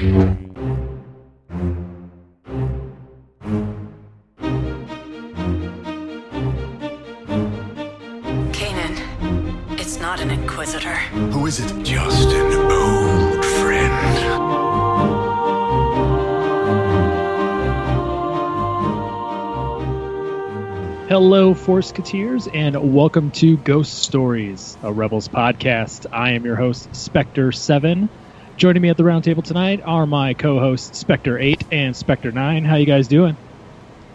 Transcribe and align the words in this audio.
Kanan, 0.00 0.16
it's 9.78 10.00
not 10.00 10.22
an 10.22 10.30
Inquisitor. 10.30 10.94
Who 11.34 11.44
is 11.44 11.60
it? 11.60 11.84
Just 11.84 12.30
an 12.30 12.54
old 12.72 13.44
friend. 13.44 13.92
Hello, 21.10 21.52
Force 21.52 21.92
Forceketeers, 21.92 22.48
and 22.54 22.94
welcome 22.94 23.30
to 23.32 23.58
Ghost 23.58 23.98
Stories, 23.98 24.78
a 24.82 24.94
Rebels 24.94 25.28
podcast. 25.28 26.06
I 26.10 26.30
am 26.30 26.46
your 26.46 26.56
host, 26.56 26.90
Spectre7. 26.92 28.08
Joining 28.60 28.82
me 28.82 28.90
at 28.90 28.98
the 28.98 29.04
roundtable 29.04 29.42
tonight 29.42 29.80
are 29.86 30.04
my 30.04 30.34
co-hosts, 30.34 31.02
Spectre8 31.02 31.68
and 31.72 31.94
Spectre9. 31.94 32.66
How 32.66 32.76
you 32.76 32.84
guys 32.84 33.08
doing? 33.08 33.34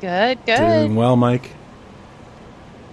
Good, 0.02 0.38
good. 0.46 0.58
Doing 0.60 0.96
well, 0.96 1.16
Mike. 1.16 1.48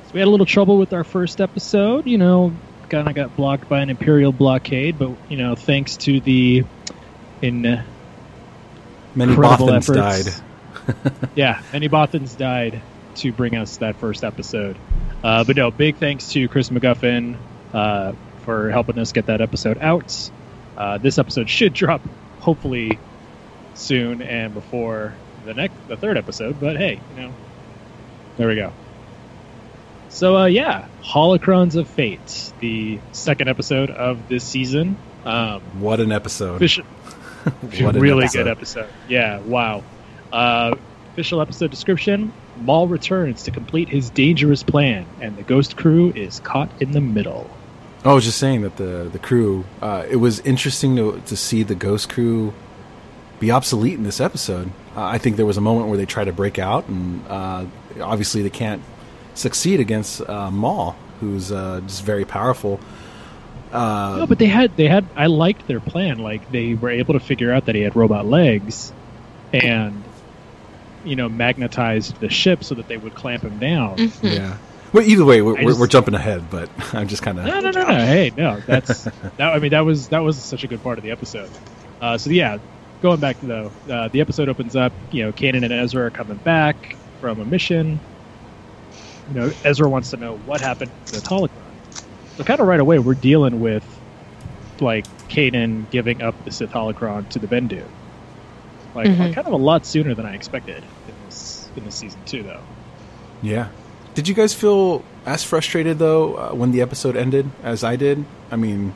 So 0.07 0.15
we 0.15 0.21
had 0.21 0.29
a 0.29 0.31
little 0.31 0.47
trouble 0.47 0.79
with 0.79 0.95
our 0.95 1.05
first 1.05 1.43
episode. 1.43 2.07
You 2.07 2.17
know, 2.17 2.55
kind 2.89 3.07
of 3.07 3.15
got 3.15 3.37
blocked 3.37 3.69
by 3.69 3.83
an 3.83 3.91
Imperial 3.91 4.33
blockade, 4.33 4.99
but, 4.99 5.11
you 5.29 5.37
know, 5.37 5.55
thanks 5.55 5.99
to 5.99 6.21
the... 6.21 6.65
in 7.43 7.67
uh, 7.67 7.85
Many 9.15 9.33
Incredible 9.33 9.67
Bothans 9.67 9.95
efforts. 9.95 10.41
died. 11.05 11.29
yeah, 11.35 11.61
many 11.71 11.91
Bothans 11.91 12.35
died 12.35 12.81
to 13.17 13.31
bring 13.31 13.57
us 13.57 13.77
that 13.77 13.97
first 13.97 14.25
episode. 14.25 14.79
Uh, 15.23 15.45
but 15.45 15.55
no, 15.57 15.71
big 15.71 15.97
thanks 15.97 16.31
to 16.31 16.49
Chris 16.49 16.71
McGuffin 16.71 17.37
uh, 17.75 18.15
for 18.47 18.71
helping 18.71 18.99
us 18.99 19.13
get 19.13 19.27
that 19.27 19.43
episode 19.43 19.77
out. 19.77 20.31
Uh, 20.77 20.99
this 20.99 21.19
episode 21.19 21.49
should 21.49 21.73
drop 21.83 22.01
hopefully 22.41 22.99
soon 23.75 24.23
and 24.23 24.53
before 24.55 25.15
the 25.45 25.55
next, 25.55 25.75
the 25.89 25.97
third 25.97 26.17
episode. 26.17 26.61
But 26.61 26.77
hey, 26.77 27.01
you 27.17 27.23
know, 27.23 27.33
there 28.37 28.49
we 28.49 28.55
go. 28.57 28.73
So 30.09 30.37
uh, 30.37 30.45
yeah, 30.47 30.87
Holocrons 31.03 31.75
of 31.77 31.89
Fate, 31.89 32.53
the 32.61 32.99
second 33.13 33.49
episode 33.49 33.91
of 33.91 34.29
this 34.29 34.45
season. 34.45 34.97
Um, 35.25 35.61
What 35.81 36.01
an 36.01 36.13
episode. 36.13 36.57
official, 36.57 36.85
What 37.81 37.95
really 37.95 38.25
episode. 38.25 38.39
good 38.45 38.49
episode. 38.49 38.89
Yeah, 39.09 39.39
wow. 39.41 39.83
Uh, 40.33 40.75
official 41.13 41.41
episode 41.41 41.71
description: 41.71 42.33
Maul 42.61 42.89
returns 42.89 43.45
to 43.45 43.51
complete 43.51 43.89
his 43.89 44.11
dangerous 44.11 44.63
plan, 44.63 45.07
and 45.21 45.37
the 45.37 45.43
Ghost 45.43 45.77
crew 45.77 46.11
is 46.15 46.41
caught 46.41 46.71
in 46.83 46.91
the 46.93 47.01
middle. 47.01 47.49
I 48.05 48.13
was 48.13 48.25
just 48.25 48.39
saying 48.39 48.63
that 48.63 48.77
the 48.77 49.09
the 49.13 49.19
crew. 49.19 49.65
Uh, 49.81 50.05
it 50.11 50.17
was 50.17 50.41
interesting 50.41 50.97
to 50.97 51.23
to 51.27 51.37
see 51.37 51.63
the 51.63 51.75
Ghost 51.75 52.09
crew 52.09 52.53
be 53.39 53.51
obsolete 53.51 53.95
in 53.95 54.05
this 54.05 54.21
episode. 54.21 54.71
Uh, 54.97 55.05
I 55.05 55.19
think 55.19 55.37
there 55.37 55.47
was 55.47 55.57
a 55.57 55.61
moment 55.61 55.89
where 55.89 55.99
they 55.99 56.07
try 56.07 56.25
to 56.25 56.33
break 56.33 56.59
out, 56.59 56.89
and 56.89 57.25
uh, 57.29 57.65
obviously 58.01 58.43
they 58.43 58.51
can't 58.51 58.83
succeed 59.35 59.81
against 59.81 60.21
uh, 60.29 60.51
Maul, 60.51 60.97
who's 61.21 61.51
uh, 61.53 61.81
just 61.87 62.05
very 62.05 62.25
powerful. 62.25 62.81
Uh, 63.73 64.17
no, 64.19 64.27
but 64.27 64.39
they 64.39 64.47
had 64.47 64.77
they 64.77 64.87
had. 64.87 65.07
I 65.17 65.27
liked 65.27 65.67
their 65.67 65.81
plan. 65.81 66.19
Like 66.19 66.51
they 66.51 66.75
were 66.75 66.91
able 66.91 67.15
to 67.15 67.21
figure 67.21 67.53
out 67.53 67.67
that 67.67 67.75
he 67.75 67.83
had 67.83 67.97
robot 67.97 68.27
legs, 68.27 68.93
and 69.53 70.03
you 71.05 71.17
know 71.17 71.29
magnetized 71.29 72.21
the 72.21 72.29
ship 72.29 72.65
so 72.65 72.75
that 72.75 72.89
they 72.89 72.97
would 72.97 73.15
clamp 73.15 73.45
him 73.45 73.59
down. 73.59 74.13
yeah. 74.23 74.59
Well, 74.93 75.05
either 75.05 75.25
way, 75.25 75.41
we're, 75.43 75.61
just- 75.63 75.81
we're 75.81 75.87
jumping 75.87 76.15
ahead, 76.15 76.51
but 76.51 76.69
I'm 76.95 77.09
just 77.09 77.23
kind 77.23 77.39
of. 77.39 77.47
No, 77.47 77.61
no, 77.61 77.71
no, 77.71 77.83
no. 77.83 77.95
Hey, 77.95 78.31
no. 78.37 78.61
That's 78.61 79.05
that. 79.37 79.41
I 79.41 79.59
mean, 79.59 79.71
that 79.71 79.85
was 79.85 80.09
that 80.09 80.19
was 80.21 80.37
such 80.37 80.65
a 80.65 80.67
good 80.67 80.83
part 80.83 80.99
of 80.99 81.05
the 81.05 81.11
episode. 81.11 81.51
Uh, 82.01 82.19
so 82.19 82.31
yeah, 82.31 82.59
going 83.01 83.21
back 83.21 83.37
though, 83.41 83.71
uh, 83.91 84.09
the 84.09 84.21
episode 84.21 84.49
opens 84.49 84.77
up. 84.77 84.93
You 85.11 85.25
know, 85.25 85.33
Kanan 85.33 85.63
and 85.65 85.73
Ezra 85.73 86.07
are 86.07 86.11
coming 86.11 86.37
back 86.39 86.97
from 87.21 87.41
a 87.41 87.45
mission. 87.45 88.01
You 89.33 89.41
know, 89.41 89.53
Ezra 89.65 89.89
wants 89.89 90.11
to 90.11 90.17
know 90.19 90.37
what 90.39 90.61
happened 90.61 90.91
with 91.13 91.25
Holocron. 91.25 91.51
So 92.37 92.45
kind 92.45 92.61
of 92.61 92.67
right 92.67 92.81
away, 92.81 92.99
we're 92.99 93.15
dealing 93.15 93.61
with 93.61 93.85
like 94.81 95.07
Kanan 95.29 95.89
giving 95.91 96.23
up 96.23 96.35
the 96.45 96.51
Sith 96.51 96.71
Holocron 96.71 97.29
to 97.31 97.39
the 97.39 97.47
Bendu. 97.47 97.85
Like 98.95 99.07
Mhm. 99.07 99.33
kind 99.33 99.47
of 99.47 99.53
a 99.53 99.57
lot 99.57 99.87
sooner 99.87 100.15
than 100.15 100.27
I 100.27 100.35
expected 100.35 100.79
in 101.09 101.15
this 101.27 101.71
in 101.77 101.85
this 101.85 101.95
season 101.95 102.21
two, 102.27 102.43
though. 102.43 102.61
Yeah. 103.43 103.69
Did 104.15 104.29
you 104.29 104.35
guys 104.35 104.53
feel 104.55 105.03
as 105.25 105.45
frustrated 105.45 105.99
though 105.99 106.35
uh, 106.35 106.51
when 106.55 106.73
the 106.73 106.83
episode 106.83 107.17
ended 107.17 107.51
as 107.63 107.83
I 107.85 107.97
did? 107.97 108.25
I 108.51 108.57
mean, 108.57 108.95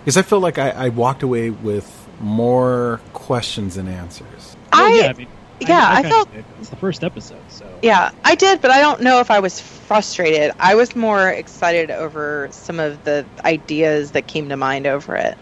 because 0.00 0.16
I 0.16 0.22
felt 0.22 0.42
like 0.42 0.58
I, 0.58 0.70
I 0.70 0.88
walked 0.88 1.22
away 1.22 1.50
with 1.50 2.08
more 2.20 3.00
questions 3.12 3.74
than 3.76 3.88
answers. 3.88 4.56
Well, 4.72 4.84
I, 4.86 4.96
yeah, 4.96 5.06
I 5.08 5.12
mean, 5.12 5.28
yeah, 5.60 5.88
I 5.90 5.94
kinda 5.96 6.08
felt- 6.08 6.32
did. 6.32 6.44
it's 6.60 6.70
the 6.70 6.76
first 6.76 7.04
episode, 7.04 7.40
so 7.48 7.66
yeah, 7.82 8.10
I 8.24 8.34
did, 8.34 8.60
but 8.60 8.70
I 8.70 8.80
don't 8.80 9.02
know 9.02 9.20
if 9.20 9.30
I 9.30 9.40
was 9.40 9.60
frustrated. 9.60 10.52
I 10.58 10.74
was 10.74 10.96
more 10.96 11.28
excited 11.28 11.90
over 11.90 12.48
some 12.50 12.80
of 12.80 13.04
the 13.04 13.24
ideas 13.44 14.12
that 14.12 14.26
came 14.26 14.48
to 14.48 14.56
mind 14.56 14.86
over 14.86 15.14
it. 15.16 15.36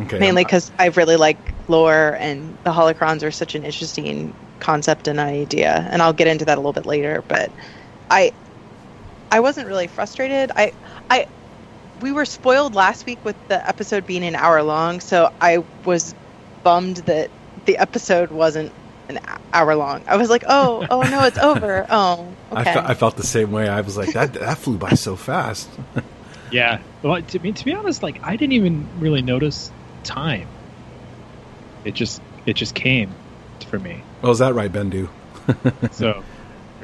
Okay. 0.00 0.18
Mainly 0.18 0.44
because 0.44 0.70
I 0.78 0.86
really 0.88 1.16
like 1.16 1.38
lore, 1.68 2.16
and 2.20 2.56
the 2.64 2.70
holocrons 2.70 3.22
are 3.22 3.30
such 3.30 3.54
an 3.54 3.64
interesting 3.64 4.34
concept 4.60 5.08
and 5.08 5.18
idea. 5.18 5.88
And 5.90 6.02
I'll 6.02 6.12
get 6.12 6.26
into 6.26 6.44
that 6.44 6.58
a 6.58 6.60
little 6.60 6.74
bit 6.74 6.84
later. 6.86 7.24
But 7.26 7.50
I, 8.10 8.32
I 9.30 9.40
wasn't 9.40 9.66
really 9.66 9.86
frustrated. 9.86 10.52
I, 10.54 10.72
I, 11.10 11.26
we 12.00 12.12
were 12.12 12.24
spoiled 12.24 12.74
last 12.74 13.06
week 13.06 13.18
with 13.24 13.36
the 13.48 13.66
episode 13.68 14.06
being 14.06 14.24
an 14.24 14.34
hour 14.34 14.62
long, 14.62 15.00
so 15.00 15.32
I 15.40 15.64
was 15.84 16.14
bummed 16.62 16.96
that 16.98 17.30
the 17.64 17.78
episode 17.78 18.30
wasn't 18.30 18.72
an 19.08 19.18
hour 19.52 19.74
long. 19.74 20.02
I 20.06 20.16
was 20.16 20.28
like, 20.28 20.44
oh, 20.46 20.86
oh 20.90 21.02
no, 21.02 21.24
it's 21.24 21.38
over. 21.38 21.86
Oh, 21.88 22.34
I, 22.52 22.60
okay. 22.60 22.74
fe- 22.74 22.84
I 22.84 22.94
felt 22.94 23.16
the 23.16 23.26
same 23.26 23.52
way. 23.52 23.68
I 23.68 23.80
was 23.80 23.96
like, 23.96 24.12
that 24.12 24.34
that 24.34 24.58
flew 24.58 24.76
by 24.76 24.90
so 24.90 25.16
fast. 25.16 25.68
Yeah. 26.50 26.80
Well, 27.02 27.20
to 27.20 27.38
me, 27.40 27.52
to 27.52 27.64
be 27.64 27.74
honest, 27.74 28.02
like 28.02 28.20
I 28.22 28.36
didn't 28.36 28.52
even 28.52 28.86
really 29.00 29.22
notice 29.22 29.70
time. 30.04 30.46
It 31.84 31.94
just 31.94 32.22
it 32.46 32.54
just 32.54 32.74
came 32.74 33.10
for 33.68 33.78
me. 33.78 34.02
Well, 34.22 34.32
is 34.32 34.38
that 34.38 34.54
right, 34.54 34.72
Bendu? 34.72 35.08
So 35.92 36.22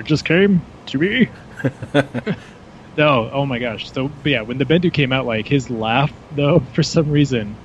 it 0.03 0.07
just 0.09 0.25
came 0.25 0.67
to 0.87 0.99
me. 0.99 1.31
no, 2.97 3.31
oh 3.33 3.47
my 3.47 3.59
gosh. 3.59 3.93
So 3.93 4.13
yeah, 4.25 4.43
when 4.43 4.59
the 4.59 4.67
Bendu 4.67 4.93
came 4.93 5.13
out, 5.13 5.27
like 5.27 5.49
his 5.49 5.71
laugh 5.71 6.13
though, 6.31 6.61
for 6.75 6.83
some 6.83 7.09
reason, 7.09 7.59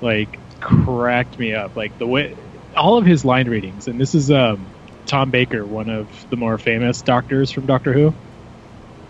like 0.00 0.40
cracked 0.60 1.38
me 1.38 1.54
up. 1.54 1.76
Like 1.76 1.98
the 1.98 2.06
way 2.08 2.36
all 2.76 2.98
of 2.98 3.06
his 3.06 3.24
line 3.24 3.48
readings, 3.48 3.88
and 3.88 4.00
this 4.00 4.14
is 4.14 4.30
um 4.30 4.74
Tom 5.06 5.30
Baker, 5.30 5.66
one 5.66 5.90
of 5.90 6.26
the 6.30 6.36
more 6.36 6.58
famous 6.58 7.02
doctors 7.02 7.52
from 7.52 7.66
Doctor 7.66 7.92
Who. 7.92 8.16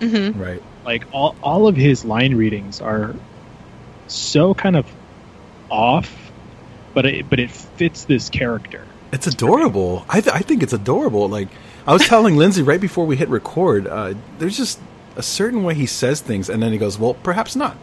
hmm 0.01 0.31
Right. 0.35 0.63
like 0.85 1.05
all 1.13 1.39
all 1.43 1.69
of 1.69 1.77
his 1.77 2.05
line 2.05 2.35
readings 2.35 2.81
are 2.81 3.21
so 4.07 4.55
kind 4.55 4.77
of 4.77 4.95
off, 5.71 6.33
but 6.95 7.07
it 7.07 7.31
but 7.31 7.41
it 7.41 7.51
fits 7.53 8.07
this 8.07 8.31
character. 8.31 8.90
It's 9.13 9.27
adorable. 9.27 10.05
I, 10.09 10.21
th- 10.21 10.35
I 10.35 10.41
think 10.41 10.63
it's 10.63 10.73
adorable. 10.73 11.29
Like 11.29 11.49
I 11.87 11.93
was 11.93 12.07
telling 12.07 12.37
Lindsay 12.37 12.63
right 12.63 12.81
before 12.81 13.07
we 13.07 13.17
hit 13.17 13.29
record, 13.29 13.87
uh, 13.87 14.15
there's 14.39 14.57
just 14.57 14.79
a 15.17 15.23
certain 15.23 15.65
way 15.65 15.75
he 15.75 15.87
says 15.87 16.21
things, 16.21 16.49
and 16.49 16.63
then 16.63 16.71
he 16.73 16.79
goes, 16.79 16.99
"Well, 16.99 17.15
perhaps 17.15 17.57
not." 17.57 17.77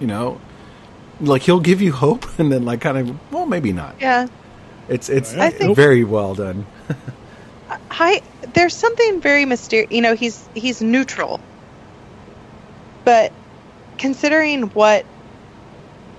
You 0.00 0.06
know, 0.06 0.40
like 1.20 1.42
he'll 1.42 1.60
give 1.60 1.82
you 1.82 1.92
hope, 1.92 2.26
and 2.38 2.50
then 2.50 2.64
like 2.64 2.80
kind 2.80 2.96
of, 2.98 3.32
well, 3.32 3.46
maybe 3.46 3.72
not. 3.72 3.96
Yeah. 4.00 4.26
It's 4.88 5.08
it's 5.08 5.34
I 5.34 5.50
think- 5.50 5.76
very 5.76 6.04
well 6.04 6.34
done. 6.34 6.66
Hi, 7.90 8.20
there's 8.54 8.74
something 8.74 9.20
very 9.20 9.44
mysterious. 9.44 9.90
You 9.92 10.00
know, 10.00 10.14
he's 10.14 10.46
he's 10.54 10.82
neutral, 10.82 11.40
but 13.04 13.32
considering 13.98 14.62
what 14.70 15.04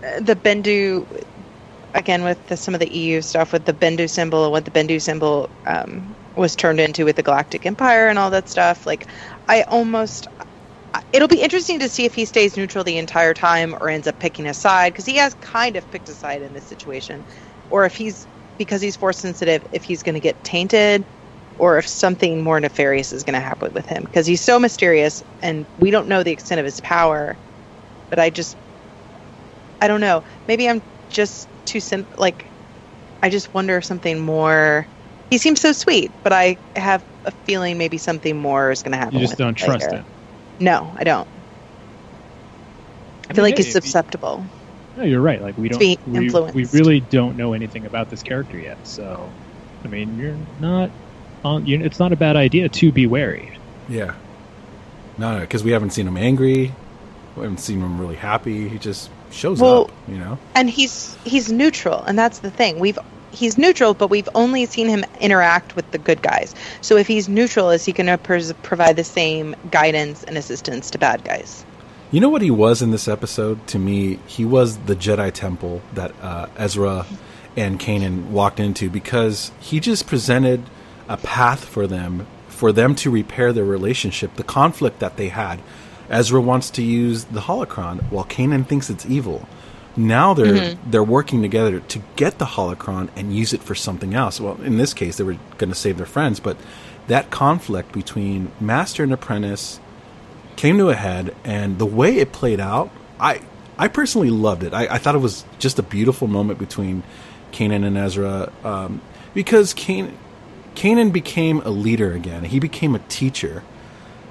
uh, 0.03 0.19
the 0.19 0.35
Bendu, 0.35 1.05
again 1.93 2.23
with 2.23 2.45
the, 2.47 2.57
some 2.57 2.73
of 2.73 2.79
the 2.79 2.93
EU 2.93 3.21
stuff 3.21 3.53
with 3.53 3.65
the 3.65 3.73
Bendu 3.73 4.09
symbol 4.09 4.43
and 4.43 4.51
what 4.51 4.65
the 4.65 4.71
Bendu 4.71 5.01
symbol 5.01 5.51
um, 5.65 6.15
was 6.35 6.55
turned 6.55 6.79
into 6.79 7.05
with 7.05 7.15
the 7.17 7.23
Galactic 7.23 7.65
Empire 7.65 8.07
and 8.07 8.19
all 8.19 8.31
that 8.31 8.49
stuff, 8.49 8.85
like 8.85 9.09
I 9.47 9.63
almost. 9.63 10.27
It'll 11.11 11.27
be 11.27 11.41
interesting 11.41 11.79
to 11.79 11.89
see 11.89 12.05
if 12.05 12.15
he 12.15 12.25
stays 12.25 12.57
neutral 12.57 12.83
the 12.83 12.97
entire 12.97 13.33
time 13.33 13.75
or 13.81 13.89
ends 13.89 14.07
up 14.07 14.19
picking 14.19 14.47
a 14.47 14.53
side 14.53 14.93
because 14.93 15.05
he 15.05 15.17
has 15.17 15.33
kind 15.35 15.75
of 15.75 15.89
picked 15.89 16.09
a 16.09 16.15
side 16.15 16.41
in 16.43 16.53
this 16.53 16.65
situation, 16.67 17.25
or 17.69 17.85
if 17.85 17.95
he's 17.95 18.27
because 18.57 18.81
he's 18.81 18.95
force 18.95 19.19
sensitive, 19.19 19.65
if 19.71 19.83
he's 19.83 20.03
going 20.03 20.15
to 20.15 20.21
get 20.21 20.43
tainted 20.43 21.05
or 21.55 21.77
if 21.77 21.87
something 21.87 22.43
more 22.43 22.59
nefarious 22.59 23.11
is 23.11 23.23
going 23.23 23.33
to 23.35 23.39
happen 23.39 23.73
with 23.73 23.85
him 23.85 24.03
because 24.03 24.27
he's 24.27 24.41
so 24.41 24.59
mysterious 24.59 25.23
and 25.41 25.67
we 25.77 25.91
don't 25.91 26.07
know 26.07 26.23
the 26.23 26.31
extent 26.31 26.59
of 26.59 26.65
his 26.65 26.79
power 26.81 27.39
but 28.09 28.19
i 28.19 28.29
just 28.29 28.57
i 29.81 29.87
don't 29.87 30.01
know 30.01 30.23
maybe 30.47 30.69
i'm 30.69 30.83
just 31.09 31.49
too 31.65 31.79
sim 31.79 32.05
like 32.17 32.45
i 33.21 33.29
just 33.29 33.53
wonder 33.53 33.77
if 33.77 33.85
something 33.85 34.19
more 34.19 34.87
he 35.29 35.37
seems 35.37 35.59
so 35.61 35.71
sweet 35.71 36.11
but 36.23 36.33
i 36.33 36.57
have 36.75 37.03
a 37.25 37.31
feeling 37.45 37.77
maybe 37.77 37.97
something 37.97 38.37
more 38.37 38.71
is 38.71 38.81
going 38.83 38.91
to 38.91 38.97
happen 38.97 39.19
You 39.19 39.25
just 39.27 39.37
don't 39.37 39.55
trust 39.55 39.85
later. 39.85 39.97
him. 39.97 40.05
no 40.59 40.93
i 40.97 41.03
don't 41.03 41.27
i 43.29 43.31
I 43.31 43.33
feel 43.33 43.43
mean, 43.43 43.51
like 43.51 43.57
hey, 43.57 43.63
he's 43.63 43.75
if 43.75 43.83
you- 43.83 43.89
susceptible 43.89 44.45
No, 44.95 45.03
you're 45.03 45.21
right. 45.21 45.41
Like 45.41 45.57
we 45.57 45.69
don't, 45.69 45.79
be 45.79 45.97
we, 46.05 46.25
influenced. 46.25 46.53
we 46.55 46.65
really 46.79 46.99
don't 46.99 47.35
know 47.37 47.53
anything 47.53 47.85
about 47.85 48.09
this 48.09 48.21
character 48.21 48.59
yet. 48.59 48.77
So, 48.85 49.33
I 49.83 49.87
mean, 49.87 50.19
you're 50.19 50.37
not 50.59 50.91
on. 51.43 51.65
You, 51.65 51.79
it's 51.83 51.97
not 51.97 52.11
a 52.13 52.15
bad 52.15 52.35
idea 52.35 52.69
to 52.69 52.91
be 52.91 53.07
wary. 53.07 53.57
Yeah. 53.89 54.13
No, 55.17 55.33
no, 55.35 55.39
because 55.39 55.63
we 55.63 55.71
haven't 55.71 55.91
seen 55.91 56.05
him 56.07 56.15
angry. 56.17 56.71
We 57.35 57.41
haven't 57.41 57.57
seen 57.59 57.79
him 57.81 57.99
really 57.99 58.17
happy. 58.17 58.69
He 58.69 58.77
just 58.77 59.09
shows 59.33 59.59
Well- 59.59 59.83
up, 59.85 59.91
you 60.07 60.17
know? 60.17 60.37
and 60.55 60.69
he's 60.69 61.15
he's 61.25 61.51
neutral 61.51 62.03
and 62.03 62.17
that's 62.17 62.39
the 62.39 62.51
thing 62.51 62.79
we've 62.79 62.99
he's 63.31 63.57
neutral 63.57 63.93
but 63.93 64.09
we've 64.09 64.29
only 64.35 64.65
seen 64.67 64.87
him 64.87 65.03
interact 65.19 65.75
with 65.75 65.89
the 65.91 65.97
good 65.97 66.21
guys 66.21 66.53
so 66.81 66.97
if 66.97 67.07
he's 67.07 67.27
neutral 67.27 67.71
is 67.71 67.83
he 67.83 67.91
going 67.91 68.05
to 68.07 68.17
provide 68.61 68.95
the 68.95 69.03
same 69.03 69.55
guidance 69.71 70.23
and 70.23 70.37
assistance 70.37 70.91
to 70.91 70.97
bad 70.99 71.23
guys 71.23 71.65
You 72.11 72.19
know 72.21 72.29
what 72.29 72.43
he 72.43 72.51
was 72.51 72.83
in 72.83 72.91
this 72.91 73.07
episode? 73.07 73.65
To 73.73 73.79
me, 73.79 74.19
he 74.27 74.45
was 74.45 74.77
the 74.85 74.95
Jedi 74.95 75.31
Temple 75.33 75.81
that 75.95 76.11
uh, 76.21 76.45
Ezra 76.57 77.07
and 77.57 77.79
Kanan 77.79 78.27
walked 78.29 78.59
into 78.59 78.87
because 78.87 79.51
he 79.59 79.79
just 79.79 80.05
presented 80.05 80.61
a 81.09 81.17
path 81.17 81.65
for 81.65 81.87
them, 81.87 82.27
for 82.49 82.71
them 82.71 82.93
to 83.01 83.09
repair 83.09 83.51
their 83.51 83.65
relationship, 83.65 84.35
the 84.35 84.43
conflict 84.43 84.99
that 84.99 85.17
they 85.17 85.29
had. 85.29 85.57
Ezra 86.13 86.39
wants 86.41 86.69
to 86.71 86.83
use 86.83 87.25
the 87.25 87.41
holocron, 87.41 88.01
while 88.11 88.25
Kanan 88.25 88.65
thinks 88.65 88.89
it's 88.89 89.05
evil. 89.05 89.47
Now 89.95 90.33
they're 90.33 90.55
they're 90.91 91.03
working 91.03 91.41
together 91.41 91.79
to 91.79 92.01
get 92.15 92.37
the 92.39 92.45
holocron 92.45 93.09
and 93.15 93.35
use 93.35 93.53
it 93.53 93.61
for 93.61 93.75
something 93.75 94.13
else. 94.13 94.39
Well, 94.39 94.59
in 94.61 94.77
this 94.77 94.93
case, 94.93 95.17
they 95.17 95.23
were 95.23 95.37
going 95.57 95.69
to 95.69 95.75
save 95.75 95.97
their 95.97 96.05
friends, 96.05 96.39
but 96.39 96.57
that 97.07 97.29
conflict 97.29 97.91
between 97.91 98.51
master 98.59 99.03
and 99.03 99.13
apprentice 99.13 99.79
came 100.55 100.77
to 100.77 100.89
a 100.89 100.95
head, 100.95 101.35
and 101.43 101.77
the 101.77 101.85
way 101.85 102.17
it 102.17 102.31
played 102.31 102.59
out, 102.59 102.89
I 103.19 103.41
I 103.77 103.87
personally 103.87 104.29
loved 104.29 104.63
it. 104.63 104.73
I, 104.73 104.87
I 104.95 104.97
thought 104.97 105.15
it 105.15 105.19
was 105.19 105.45
just 105.59 105.79
a 105.79 105.83
beautiful 105.83 106.27
moment 106.27 106.59
between 106.59 107.03
Kanan 107.51 107.83
and 107.85 107.97
Ezra, 107.97 108.51
um, 108.63 109.01
because 109.33 109.73
Can- 109.73 110.15
Kanan 110.75 111.11
became 111.11 111.61
a 111.61 111.69
leader 111.69 112.13
again. 112.13 112.45
He 112.45 112.59
became 112.59 112.95
a 112.95 112.99
teacher. 113.09 113.63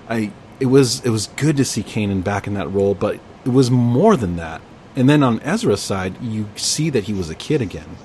I 0.08 0.32
it 0.62 0.66
was 0.66 1.04
it 1.04 1.10
was 1.10 1.26
good 1.26 1.56
to 1.56 1.64
see 1.64 1.82
Kanan 1.82 2.22
back 2.22 2.46
in 2.46 2.54
that 2.54 2.70
role, 2.70 2.94
but 2.94 3.18
it 3.44 3.48
was 3.50 3.68
more 3.70 4.16
than 4.16 4.36
that. 4.36 4.60
And 4.94 5.08
then 5.10 5.22
on 5.24 5.40
Ezra's 5.40 5.82
side, 5.82 6.22
you 6.22 6.48
see 6.54 6.88
that 6.90 7.04
he 7.04 7.12
was 7.12 7.28
a 7.30 7.34
kid 7.34 7.60
again. 7.60 7.96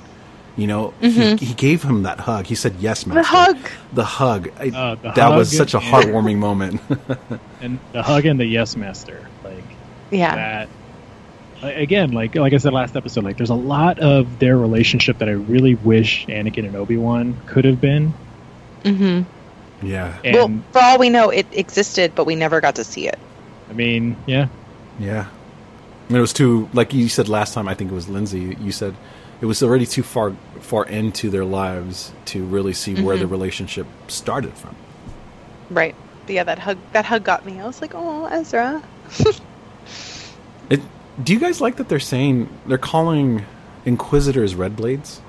You 0.56 0.66
know, 0.66 0.94
he, 1.00 1.36
he 1.36 1.54
gave 1.54 1.84
him 1.84 2.02
that 2.02 2.22
hug. 2.22 2.48
He 2.48 2.56
said, 2.56 2.74
"Yes, 2.80 3.06
master." 3.06 3.22
The 3.22 3.28
hug. 3.28 3.58
The 3.94 4.04
hug. 4.04 4.50
I, 4.60 4.70
Uh, 4.70 4.96
the 4.96 5.12
that 5.12 5.30
was 5.38 5.56
such 5.56 5.76
a 5.76 5.80
heartwarming 5.80 6.38
moment. 6.38 6.82
And 7.62 7.80
the 7.92 8.02
hug 8.02 8.26
and 8.26 8.40
the 8.40 8.46
yes 8.46 8.76
master, 8.76 9.28
like 9.44 9.64
yeah 10.10 10.36
that. 10.36 10.70
Again, 11.62 12.12
like 12.12 12.36
like 12.36 12.54
I 12.54 12.58
said 12.58 12.74
last 12.74 12.96
episode, 12.96 13.24
like 13.24 13.38
there's 13.38 13.52
a 13.52 13.56
lot 13.56 14.00
of 14.00 14.40
their 14.40 14.58
relationship 14.58 15.20
that 15.20 15.28
I 15.30 15.34
really 15.34 15.76
wish 15.76 16.26
Anakin 16.28 16.66
and 16.66 16.76
Obi 16.76 16.98
Wan 16.98 17.40
could 17.48 17.66
have 17.66 17.80
been. 17.80 18.14
hmm 18.84 19.22
yeah. 19.82 20.18
And 20.24 20.36
well 20.36 20.64
for 20.72 20.82
all 20.82 21.00
we 21.00 21.10
know 21.10 21.30
it 21.30 21.48
existed 21.52 22.14
but 22.16 22.26
we 22.26 22.36
never 22.36 22.62
got 22.62 22.76
to 22.76 22.84
see 22.84 23.08
it 23.08 23.20
I 23.70 23.74
mean, 23.74 24.16
yeah, 24.26 24.48
Yeah. 25.00 25.28
I 25.28 26.14
mean, 26.14 26.20
it 26.20 26.22
was 26.22 26.32
too, 26.32 26.70
like 26.72 26.94
you 26.94 27.10
said 27.10 27.28
last 27.28 27.54
time, 27.54 27.68
I 27.68 27.74
think 27.74 27.92
it 27.92 27.94
was 27.94 28.08
Lindsay, 28.08 28.56
you 28.62 28.72
said 28.72 28.96
it 29.42 29.46
was 29.46 29.62
already 29.62 29.86
too 29.86 30.04
far 30.04 30.32
far 30.62 30.86
into 30.86 31.30
their 31.30 31.44
lives 31.44 32.14
to 32.26 32.46
really 32.46 32.74
see 32.74 32.96
where 33.02 33.16
mm-hmm. 33.16 33.24
the 33.24 33.28
relationship 33.28 33.88
started 34.08 34.54
from. 34.54 34.76
right 35.70 35.96
but 36.26 36.34
yeah 36.34 36.44
that 36.44 36.60
hug 36.60 36.78
that 36.94 37.06
hug 37.06 37.24
got 37.24 37.46
me 37.46 37.60
i 37.60 37.66
was 37.66 37.82
like 37.82 37.94
oh 37.94 38.26
ezra 38.26 38.82
It, 40.70 40.82
do 41.24 41.34
you 41.34 41.40
guys 41.40 41.62
like 41.62 41.78
that 41.78 41.90
they're 41.90 42.00
saying, 42.00 42.50
they're 42.66 42.78
calling 42.78 43.46
Inquisitors 43.86 44.56
Red 44.56 44.76
Blades? 44.76 45.22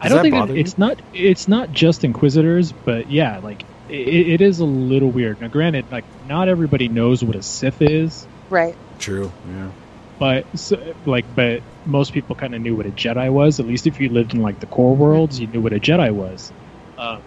I 0.00 0.08
don't 0.08 0.22
think 0.22 0.34
bother 0.34 0.54
you? 0.54 0.60
it's 0.60 0.76
not 0.76 0.98
it's 1.14 1.46
not 1.46 1.72
just 1.72 2.02
Inquisitors, 2.02 2.72
but 2.72 3.10
yeah, 3.10 3.38
like 3.38 3.62
it, 3.88 4.28
it 4.28 4.40
is 4.40 4.60
a 4.60 4.64
little 4.64 5.10
weird. 5.10 5.40
Now, 5.40 5.48
granted, 5.48 5.86
like 5.90 6.04
not 6.28 6.48
everybody 6.48 6.88
knows 6.88 7.22
what 7.24 7.36
a 7.36 7.42
Sith 7.42 7.82
is, 7.82 8.26
right 8.50 8.76
True, 8.98 9.32
yeah. 9.48 9.70
but 10.18 10.46
so, 10.58 10.94
like 11.06 11.24
but 11.34 11.62
most 11.84 12.12
people 12.12 12.36
kind 12.36 12.54
of 12.54 12.60
knew 12.60 12.76
what 12.76 12.86
a 12.86 12.90
Jedi 12.90 13.30
was. 13.32 13.60
At 13.60 13.66
least 13.66 13.86
if 13.86 14.00
you 14.00 14.08
lived 14.08 14.34
in 14.34 14.42
like 14.42 14.60
the 14.60 14.66
core 14.66 14.94
worlds, 14.94 15.40
you 15.40 15.46
knew 15.48 15.60
what 15.60 15.72
a 15.72 15.80
Jedi 15.80 16.12
was. 16.12 16.52
Um, 16.98 17.20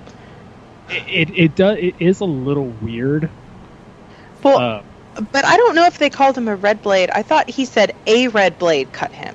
it, 0.89 1.29
it 1.29 1.37
it 1.37 1.55
does 1.55 1.77
it 1.79 1.95
is 1.99 2.19
a 2.21 2.25
little 2.25 2.67
weird. 2.67 3.29
well 4.43 4.57
Uh, 4.57 4.81
but 5.31 5.45
i 5.45 5.55
don't 5.57 5.75
know 5.75 5.85
if 5.85 5.97
they 5.97 6.09
called 6.09 6.37
him 6.37 6.47
a 6.49 6.55
red 6.55 6.81
blade 6.83 7.09
i 7.09 7.21
thought 7.23 7.49
he 7.49 7.63
said 7.63 7.95
a 8.05 8.27
red 8.27 8.59
blade 8.59 8.91
cut 8.91 9.11
him 9.13 9.33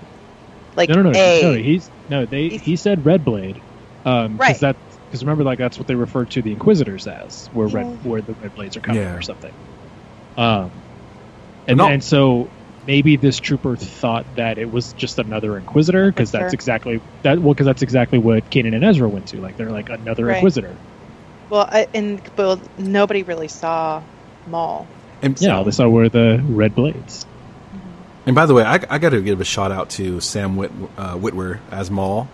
like 0.76 0.88
no, 0.88 0.96
no, 0.96 1.11
no, 1.11 1.19
a 1.19 1.43
no. 1.43 1.55
He's 1.55 1.90
no. 2.08 2.26
They 2.26 2.49
He's- 2.49 2.62
he 2.62 2.76
said 2.76 3.05
Red 3.05 3.25
Blade. 3.25 3.61
Um, 4.05 4.37
Right. 4.37 4.49
Because 4.49 4.61
that 4.61 4.76
because 5.11 5.23
remember, 5.23 5.45
like 5.45 5.59
that's 5.59 5.79
what 5.79 5.87
they 5.89 5.95
refer 5.97 6.25
to 6.27 6.43
the 6.43 6.53
Inquisitors 6.53 7.07
as, 7.07 7.49
where 7.53 7.69
Yeah. 7.69 7.77
red 7.79 8.05
where 8.05 8.23
the 8.23 8.35
red 8.35 8.55
blades 8.55 8.77
are 8.77 8.81
coming 8.81 9.03
Yeah. 9.03 9.15
or 9.15 9.23
something. 9.23 9.53
Um, 10.37 10.71
and 11.67 11.79
No. 11.79 11.89
and 11.89 12.03
so 12.03 12.49
maybe 12.87 13.17
this 13.17 13.39
trooper 13.39 13.77
thought 13.77 14.27
that 14.37 14.59
it 14.59 14.71
was 14.71 14.93
just 14.95 15.19
another 15.19 15.57
Inquisitor 15.59 16.11
because 16.11 16.31
that's 16.31 16.43
Sure. 16.43 16.55
exactly 16.55 17.01
that. 17.23 17.39
Well, 17.41 17.53
because 17.55 17.67
that's 17.67 17.83
exactly 17.83 18.19
what 18.19 18.49
Kanan 18.51 18.75
and 18.75 18.85
Ezra 18.85 19.09
went 19.09 19.27
to. 19.29 19.41
Like 19.41 19.57
they're 19.57 19.71
like 19.71 19.89
another 19.91 20.27
Right. 20.27 20.37
Inquisitor. 20.37 20.77
well 21.51 21.69
I, 21.71 21.87
and 21.93 22.23
but 22.37 22.61
nobody 22.79 23.23
really 23.25 23.49
saw 23.49 24.05
maul 24.47 24.87
And, 25.23 25.39
Yeah, 25.41 25.57
all 25.59 25.65
they 25.65 25.71
saw 25.73 25.89
were 25.89 26.09
the 26.09 26.41
red 26.49 26.75
blades. 26.75 27.27
and 28.25 28.35
by 28.35 28.47
the 28.47 28.55
way, 28.55 28.62
I, 28.62 28.81
I 28.89 28.99
got 28.99 29.11
to 29.11 29.21
give 29.21 29.41
a 29.41 29.45
shout 29.45 29.71
out 29.73 29.91
to 29.91 30.21
Sam 30.21 30.57
Whit, 30.57 30.71
uh, 30.97 31.17
Witwer 31.17 31.59
as 31.71 31.91
Maul. 31.91 32.29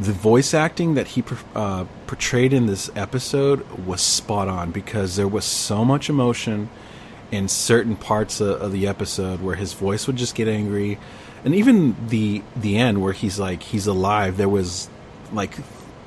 The 0.00 0.12
voice 0.12 0.54
acting 0.54 0.94
that 0.94 1.08
he 1.08 1.22
uh, 1.54 1.84
portrayed 2.06 2.54
in 2.54 2.64
this 2.64 2.90
episode 2.96 3.70
was 3.84 4.00
spot 4.00 4.48
on 4.48 4.70
because 4.70 5.16
there 5.16 5.28
was 5.28 5.44
so 5.44 5.84
much 5.84 6.08
emotion 6.08 6.70
in 7.30 7.48
certain 7.48 7.96
parts 7.96 8.40
of, 8.40 8.62
of 8.62 8.72
the 8.72 8.86
episode 8.86 9.42
where 9.42 9.56
his 9.56 9.74
voice 9.74 10.06
would 10.06 10.16
just 10.16 10.34
get 10.34 10.48
angry, 10.48 10.98
and 11.44 11.54
even 11.54 12.08
the 12.08 12.42
the 12.56 12.78
end 12.78 13.02
where 13.02 13.12
he's 13.12 13.38
like 13.38 13.62
he's 13.62 13.86
alive. 13.86 14.38
There 14.38 14.48
was 14.48 14.88
like 15.34 15.52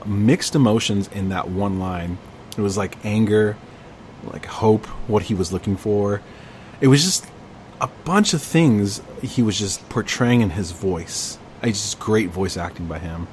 mixed 0.07 0.55
emotions 0.55 1.07
in 1.09 1.29
that 1.29 1.49
one 1.49 1.77
line. 1.77 2.17
It 2.57 2.61
was 2.61 2.75
like 2.75 2.97
anger, 3.05 3.57
like 4.23 4.47
hope, 4.47 4.87
what 5.07 5.21
he 5.21 5.35
was 5.35 5.53
looking 5.53 5.77
for. 5.77 6.19
It 6.81 6.87
was 6.87 7.03
just 7.03 7.27
a 7.79 7.89
bunch 8.05 8.33
of 8.33 8.41
things 8.41 9.03
he 9.21 9.43
was 9.43 9.59
just 9.59 9.87
portraying 9.89 10.41
in 10.41 10.49
his 10.49 10.71
voice. 10.71 11.37
It's 11.61 11.79
just 11.79 11.99
great 11.99 12.31
voice 12.31 12.57
acting 12.57 12.87
by 12.87 12.97
him. 12.97 13.27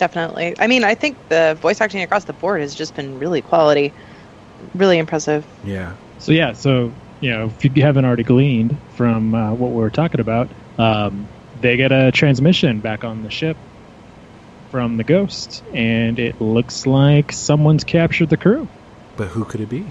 Definitely. 0.00 0.54
I 0.58 0.66
mean, 0.66 0.82
I 0.82 0.94
think 0.94 1.18
the 1.28 1.58
voice 1.60 1.78
acting 1.78 2.00
across 2.00 2.24
the 2.24 2.32
board 2.32 2.62
has 2.62 2.74
just 2.74 2.96
been 2.96 3.18
really 3.18 3.42
quality, 3.42 3.92
really 4.74 4.96
impressive. 4.96 5.44
Yeah. 5.62 5.92
So 6.18 6.32
yeah, 6.32 6.54
so 6.54 6.90
you 7.20 7.30
know, 7.32 7.52
if 7.62 7.76
you 7.76 7.82
haven't 7.82 8.06
already 8.06 8.22
gleaned 8.22 8.78
from 8.94 9.34
uh, 9.34 9.52
what 9.52 9.72
we're 9.72 9.90
talking 9.90 10.20
about, 10.20 10.48
um, 10.78 11.28
they 11.60 11.76
get 11.76 11.92
a 11.92 12.10
transmission 12.12 12.80
back 12.80 13.04
on 13.04 13.22
the 13.24 13.30
ship 13.30 13.58
from 14.70 14.96
the 14.96 15.04
Ghost, 15.04 15.62
and 15.74 16.18
it 16.18 16.40
looks 16.40 16.86
like 16.86 17.30
someone's 17.30 17.84
captured 17.84 18.30
the 18.30 18.38
crew. 18.38 18.68
But 19.18 19.28
who 19.28 19.44
could 19.44 19.60
it 19.60 19.68
be? 19.68 19.84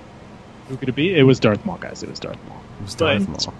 Who 0.69 0.77
could 0.77 0.89
it 0.89 0.95
be? 0.95 1.15
It 1.15 1.21
was 1.21 1.39
Darth 1.39 1.63
Maul, 1.67 1.77
guys. 1.77 2.01
It 2.01 2.09
was 2.09 2.19
Darth 2.19 2.43
Maul. 2.47 2.63
It 2.79 2.83
was 2.83 2.95
Darth 2.95 3.27
But- 3.27 3.45
Maul. 3.45 3.53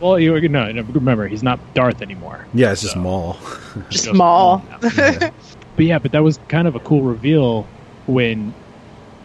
Well, 0.00 0.18
you 0.18 0.48
no, 0.48 0.70
no, 0.70 0.82
remember 0.82 1.26
he's 1.26 1.42
not 1.42 1.58
Darth 1.74 2.02
anymore. 2.02 2.46
Yeah, 2.54 2.72
it's 2.72 2.82
just 2.82 2.94
So- 2.94 3.00
Maul. 3.00 3.36
Just 3.90 4.12
Maul. 4.12 4.62
Yeah. 4.96 5.30
But 5.76 5.84
yeah, 5.84 5.98
but 5.98 6.12
that 6.12 6.22
was 6.24 6.38
kind 6.48 6.66
of 6.66 6.74
a 6.74 6.80
cool 6.80 7.02
reveal 7.02 7.62
when 8.06 8.52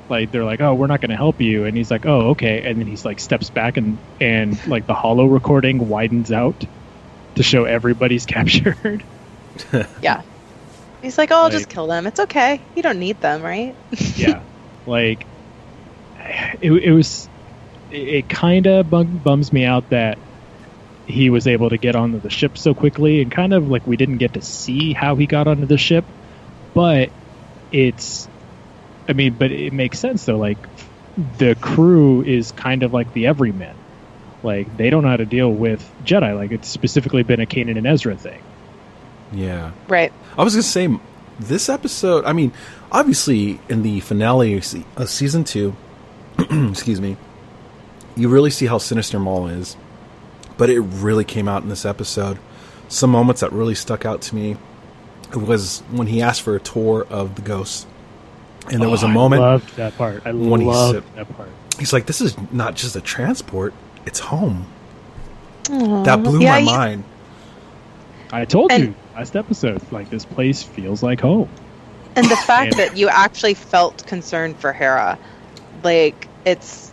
like 0.09 0.31
they're 0.31 0.43
like, 0.43 0.61
"Oh, 0.61 0.73
we're 0.75 0.87
not 0.87 1.01
going 1.01 1.09
to 1.09 1.15
help 1.15 1.41
you," 1.41 1.65
and 1.65 1.75
he's 1.75 1.89
like, 1.89 2.05
"Oh, 2.05 2.29
okay," 2.31 2.61
and 2.69 2.79
then 2.79 2.85
he's 2.87 3.05
like 3.05 3.19
steps 3.19 3.49
back 3.49 3.77
and 3.77 3.97
and 4.21 4.67
like 4.67 4.85
the 4.85 4.93
hollow 4.93 5.25
recording 5.25 5.89
widens 5.89 6.31
out 6.31 6.63
to 7.35 7.43
show 7.43 7.63
everybody's 7.65 8.25
captured. 8.27 9.03
Yeah. 10.01 10.21
He's 11.01 11.17
like, 11.17 11.31
oh, 11.31 11.35
I'll 11.35 11.49
just 11.49 11.67
kill 11.69 11.87
them. 11.87 12.07
It's 12.07 12.19
okay. 12.21 12.61
You 12.75 12.83
don't 12.83 12.99
need 12.99 13.19
them, 13.19 13.41
right? 13.41 13.75
yeah, 14.15 14.41
like 14.85 15.25
it, 16.61 16.71
it 16.71 16.91
was. 16.91 17.27
It, 17.91 18.07
it 18.07 18.29
kind 18.29 18.67
of 18.67 18.89
bum, 18.89 19.17
bums 19.17 19.51
me 19.51 19.65
out 19.65 19.89
that 19.89 20.17
he 21.05 21.29
was 21.29 21.47
able 21.47 21.69
to 21.69 21.77
get 21.77 21.95
onto 21.95 22.19
the 22.19 22.29
ship 22.29 22.57
so 22.57 22.73
quickly, 22.73 23.21
and 23.21 23.31
kind 23.31 23.53
of 23.53 23.69
like 23.69 23.85
we 23.85 23.97
didn't 23.97 24.17
get 24.17 24.33
to 24.35 24.41
see 24.41 24.93
how 24.93 25.15
he 25.15 25.25
got 25.27 25.47
onto 25.47 25.65
the 25.65 25.77
ship, 25.77 26.05
but 26.73 27.09
it's. 27.71 28.27
I 29.07 29.13
mean, 29.13 29.33
but 29.33 29.51
it 29.51 29.73
makes 29.73 29.99
sense 29.99 30.25
though. 30.25 30.37
Like 30.37 30.57
the 31.37 31.55
crew 31.55 32.23
is 32.23 32.51
kind 32.53 32.83
of 32.83 32.93
like 32.93 33.13
the 33.13 33.27
everyman. 33.27 33.75
Like 34.43 34.75
they 34.77 34.89
don't 34.89 35.03
know 35.03 35.09
how 35.09 35.17
to 35.17 35.25
deal 35.25 35.51
with 35.51 35.89
Jedi. 36.05 36.35
Like 36.35 36.51
it's 36.51 36.67
specifically 36.67 37.23
been 37.23 37.41
a 37.41 37.45
Kanan 37.45 37.77
and 37.77 37.87
Ezra 37.87 38.15
thing. 38.15 38.41
yeah. 39.31 39.71
Right. 39.87 40.13
I 40.37 40.43
was 40.43 40.53
going 40.53 40.63
to 40.63 40.69
say, 40.69 40.89
this 41.39 41.69
episode, 41.69 42.25
I 42.25 42.33
mean, 42.33 42.53
obviously, 42.91 43.59
in 43.69 43.83
the 43.83 43.99
finale 44.01 44.55
of 44.55 45.09
season 45.09 45.43
two, 45.43 45.75
excuse 46.39 47.01
me, 47.01 47.17
you 48.15 48.29
really 48.29 48.49
see 48.51 48.65
how 48.65 48.77
sinister 48.77 49.19
Maul 49.19 49.47
is. 49.47 49.75
But 50.57 50.69
it 50.69 50.79
really 50.81 51.23
came 51.25 51.47
out 51.47 51.63
in 51.63 51.69
this 51.69 51.85
episode. 51.85 52.37
some 52.89 53.09
moments 53.09 53.41
that 53.41 53.51
really 53.51 53.73
stuck 53.73 54.05
out 54.05 54.21
to 54.21 54.35
me 54.35 54.55
was 55.33 55.79
when 55.89 56.05
he 56.05 56.21
asked 56.21 56.43
for 56.43 56.55
a 56.55 56.59
tour 56.59 57.07
of 57.09 57.33
the 57.35 57.41
ghosts. 57.41 57.87
And 58.71 58.81
there 58.81 58.89
was 58.89 59.03
Oh, 59.03 59.07
a 59.07 59.09
moment 59.09 59.41
I 59.41 59.45
loved 59.53 59.75
that 59.77 59.97
part. 59.97 60.21
I 60.25 60.31
when 60.31 60.61
he 60.61 60.71
said- 60.71 61.03
that 61.15 61.35
part. 61.35 61.49
he's 61.79 61.91
like, 61.91 62.05
"This 62.05 62.21
is 62.21 62.35
not 62.51 62.75
just 62.75 62.95
a 62.95 63.01
transport; 63.01 63.73
it's 64.05 64.19
home." 64.19 64.67
That 65.69 66.21
blew 66.23 66.39
Yeah, 66.41 66.51
my 66.51 66.59
he- 66.61 66.65
mind. 66.67 67.03
I 68.31 68.45
told 68.45 68.71
And- 68.71 68.83
you 68.83 68.95
last 69.15 69.35
episode, 69.35 69.81
like 69.91 70.09
this 70.11 70.25
place 70.25 70.61
feels 70.61 71.01
like 71.01 71.19
home. 71.21 71.49
And 72.15 72.27
the 72.29 72.35
fact 72.37 72.75
Yeah. 72.77 72.85
that 72.89 72.97
you 72.97 73.09
actually 73.09 73.55
felt 73.55 74.05
concerned 74.05 74.57
for 74.59 74.71
Hera, 74.71 75.17
like 75.83 76.27
it's, 76.45 76.92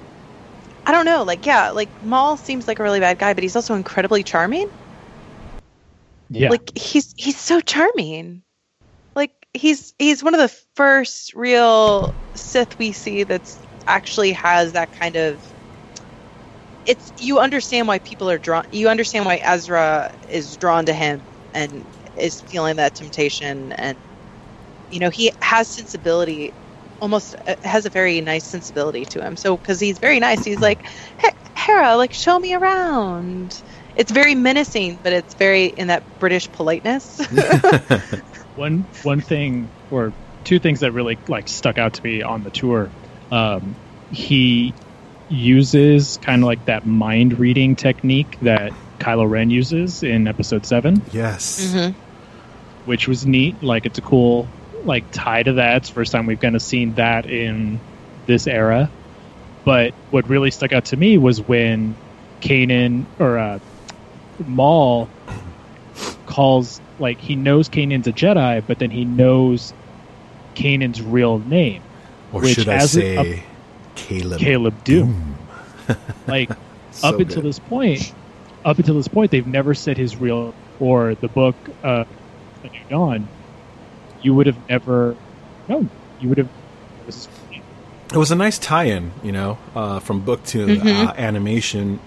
I 0.91 0.93
don't 0.93 1.05
know, 1.07 1.23
like 1.23 1.47
yeah, 1.47 1.71
like 1.71 2.03
Maul 2.03 2.37
seems 2.37 2.67
like 2.67 2.81
a 2.81 2.83
really 2.83 2.99
bad 2.99 3.17
guy, 3.17 3.33
but 3.35 3.45
he's 3.45 3.55
also 3.55 3.75
incredibly 3.77 4.25
charming. 4.25 4.69
Yeah, 6.31 6.51
Like 6.51 6.77
he's 6.77 7.15
he's 7.17 7.39
so 7.39 7.61
charming. 7.61 8.43
Like 9.17 9.47
he's 9.55 9.95
he's 9.99 10.23
one 10.25 10.35
of 10.35 10.41
the 10.41 10.57
first 10.77 11.35
real 11.35 12.17
Sith 12.37 12.79
we 12.79 12.93
see 12.93 13.25
that's 13.25 13.63
actually 13.87 14.33
has 14.33 14.73
that 14.73 14.93
kind 14.93 15.17
of. 15.17 15.45
It's 16.87 17.13
you 17.19 17.39
understand 17.39 17.89
why 17.89 17.99
people 18.01 18.31
are 18.31 18.39
drawn. 18.39 18.65
You 18.71 18.89
understand 18.89 19.27
why 19.27 19.37
Ezra 19.43 20.13
is 20.29 20.57
drawn 20.57 20.87
to 20.87 20.93
him 20.95 21.29
and 21.55 21.87
is 22.17 22.41
feeling 22.43 22.77
that 22.77 22.95
temptation, 22.95 23.73
and 23.73 23.99
you 24.91 25.01
know 25.01 25.11
he 25.11 25.33
has 25.43 25.71
sensibility. 25.71 26.55
Almost 27.01 27.35
uh, 27.47 27.57
has 27.65 27.87
a 27.87 27.91
very 27.91 28.21
nice 28.21 28.45
sensibility 28.45 29.05
to 29.07 29.23
him. 29.23 29.37
So 29.37 29.57
because 29.57 29.81
he's 29.81 29.99
very 29.99 30.21
nice, 30.21 30.45
he's 30.45 30.61
like, 30.61 30.83
"Hey, 31.19 31.31
Hera, 31.57 31.97
like 31.97 32.13
show 32.13 32.39
me 32.39 32.55
around." 32.55 33.61
It's 33.97 34.13
very 34.13 34.35
menacing, 34.35 34.99
but 35.03 35.13
it's 35.13 35.35
very 35.35 35.67
in 35.67 35.89
that 35.89 36.03
British 36.21 36.51
politeness. 36.53 37.19
one 38.57 38.85
one 39.03 39.21
thing 39.21 39.69
or 39.91 40.13
two 40.45 40.59
things 40.59 40.81
that 40.81 40.93
really 40.93 41.19
like 41.29 41.49
stuck 41.49 41.79
out 41.79 41.95
to 41.95 42.03
me 42.03 42.23
on 42.23 42.45
the 42.45 42.51
tour. 42.51 42.91
Um, 43.31 43.75
he 44.13 44.75
uses 45.29 46.19
kind 46.23 46.43
of 46.43 46.47
like 46.47 46.65
that 46.67 46.87
mind 46.87 47.39
reading 47.39 47.77
technique 47.77 48.39
that 48.43 48.73
Kylo 48.99 49.29
Ren 49.31 49.49
uses 49.51 50.03
in 50.03 50.27
Episode 50.27 50.67
Seven, 50.67 51.01
Yes. 51.13 51.73
Mhm. 51.73 51.95
which 52.85 53.07
was 53.09 53.25
neat. 53.27 53.63
Like 53.63 53.87
it's 53.87 53.99
a 53.99 54.03
cool 54.03 54.49
like 54.85 55.11
tie 55.13 55.43
to 55.43 55.55
that. 55.55 55.79
It's 55.79 55.89
the 55.89 55.95
first 55.95 56.13
time 56.13 56.27
we've 56.27 56.41
kind 56.41 56.57
of 56.57 56.63
seen 56.63 56.95
that 56.95 57.27
in 57.27 57.81
this 58.27 58.47
era. 58.47 58.91
But 59.65 59.93
what 60.11 60.29
really 60.29 60.51
stuck 60.51 60.73
out 60.73 60.87
to 60.87 60.97
me 60.97 61.19
was 61.19 61.41
when 61.41 61.95
Kanan 62.41 63.05
or 63.19 63.39
uh, 63.39 63.59
Maul 64.47 65.09
calls 66.27 66.81
like 66.99 67.19
he 67.19 67.37
knows 67.37 67.69
Kanan's 67.69 68.07
a 68.07 68.13
Jedi, 68.13 68.63
but 68.67 68.79
then 68.79 68.91
he 68.91 69.05
knows 69.05 69.73
Kanan's 70.55 71.03
real 71.03 71.39
name, 71.39 71.83
Or 72.33 72.43
Which 72.43 72.55
should 72.55 72.69
I 72.69 72.77
as 72.77 72.93
say, 72.93 73.43
Caleb? 73.95 74.41
Caleb 74.41 74.85
Dume. 74.85 75.35
like 76.27 76.51
So 76.93 77.09
up 77.09 77.21
until 77.21 77.37
good. 77.37 77.45
this 77.45 77.59
point, 77.59 78.13
up 78.65 78.79
until 78.79 78.97
this 78.97 79.09
point, 79.09 79.31
they've 79.31 79.47
never 79.47 79.75
said 79.75 79.97
his 79.97 80.17
real 80.17 80.55
or 80.81 81.15
the 81.15 81.29
book 81.29 81.55
uh, 81.85 82.05
A 82.65 82.69
New 82.69 82.81
Dawn. 82.89 83.29
You 84.23 84.35
would 84.35 84.47
have 84.47 84.59
never 84.69 85.17
known. 85.69 85.89
You 86.21 86.29
would 86.29 86.39
have. 86.39 86.49
This 87.07 87.17
is 87.17 87.29
It 88.13 88.17
was 88.19 88.31
a 88.31 88.37
nice 88.37 88.59
tie-in, 88.59 89.13
you 89.23 89.33
know, 89.33 89.59
uh, 89.75 90.01
from 90.01 90.21
book 90.21 90.43
to 90.47 90.67
Mhm. 90.67 91.07
uh, 91.09 91.13
animation, 91.17 92.01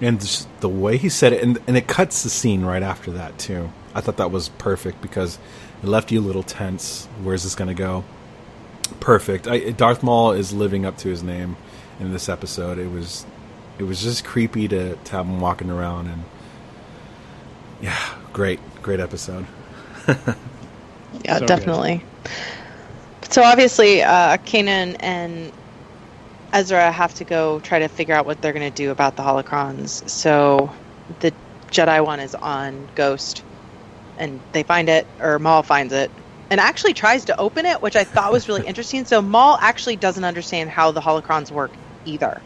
and 0.00 0.20
just 0.20 0.48
the 0.60 0.68
way 0.68 0.96
he 0.96 1.08
said 1.08 1.32
it, 1.32 1.42
and 1.42 1.58
and 1.66 1.76
it 1.76 1.86
cuts 1.86 2.22
the 2.22 2.30
scene 2.30 2.64
right 2.64 2.82
after 2.82 3.10
that 3.12 3.38
too. 3.38 3.70
I 3.94 4.00
thought 4.00 4.16
that 4.16 4.30
was 4.30 4.48
perfect 4.48 5.02
because 5.02 5.38
it 5.82 5.88
left 5.88 6.10
you 6.10 6.20
a 6.20 6.24
little 6.24 6.42
tense. 6.42 7.06
Where's 7.22 7.42
this 7.44 7.54
going 7.54 7.68
to 7.68 7.74
go? 7.74 8.04
Perfect. 9.00 9.46
I, 9.46 9.70
Darth 9.70 10.02
Maul 10.02 10.32
is 10.32 10.52
living 10.52 10.86
up 10.86 10.96
to 10.98 11.08
his 11.08 11.22
name 11.22 11.56
in 12.00 12.12
this 12.12 12.28
episode. 12.28 12.78
It 12.78 12.90
was, 12.90 13.26
it 13.78 13.84
was 13.84 14.02
just 14.02 14.24
creepy 14.24 14.66
to, 14.68 14.96
to 14.96 15.12
have 15.12 15.26
him 15.26 15.40
walking 15.40 15.70
around, 15.70 16.06
and 16.08 16.24
yeah, 17.82 17.96
great, 18.32 18.60
great 18.82 19.00
episode. 19.00 19.46
Yeah, 21.24 21.38
So 21.38 21.46
good. 21.46 21.46
definitely. 21.46 22.06
So 23.30 23.42
obviously, 23.42 24.02
uh, 24.02 24.38
Kanan 24.38 24.96
and 25.00 25.52
Ezra 26.52 26.92
have 26.92 27.14
to 27.14 27.24
go 27.24 27.60
try 27.60 27.80
to 27.80 27.88
figure 27.88 28.14
out 28.14 28.26
what 28.26 28.40
they're 28.42 28.52
going 28.52 28.66
to 28.66 28.70
do 28.70 28.90
about 28.90 29.16
the 29.16 29.22
holocrons. 29.22 30.08
So 30.08 30.74
the 31.20 31.34
Jedi 31.72 32.04
one 32.04 32.20
is 32.20 32.34
on 32.34 32.88
Ghost, 32.94 33.44
and 34.16 34.44
they 34.52 34.62
find 34.64 34.88
it, 34.88 35.08
or 35.20 35.38
Maul 35.38 35.62
finds 35.62 35.92
it, 35.92 36.12
and 36.50 36.60
actually 36.60 36.94
tries 36.94 37.26
to 37.26 37.40
open 37.40 37.66
it, 37.66 37.82
which 37.82 37.96
I 37.96 38.04
thought 38.04 38.32
was 38.32 38.48
really 38.48 38.62
interesting. 38.66 39.04
So 39.04 39.22
Maul 39.22 39.58
actually 39.60 39.96
doesn't 39.96 40.24
understand 40.24 40.70
how 40.70 40.92
the 40.92 41.00
holocrons 41.00 41.50
work 41.50 41.78
either, 42.04 42.44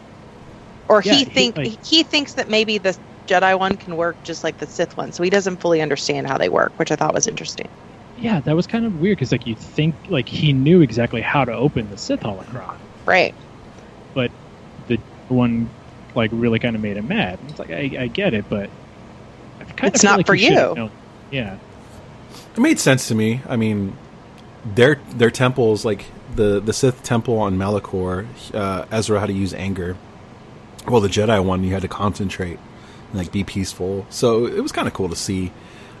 or 0.89 1.01
Yeah, 1.03 1.13
he 1.15 1.25
he, 1.25 1.53
like- 1.55 1.73
he 1.83 2.03
thinks 2.03 2.35
that 2.35 2.49
maybe 2.49 2.77
the 2.77 2.97
Jedi 3.27 3.59
one 3.59 3.77
can 3.77 3.95
work 3.97 4.23
just 4.23 4.43
like 4.43 4.57
the 4.57 4.67
Sith 4.67 4.95
one. 4.97 5.11
So 5.11 5.23
he 5.23 5.29
doesn't 5.29 5.61
fully 5.61 5.81
understand 5.81 6.27
how 6.27 6.37
they 6.37 6.49
work, 6.49 6.73
which 6.77 6.91
I 6.91 6.95
thought 6.95 7.13
was 7.13 7.27
interesting. 7.27 7.69
Yeah, 8.17 8.39
that 8.41 8.55
was 8.55 8.67
kind 8.67 8.85
of 8.85 8.99
weird 8.99 9.17
because 9.17 9.31
like 9.31 9.45
you 9.47 9.55
think 9.55 9.95
like 10.09 10.27
he 10.29 10.53
knew 10.53 10.81
exactly 10.81 11.21
how 11.21 11.45
to 11.45 11.53
open 11.53 11.89
the 11.89 11.97
Sith 11.97 12.21
holocron, 12.21 12.77
Right. 13.05 13.33
but 14.13 14.31
the 14.87 14.97
one 15.29 15.69
like 16.15 16.31
really 16.33 16.59
kind 16.59 16.75
of 16.75 16.81
made 16.81 16.97
him 16.97 17.07
mad. 17.07 17.39
It's 17.49 17.59
like 17.59 17.69
I, 17.71 17.95
I 17.99 18.07
get 18.07 18.33
it, 18.33 18.45
but 18.49 18.69
I 19.59 19.63
kind 19.65 19.93
It's 19.93 20.03
of 20.03 20.09
not 20.09 20.17
like 20.17 20.25
for 20.27 20.35
he 20.35 20.47
should 20.47 20.53
have 20.57 20.77
you. 20.77 20.91
Yeah, 21.31 21.57
It 22.55 22.59
made 22.59 22.79
sense 22.79 23.07
to 23.09 23.15
me. 23.15 23.41
I 23.47 23.55
mean, 23.57 23.95
their 24.65 24.95
their 25.09 25.29
temples, 25.31 25.83
like 25.85 26.05
the 26.35 26.59
the 26.59 26.73
Sith 26.73 27.03
temple 27.03 27.37
on 27.37 27.57
Malachor, 27.57 28.25
uh, 28.53 28.85
Ezra 28.91 29.19
had 29.19 29.27
to 29.27 29.33
use 29.33 29.53
anger. 29.53 29.95
Well, 30.87 31.01
the 31.01 31.09
Jedi 31.09 31.43
one, 31.43 31.63
you 31.65 31.73
had 31.73 31.81
to 31.81 31.87
concentrate 31.89 32.57
and 33.11 33.15
like 33.19 33.31
be 33.31 33.43
peaceful. 33.43 34.05
So 34.09 34.45
it 34.45 34.61
was 34.61 34.71
kind 34.71 34.87
of 34.87 34.93
cool 34.93 35.09
to 35.09 35.15
see 35.17 35.51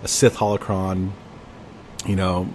a 0.03 0.07
Sith 0.07 0.37
holocron. 0.37 1.11
You 2.05 2.15
know, 2.15 2.47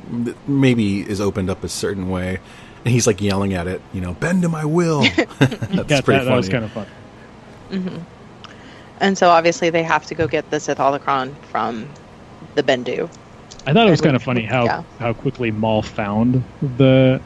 maybe 0.47 1.01
is 1.01 1.21
opened 1.21 1.51
up 1.51 1.65
a 1.65 1.69
certain 1.69 2.09
way, 2.09 2.39
and 2.85 2.93
he's 2.93 3.07
like 3.07 3.21
yelling 3.21 3.55
at 3.55 3.67
it. 3.67 3.83
You 3.93 4.01
know, 4.01 4.15
bend 4.15 4.43
to 4.43 4.49
my 4.49 4.65
will. 4.65 5.03
That's 5.39 5.41
yeah, 5.41 5.77
pretty 5.79 5.81
that, 5.81 6.05
funny. 6.05 6.25
that 6.25 6.37
was 6.37 6.49
kind 6.49 6.65
of 6.65 6.73
fun. 6.73 6.87
Mm-hmm. 7.71 7.99
And 9.01 9.19
so 9.19 9.31
obviously 9.31 9.71
they 9.71 9.83
have 9.83 10.07
to 10.07 10.15
go 10.15 10.29
get 10.29 10.51
the 10.51 10.61
Sith 10.61 10.79
holocron 10.79 11.35
from 11.51 11.89
the 12.55 12.63
Bendu. 12.63 13.11
I 13.67 13.73
thought 13.73 13.87
it 13.87 13.91
was 13.91 14.01
kind 14.01 14.17
of 14.17 14.23
funny 14.23 14.43
how 14.43 14.65
yeah. 14.65 14.83
how 14.99 15.13
quickly 15.13 15.51
Maul 15.51 15.83
found 15.83 16.45
the 16.61 17.21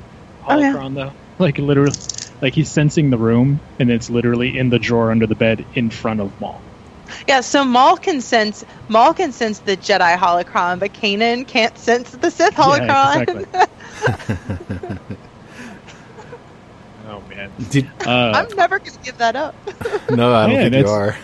Oh, 0.49 0.59
yeah. 0.59 0.73
holocron 0.73 0.95
though. 0.95 1.13
Like 1.39 1.59
literally, 1.59 1.93
like 2.41 2.55
he's 2.55 2.71
sensing 2.71 3.11
the 3.11 3.19
room, 3.19 3.61
and 3.79 3.91
it's 3.91 4.09
literally 4.09 4.57
in 4.57 4.71
the 4.71 4.79
drawer 4.79 5.11
under 5.11 5.27
the 5.27 5.35
bed 5.35 5.65
in 5.75 5.91
front 5.91 6.21
of 6.21 6.41
Maul. 6.41 6.61
Yeah, 7.29 7.41
so 7.41 7.65
Maul 7.65 7.97
can 7.97 8.21
sense 8.21 8.65
Maul 8.89 9.15
can 9.15 9.33
sense 9.33 9.61
the 9.61 9.77
Jedi 9.77 10.17
holocron, 10.17 10.79
but 10.79 10.93
Kanan 10.95 11.47
can't 11.47 11.77
sense 11.79 12.11
the 12.11 12.31
Sith 12.31 12.55
holocron. 12.55 12.87
Yeah, 12.89 13.23
exactly. 13.23 13.45
oh 17.05 17.21
man. 17.23 17.55
Did, 17.69 17.91
Uh, 18.05 18.33
I'm 18.33 18.47
never 18.57 18.79
gonna 18.79 18.99
give 19.05 19.19
that 19.19 19.37
up. 19.37 19.57
no, 20.09 20.35
I 20.35 20.47
don't 20.47 20.53
Yeah, 20.55 20.61
think 20.61 20.75
you 20.77 20.89
are. 20.89 21.17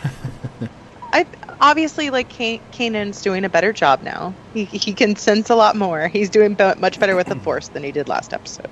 I 1.12 1.26
obviously 1.60 2.10
like 2.10 2.28
Ka- 2.30 2.64
Kanan's 2.72 3.20
doing 3.22 3.44
a 3.44 3.50
better 3.50 3.72
job 3.72 4.02
now. 4.02 4.36
He 4.52 4.64
he 4.64 4.94
can 4.94 5.16
sense 5.16 5.50
a 5.50 5.54
lot 5.54 5.76
more. 5.76 6.08
He's 6.08 6.30
doing 6.30 6.54
be- 6.54 6.74
much 6.78 6.98
better 6.98 7.16
with 7.16 7.28
the 7.28 7.36
Force 7.40 7.68
than 7.68 7.82
he 7.84 7.92
did 7.92 8.08
last 8.08 8.32
episode. 8.32 8.70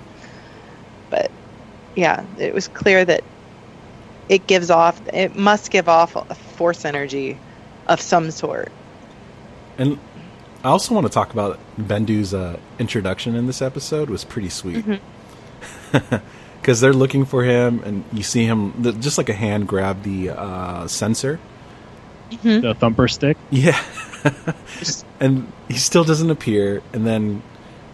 But 1.11 1.33
yeah, 1.95 2.27
it 2.39 2.55
was 2.55 2.69
clear 2.69 3.05
that 3.05 3.25
it 4.29 4.47
gives 4.47 4.71
off. 4.71 5.01
It 5.13 5.35
must 5.35 5.71
give 5.71 5.89
off 5.89 6.17
a 6.17 6.35
Force 6.61 6.85
energy 6.85 7.39
of 7.87 8.03
some 8.03 8.31
sort. 8.31 8.71
And 9.79 9.99
I 10.63 10.69
also 10.69 10.95
want 10.95 11.07
to 11.07 11.11
talk 11.11 11.33
about 11.33 11.59
Bendu's 11.79 12.35
uh, 12.35 12.59
introduction 12.79 13.35
in 13.35 13.47
this 13.47 13.63
episode 13.63 14.11
was 14.11 14.25
pretty 14.27 14.51
sweet. 14.51 14.85
Because 16.61 16.83
they're 16.83 16.93
looking 16.93 17.25
for 17.25 17.43
him, 17.43 17.83
and 17.83 18.05
you 18.13 18.23
see 18.23 18.45
him 18.45 18.75
just 19.01 19.17
like 19.17 19.31
a 19.31 19.33
hand 19.33 19.67
grab 19.67 20.03
the 20.03 20.29
uh, 20.29 20.87
sensor. 20.87 21.41
the 22.43 22.77
thumper 22.79 23.09
stick. 23.09 23.39
Yeah. 23.49 23.83
and 25.21 25.51
he 25.69 25.79
still 25.79 26.05
doesn't 26.05 26.29
appear, 26.29 26.83
and 26.93 27.07
then 27.07 27.43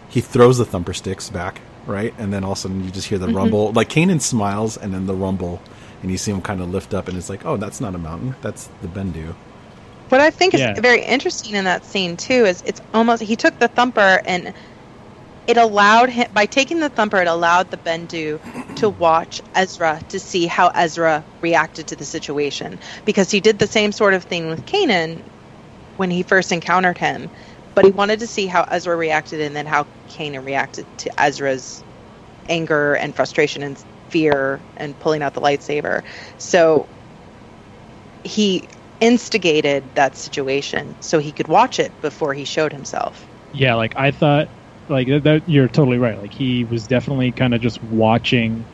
he 0.09 0.19
throws 0.19 0.57
the 0.57 0.65
thumper 0.65 0.93
sticks 0.93 1.29
back, 1.29 1.61
right? 1.85 2.13
And 2.17 2.33
then 2.33 2.43
all 2.43 2.51
of 2.51 2.57
a 2.57 2.61
sudden 2.61 2.83
you 2.83 2.91
just 2.91 3.07
hear 3.07 3.17
the 3.17 3.29
rumble. 3.29 3.71
Like 3.71 3.87
Kanan 3.87 4.19
smiles, 4.21 4.75
and 4.75 4.93
then 4.93 5.05
the 5.05 5.15
rumble, 5.15 5.61
and 6.01 6.11
you 6.11 6.17
see 6.17 6.31
him 6.31 6.41
kind 6.41 6.61
of 6.61 6.69
lift 6.69 6.93
up, 6.93 7.07
and 7.09 7.17
it's 7.17 7.29
like, 7.29 7.45
oh, 7.45 7.57
that's 7.57 7.81
not 7.81 7.95
a 7.95 7.99
mountain. 7.99 8.37
That's 8.41 8.71
the 8.81 8.89
Bendu. 8.89 9.37
What 10.09 10.21
I 10.21 10.31
think 10.31 10.53
is 10.53 10.61
Yeah. 10.61 10.79
very 10.81 11.03
interesting 11.03 11.55
in 11.55 11.65
that 11.65 11.85
scene 11.85 12.17
too 12.17 12.45
is 12.45 12.61
it's 12.65 12.81
almost 12.93 13.23
he 13.23 13.35
took 13.37 13.57
the 13.59 13.69
thumper 13.69 14.21
and 14.25 14.55
it 15.47 15.57
allowed 15.57 16.09
him 16.09 16.27
by 16.31 16.45
taking 16.45 16.79
the 16.79 16.89
thumper 16.89 17.17
it 17.21 17.27
allowed 17.27 17.69
the 17.71 17.77
Bendu 17.77 18.39
to 18.75 18.89
watch 18.89 19.41
Ezra 19.55 20.01
to 20.09 20.19
see 20.19 20.47
how 20.47 20.69
Ezra 20.75 21.25
reacted 21.41 21.87
to 21.87 21.95
the 21.97 22.05
situation 22.05 22.79
because 23.05 23.31
he 23.31 23.41
did 23.41 23.59
the 23.59 23.67
same 23.67 23.91
sort 23.91 24.13
of 24.13 24.25
thing 24.25 24.47
with 24.49 24.65
Kanan 24.65 25.27
when 25.97 26.11
he 26.11 26.23
first 26.23 26.51
encountered 26.51 26.97
him, 26.97 27.31
but 27.75 27.85
he 27.85 27.91
wanted 27.91 28.19
to 28.21 28.27
see 28.27 28.47
how 28.47 28.65
Ezra 28.71 28.95
reacted 28.95 29.41
and 29.41 29.55
then 29.55 29.65
how 29.67 29.87
Kanan 30.09 30.45
reacted 30.45 30.87
to 30.99 31.11
Ezra's 31.21 31.85
anger 32.49 32.95
and 32.95 33.15
frustration 33.15 33.63
and 33.63 33.83
fear 34.09 34.63
and 34.77 34.97
pulling 34.99 35.21
out 35.21 35.33
the 35.33 35.41
lightsaber. 35.41 36.03
So 36.37 36.87
he 38.23 38.67
instigated 38.99 39.93
that 39.95 40.15
situation 40.15 40.95
so 41.01 41.19
he 41.19 41.31
could 41.31 41.47
watch 41.47 41.79
it 41.79 41.99
before 42.01 42.33
he 42.33 42.45
showed 42.45 42.71
himself. 42.73 43.25
Yeah, 43.53 43.75
like 43.75 43.93
I 43.95 44.11
thought, 44.11 44.49
like 44.89 45.07
that, 45.07 45.23
that 45.23 45.43
you're 45.47 45.67
totally 45.67 45.97
right. 45.97 46.19
Like 46.19 46.33
he 46.33 46.63
was 46.65 46.87
definitely 46.87 47.31
kind 47.31 47.53
of 47.53 47.61
just 47.61 47.81
watching 47.83 48.65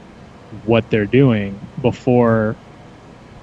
what 0.63 0.89
they're 0.89 1.07
doing 1.07 1.59
before 1.81 2.57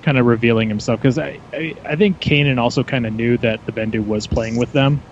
kind 0.03 0.17
of 0.17 0.25
revealing 0.27 0.69
himself 0.69 0.99
because 1.01 1.19
I, 1.19 1.41
I 1.53 1.75
I 1.85 1.97
think 1.97 2.21
Kanan 2.21 2.59
also 2.59 2.83
kind 2.85 3.05
of 3.07 3.13
knew 3.13 3.37
that 3.39 3.61
the 3.67 3.73
Bendu 3.73 4.01
was 4.01 4.27
playing 4.27 4.57
with 4.57 4.73
them 4.73 5.03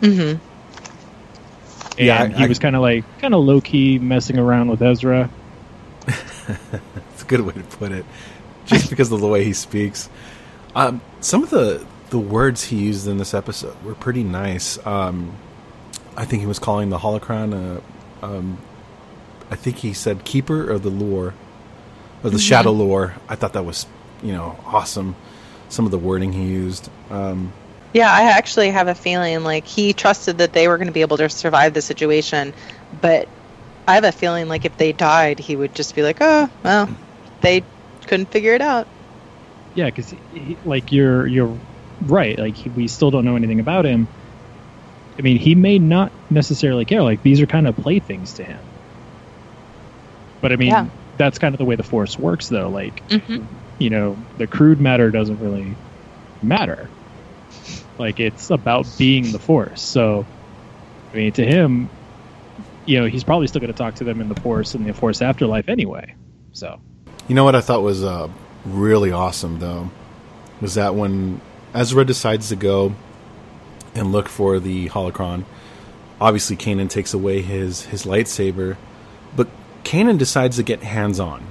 Mm-hmm. 0.00 0.38
and 1.98 2.06
Yeah, 2.06 2.22
I- 2.22 2.28
he 2.28 2.44
I- 2.44 2.48
was 2.48 2.58
kind 2.58 2.74
of 2.76 2.82
like 2.82 3.04
kind 3.18 3.34
of 3.34 3.40
low 3.44 3.60
key 3.60 3.98
messing 3.98 4.38
around 4.38 4.70
with 4.70 4.80
Ezra. 4.82 5.30
It's 7.12 7.22
a 7.22 7.26
good 7.26 7.42
way 7.42 7.52
to 7.52 7.62
put 7.62 7.92
it, 7.92 8.04
just 8.66 8.90
because 8.90 9.12
of 9.12 9.20
the 9.20 9.26
way 9.28 9.44
he 9.44 9.52
speaks. 9.52 10.08
Um, 10.74 11.00
some 11.20 11.42
of 11.42 11.50
the 11.50 11.84
the 12.10 12.18
words 12.18 12.64
he 12.64 12.76
used 12.76 13.06
in 13.06 13.18
this 13.18 13.34
episode 13.34 13.80
were 13.84 13.94
pretty 13.94 14.24
nice. 14.24 14.84
Um, 14.84 15.36
I 16.16 16.24
think 16.24 16.40
he 16.40 16.46
was 16.46 16.58
calling 16.58 16.90
the 16.90 16.98
holocron. 16.98 17.80
Uh, 18.22 18.26
um, 18.26 18.58
I 19.50 19.56
think 19.56 19.76
he 19.76 19.92
said 19.92 20.24
"keeper 20.24 20.68
of 20.68 20.82
the 20.82 20.90
lore," 20.90 21.34
or 22.24 22.30
the 22.30 22.38
shadow 22.38 22.72
lore. 22.72 23.14
I 23.28 23.36
thought 23.36 23.52
that 23.52 23.64
was, 23.64 23.86
you 24.22 24.32
know, 24.32 24.58
awesome. 24.66 25.14
Some 25.68 25.84
of 25.84 25.90
the 25.92 25.98
wording 25.98 26.32
he 26.32 26.46
used. 26.46 26.88
Um, 27.10 27.52
Yeah, 27.92 28.12
I 28.12 28.22
actually 28.22 28.70
have 28.70 28.88
a 28.88 28.94
feeling 28.94 29.44
like 29.44 29.66
he 29.66 29.92
trusted 29.92 30.38
that 30.38 30.52
they 30.52 30.68
were 30.68 30.78
going 30.78 30.88
to 30.88 30.92
be 30.92 31.00
able 31.02 31.16
to 31.18 31.28
survive 31.28 31.74
the 31.74 31.82
situation, 31.82 32.54
but 33.00 33.28
I 33.90 33.94
have 33.94 34.04
a 34.04 34.12
feeling 34.12 34.46
like 34.46 34.64
if 34.64 34.76
they 34.76 34.92
died, 34.92 35.40
he 35.40 35.56
would 35.56 35.74
just 35.74 35.96
be 35.96 36.02
like, 36.02 36.18
"Oh, 36.20 36.48
well, 36.62 36.88
they 37.40 37.64
couldn't 38.06 38.30
figure 38.30 38.54
it 38.54 38.62
out." 38.62 38.86
Yeah, 39.74 39.86
because 39.86 40.14
like 40.64 40.92
you're 40.92 41.26
you're 41.26 41.58
right. 42.02 42.38
Like 42.38 42.54
he, 42.54 42.68
we 42.68 42.86
still 42.86 43.10
don't 43.10 43.24
know 43.24 43.34
anything 43.34 43.58
about 43.58 43.84
him. 43.84 44.06
I 45.18 45.22
mean, 45.22 45.38
he 45.38 45.56
may 45.56 45.80
not 45.80 46.12
necessarily 46.30 46.84
care. 46.84 47.02
Like 47.02 47.22
these 47.24 47.40
are 47.40 47.46
kind 47.46 47.66
of 47.66 47.74
playthings 47.76 48.34
to 48.34 48.44
him. 48.44 48.60
But 50.40 50.52
I 50.52 50.56
mean, 50.56 50.68
Yeah. 50.68 50.86
that's 51.18 51.38
kind 51.38 51.52
of 51.52 51.58
the 51.58 51.64
way 51.64 51.74
the 51.74 51.82
Force 51.82 52.16
works, 52.16 52.46
though. 52.48 52.68
Like 52.68 53.02
Mm-hmm. 53.08 53.44
you 53.80 53.90
know, 53.90 54.16
the 54.36 54.46
crude 54.46 54.80
matter 54.80 55.10
doesn't 55.10 55.40
really 55.40 55.74
matter. 56.40 56.88
Like 57.98 58.20
it's 58.20 58.50
about 58.50 58.86
being 58.98 59.32
the 59.32 59.40
Force. 59.40 59.82
So, 59.82 60.26
I 61.12 61.16
mean, 61.16 61.32
to 61.32 61.44
him, 61.44 61.90
you 62.90 62.98
know, 62.98 63.06
he's 63.06 63.22
probably 63.22 63.46
still 63.46 63.60
going 63.60 63.72
to 63.72 63.78
talk 63.78 63.94
to 63.94 64.04
them 64.04 64.20
in 64.20 64.28
the 64.28 64.40
Force 64.40 64.74
and 64.74 64.84
the 64.84 64.92
Force 64.92 65.22
afterlife 65.22 65.68
anyway. 65.68 66.12
So, 66.52 66.80
You 67.28 67.36
know 67.36 67.44
what 67.44 67.54
I 67.54 67.60
thought 67.60 67.82
was 67.82 68.02
uh, 68.02 68.28
really 68.64 69.12
awesome, 69.12 69.60
though, 69.60 69.90
was 70.60 70.74
that 70.74 70.96
when 70.96 71.40
Ezra 71.72 72.04
decides 72.04 72.48
to 72.48 72.56
go 72.56 72.92
and 73.94 74.10
look 74.10 74.28
for 74.28 74.58
the 74.58 74.88
holocron, 74.88 75.44
obviously 76.20 76.56
Kanan 76.56 76.90
takes 76.90 77.14
away 77.14 77.42
his 77.42 77.82
his 77.86 78.04
lightsaber, 78.04 78.76
but 79.36 79.46
Kanan 79.84 80.18
decides 80.18 80.56
to 80.56 80.64
get 80.64 80.82
hands 80.82 81.20
on. 81.20 81.46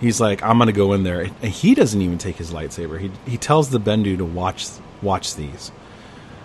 He's 0.00 0.20
like, 0.20 0.42
"I'm 0.42 0.58
gonna 0.58 0.72
go 0.72 0.92
in 0.92 1.04
there," 1.04 1.20
and 1.20 1.52
he 1.52 1.76
doesn't 1.76 2.02
even 2.02 2.18
take 2.18 2.36
his 2.36 2.50
lightsaber. 2.50 2.98
He 2.98 3.12
he 3.28 3.36
tells 3.36 3.70
the 3.70 3.78
Bendu 3.78 4.18
to 4.18 4.24
watch 4.24 4.66
watch 5.02 5.36
these. 5.36 5.70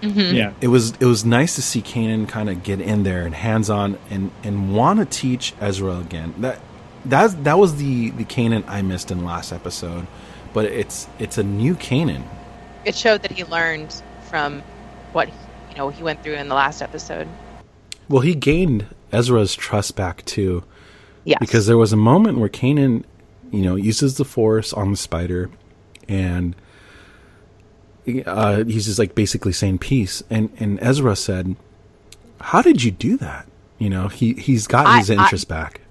Mm-hmm. 0.06 0.36
yeah, 0.36 0.54
It 0.62 0.68
was 0.68 0.92
it 1.00 1.06
was 1.06 1.26
nice 1.26 1.56
to 1.56 1.62
see 1.62 1.82
Kanan 1.82 2.28
kind 2.28 2.50
of 2.50 2.64
get 2.64 2.80
in 2.80 3.04
there 3.04 3.26
and 3.26 3.34
hands 3.34 3.70
on 3.70 3.98
and 4.10 4.32
and 4.44 4.74
want 4.76 5.00
to 5.00 5.06
teach 5.06 5.54
Ezra 5.60 5.98
again. 5.98 6.34
That 6.40 6.60
that 7.06 7.44
that 7.44 7.58
was 7.58 7.78
the 7.78 8.12
the 8.12 8.26
Kanan 8.26 8.64
I 8.68 8.82
missed 8.82 9.12
in 9.12 9.26
last 9.26 9.52
episode, 9.52 10.08
but 10.54 10.66
it's 10.66 11.08
it's 11.20 11.38
a 11.38 11.44
new 11.44 11.76
Kanan. 11.76 12.24
It 12.84 12.96
showed 12.96 13.24
that 13.24 13.32
he 13.32 13.44
learned 13.44 14.02
from 14.30 14.62
what 15.14 15.28
you 15.70 15.76
know 15.78 15.90
he 15.90 16.04
went 16.04 16.24
through 16.24 16.36
in 16.36 16.50
the 16.50 16.56
last 16.56 16.82
episode. 16.82 17.28
Well, 18.08 18.22
he 18.22 18.36
gained 18.36 18.86
Ezra's 19.12 19.56
trust 19.56 19.96
back 19.96 20.24
too, 20.26 20.64
Yes, 21.24 21.40
because 21.40 21.66
there 21.66 21.78
was 21.78 21.92
a 21.92 21.98
moment 21.98 22.38
where 22.38 22.50
Kanan, 22.50 23.04
you 23.52 23.62
know, 23.62 23.76
uses 23.76 24.18
the 24.18 24.26
Force 24.26 24.74
on 24.74 24.92
the 24.92 24.98
spider, 24.98 25.50
and 26.08 26.56
uh, 28.26 28.64
he's 28.66 28.86
just 28.86 29.00
like 29.00 29.16
basically 29.16 29.52
saying 29.54 29.80
peace, 29.80 30.24
and 30.30 30.50
and 30.60 30.80
Ezra 30.82 31.16
said, 31.16 31.56
"How 32.40 32.62
did 32.62 32.84
you 32.84 32.92
do 32.92 33.18
that?" 33.18 33.48
You 33.80 33.90
know, 33.90 34.08
he 34.08 34.34
he's 34.34 34.68
got 34.68 34.86
I- 34.86 35.00
his 35.00 35.10
I- 35.10 35.16
interest 35.16 35.48
back. 35.48 35.82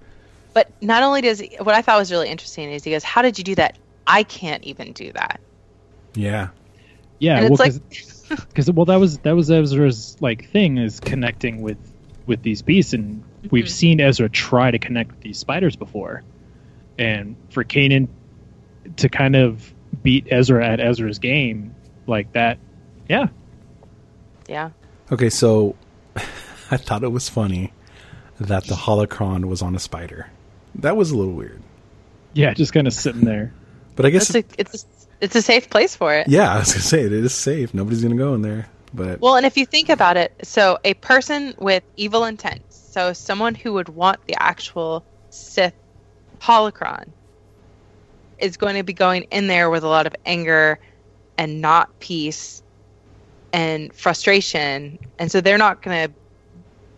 but 0.53 0.70
not 0.81 1.03
only 1.03 1.20
does 1.20 1.40
he, 1.40 1.57
what 1.61 1.74
I 1.74 1.83
thought 1.83 1.98
was 1.98 2.11
really 2.12 2.29
interesting 2.29 2.70
is 2.70 2.85
he 2.85 2.90
goes, 2.92 3.03
"How 3.05 3.22
did 3.22 3.38
you 3.38 3.44
do 3.44 3.55
that? 3.57 3.77
I 4.07 4.22
can't 4.22 4.62
even 4.64 4.92
do 4.92 5.12
that." 5.12 5.40
Yeah. 6.14 6.48
yeah. 7.18 7.38
and 7.38 7.50
well, 7.50 7.61
it's 7.62 7.81
like, 8.29 8.48
because 8.48 8.70
well 8.70 8.87
that 8.87 8.96
was 9.00 9.18
that 9.18 9.33
was 9.33 9.50
Ezra's 9.50 10.16
like 10.20 10.48
thing 10.50 10.79
is 10.79 11.00
connecting 11.00 11.61
with 11.62 11.77
with 12.27 12.42
these 12.42 12.62
beasts 12.62 12.92
and 12.94 13.22
we've 13.50 13.64
Mhm. 13.66 13.70
seen 13.70 14.00
Ezra 14.00 14.29
try 14.31 14.70
to 14.70 14.79
connect 14.79 15.11
with 15.11 15.20
these 15.20 15.38
spiders 15.38 15.74
before 15.77 16.22
and 16.98 17.35
for 17.50 17.64
Kanan 17.64 18.07
to 18.96 19.09
kind 19.09 19.35
of 19.37 19.74
beat 20.03 20.29
Ezra 20.31 20.66
at 20.66 20.79
Ezra's 20.81 21.18
game 21.18 21.73
like 22.07 22.33
that 22.33 22.59
yeah 23.09 23.29
yeah, 24.49 24.71
Okay, 25.11 25.31
so 25.31 25.75
I 26.71 26.77
thought 26.77 27.03
it 27.03 27.09
was 27.09 27.29
funny 27.29 27.73
that 28.40 28.64
the 28.67 28.75
holocron 28.75 29.47
was 29.47 29.62
on 29.62 29.75
a 29.75 29.79
spider. 29.79 30.29
That 30.77 30.97
was 30.97 31.11
a 31.11 31.17
little 31.17 31.33
weird, 31.33 31.62
yeah 32.33 32.53
just 32.53 32.73
kind 32.73 32.87
of 32.87 32.93
sitting 32.93 33.23
there 33.23 33.53
but 33.97 34.07
I 34.07 34.11
guess 34.11 34.35
it's 34.35 34.53
a, 34.55 34.61
it's 34.61 34.85
a, 34.85 34.87
it's 35.21 35.37
a 35.37 35.43
safe 35.43 35.71
place 35.71 35.95
for 35.95 36.12
it. 36.14 36.29
yeah, 36.29 36.53
I 36.53 36.59
was 36.59 36.73
gonna 36.73 36.83
say 36.83 37.03
it 37.03 37.12
is 37.12 37.33
safe. 37.35 37.73
Nobody's 37.75 38.03
gonna 38.03 38.17
go 38.17 38.35
in 38.35 38.43
there, 38.43 38.69
but 38.93 39.21
Well, 39.21 39.37
and 39.37 39.47
if 39.47 39.57
you 39.57 39.67
think 39.67 39.88
about 39.88 40.17
it, 40.17 40.35
so 40.43 40.79
a 40.85 40.95
person 40.95 41.55
with 41.59 41.85
evil 41.97 42.25
intent, 42.25 42.62
so 42.71 43.12
someone 43.12 43.55
who 43.55 43.73
would 43.75 43.88
want 43.88 44.27
the 44.27 44.37
actual 44.43 45.05
Sith 45.31 45.75
holocron, 46.40 47.09
is 48.38 48.57
going 48.57 48.75
to 48.77 48.83
be 48.83 48.93
going 48.93 49.25
in 49.31 49.47
there 49.47 49.71
with 49.71 49.85
a 49.85 49.88
lot 49.88 50.07
of 50.07 50.14
anger 50.27 50.79
and 51.38 51.61
not 51.61 51.99
peace 52.01 52.62
and 53.53 53.94
frustration, 53.94 54.99
and 55.18 55.31
so 55.31 55.40
they're 55.40 55.59
not 55.59 55.83
going 55.83 56.09
to. 56.09 56.14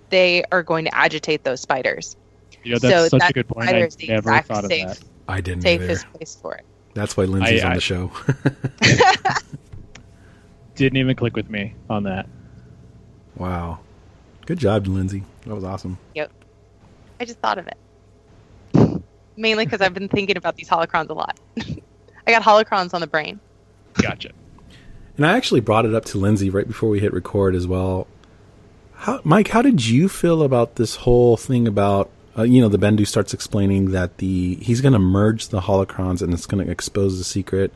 They 0.09 0.45
are 0.53 0.63
going 0.63 0.85
to 0.85 0.95
agitate 0.95 1.43
those 1.45 1.61
spiders. 1.61 2.17
you 2.63 2.73
know 2.73 2.79
that's 2.79 2.95
so 2.95 3.09
such 3.09 3.21
that 3.21 3.31
a 3.31 3.33
good 3.35 3.49
point 3.49 3.69
I 3.69 3.89
never 4.07 4.41
thought 4.43 4.65
of 4.65 4.71
safe, 4.71 4.87
that 4.87 5.01
I 5.29 5.41
didn't 5.41 5.67
either. 5.67 5.87
safest 5.87 6.13
place 6.13 6.39
for 6.41 6.55
it. 6.55 6.65
That's 6.95 7.17
why 7.17 7.25
Lindsay's 7.25 7.63
I- 7.63 7.67
on 7.67 7.73
I- 7.73 7.75
the 7.75 7.81
show. 7.81 8.13
didn't 10.77 10.99
even 10.99 11.17
click 11.17 11.35
with 11.37 11.51
me 11.51 11.75
on 11.89 12.05
that 12.05 12.29
wow, 13.37 13.79
good 14.47 14.59
job, 14.59 14.87
Lindsay. 14.87 15.25
That 15.47 15.55
was 15.55 15.65
awesome. 15.65 15.99
Yep. 16.15 16.31
I 17.21 17.25
just 17.25 17.39
thought 17.39 17.59
of 17.59 17.67
it. 17.69 19.03
Mainly 19.37 19.65
because 19.67 19.81
I've 19.81 19.95
been 19.95 20.09
thinking 20.09 20.37
about 20.37 20.57
these 20.57 20.69
holocrons 20.69 21.09
a 21.11 21.13
lot. 21.15 21.39
I 21.59 22.31
got 22.31 22.43
holocrons 22.43 22.95
on 22.95 23.01
the 23.01 23.07
brain. 23.07 23.39
Gotcha 24.01 24.31
And 25.17 25.27
I 25.27 25.37
actually 25.37 25.61
brought 25.61 25.87
it 25.87 25.95
up 25.95 26.05
to 26.07 26.19
Lindsay 26.19 26.51
right 26.51 26.67
before 26.67 26.89
we 26.89 27.01
hit 27.01 27.13
record 27.13 27.55
as 27.55 27.67
well. 27.67 28.07
How, 28.95 29.21
Mike, 29.25 29.49
how 29.49 29.63
did 29.63 29.87
you 29.87 30.09
feel 30.09 30.43
about 30.43 30.77
this 30.77 30.97
whole 30.97 31.37
thing 31.37 31.67
about 31.67 32.11
uh, 32.39 32.43
you 32.43 32.61
know 32.61 32.69
the 32.69 32.79
Bendu 32.79 33.07
starts 33.07 33.33
explaining 33.33 33.93
that 33.93 34.19
the 34.19 34.57
he's 34.57 34.81
going 34.81 34.93
to 34.93 34.99
merge 34.99 35.49
the 35.49 35.61
holocrons 35.61 36.21
and 36.21 36.35
it's 36.35 36.47
going 36.47 36.65
to 36.65 36.71
expose 36.71 37.19
the 37.19 37.25
secret. 37.25 37.73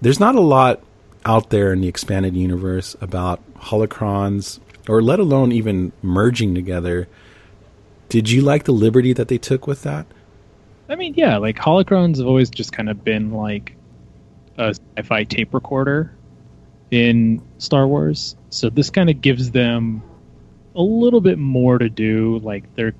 There's 0.00 0.20
not 0.20 0.34
a 0.34 0.40
lot 0.40 0.82
out 1.24 1.50
there 1.50 1.72
in 1.72 1.80
the 1.80 1.88
expanded 1.88 2.36
universe 2.36 2.96
about 3.00 3.40
holocrons 3.54 4.60
or 4.88 5.02
let 5.02 5.18
alone 5.18 5.52
even 5.52 5.92
merging 6.02 6.54
together. 6.54 7.08
Did 8.08 8.30
you 8.30 8.42
like 8.42 8.64
the 8.64 8.72
liberty 8.72 9.12
that 9.12 9.28
they 9.28 9.38
took 9.38 9.66
with 9.66 9.82
that? 9.82 10.06
I 10.88 10.94
mean, 10.94 11.14
yeah, 11.14 11.36
like 11.36 11.56
holocrons 11.56 12.18
have 12.18 12.26
always 12.26 12.48
just 12.48 12.72
kind 12.72 12.88
of 12.88 13.04
been 13.04 13.32
like 13.32 13.74
a 14.58 14.74
sci-fi 14.96 15.24
tape 15.24 15.54
recorder 15.54 16.14
in 16.90 17.42
Star 17.58 17.86
Wars. 17.86 18.36
So 18.50 18.68
this 18.70 18.90
kind 18.90 19.08
of 19.08 19.20
gives 19.20 19.50
them 19.50 20.02
a 20.74 20.82
little 20.82 21.20
bit 21.20 21.38
more 21.38 21.78
to 21.78 21.88
do. 21.88 22.38
Like 22.40 22.74
they're, 22.74 22.94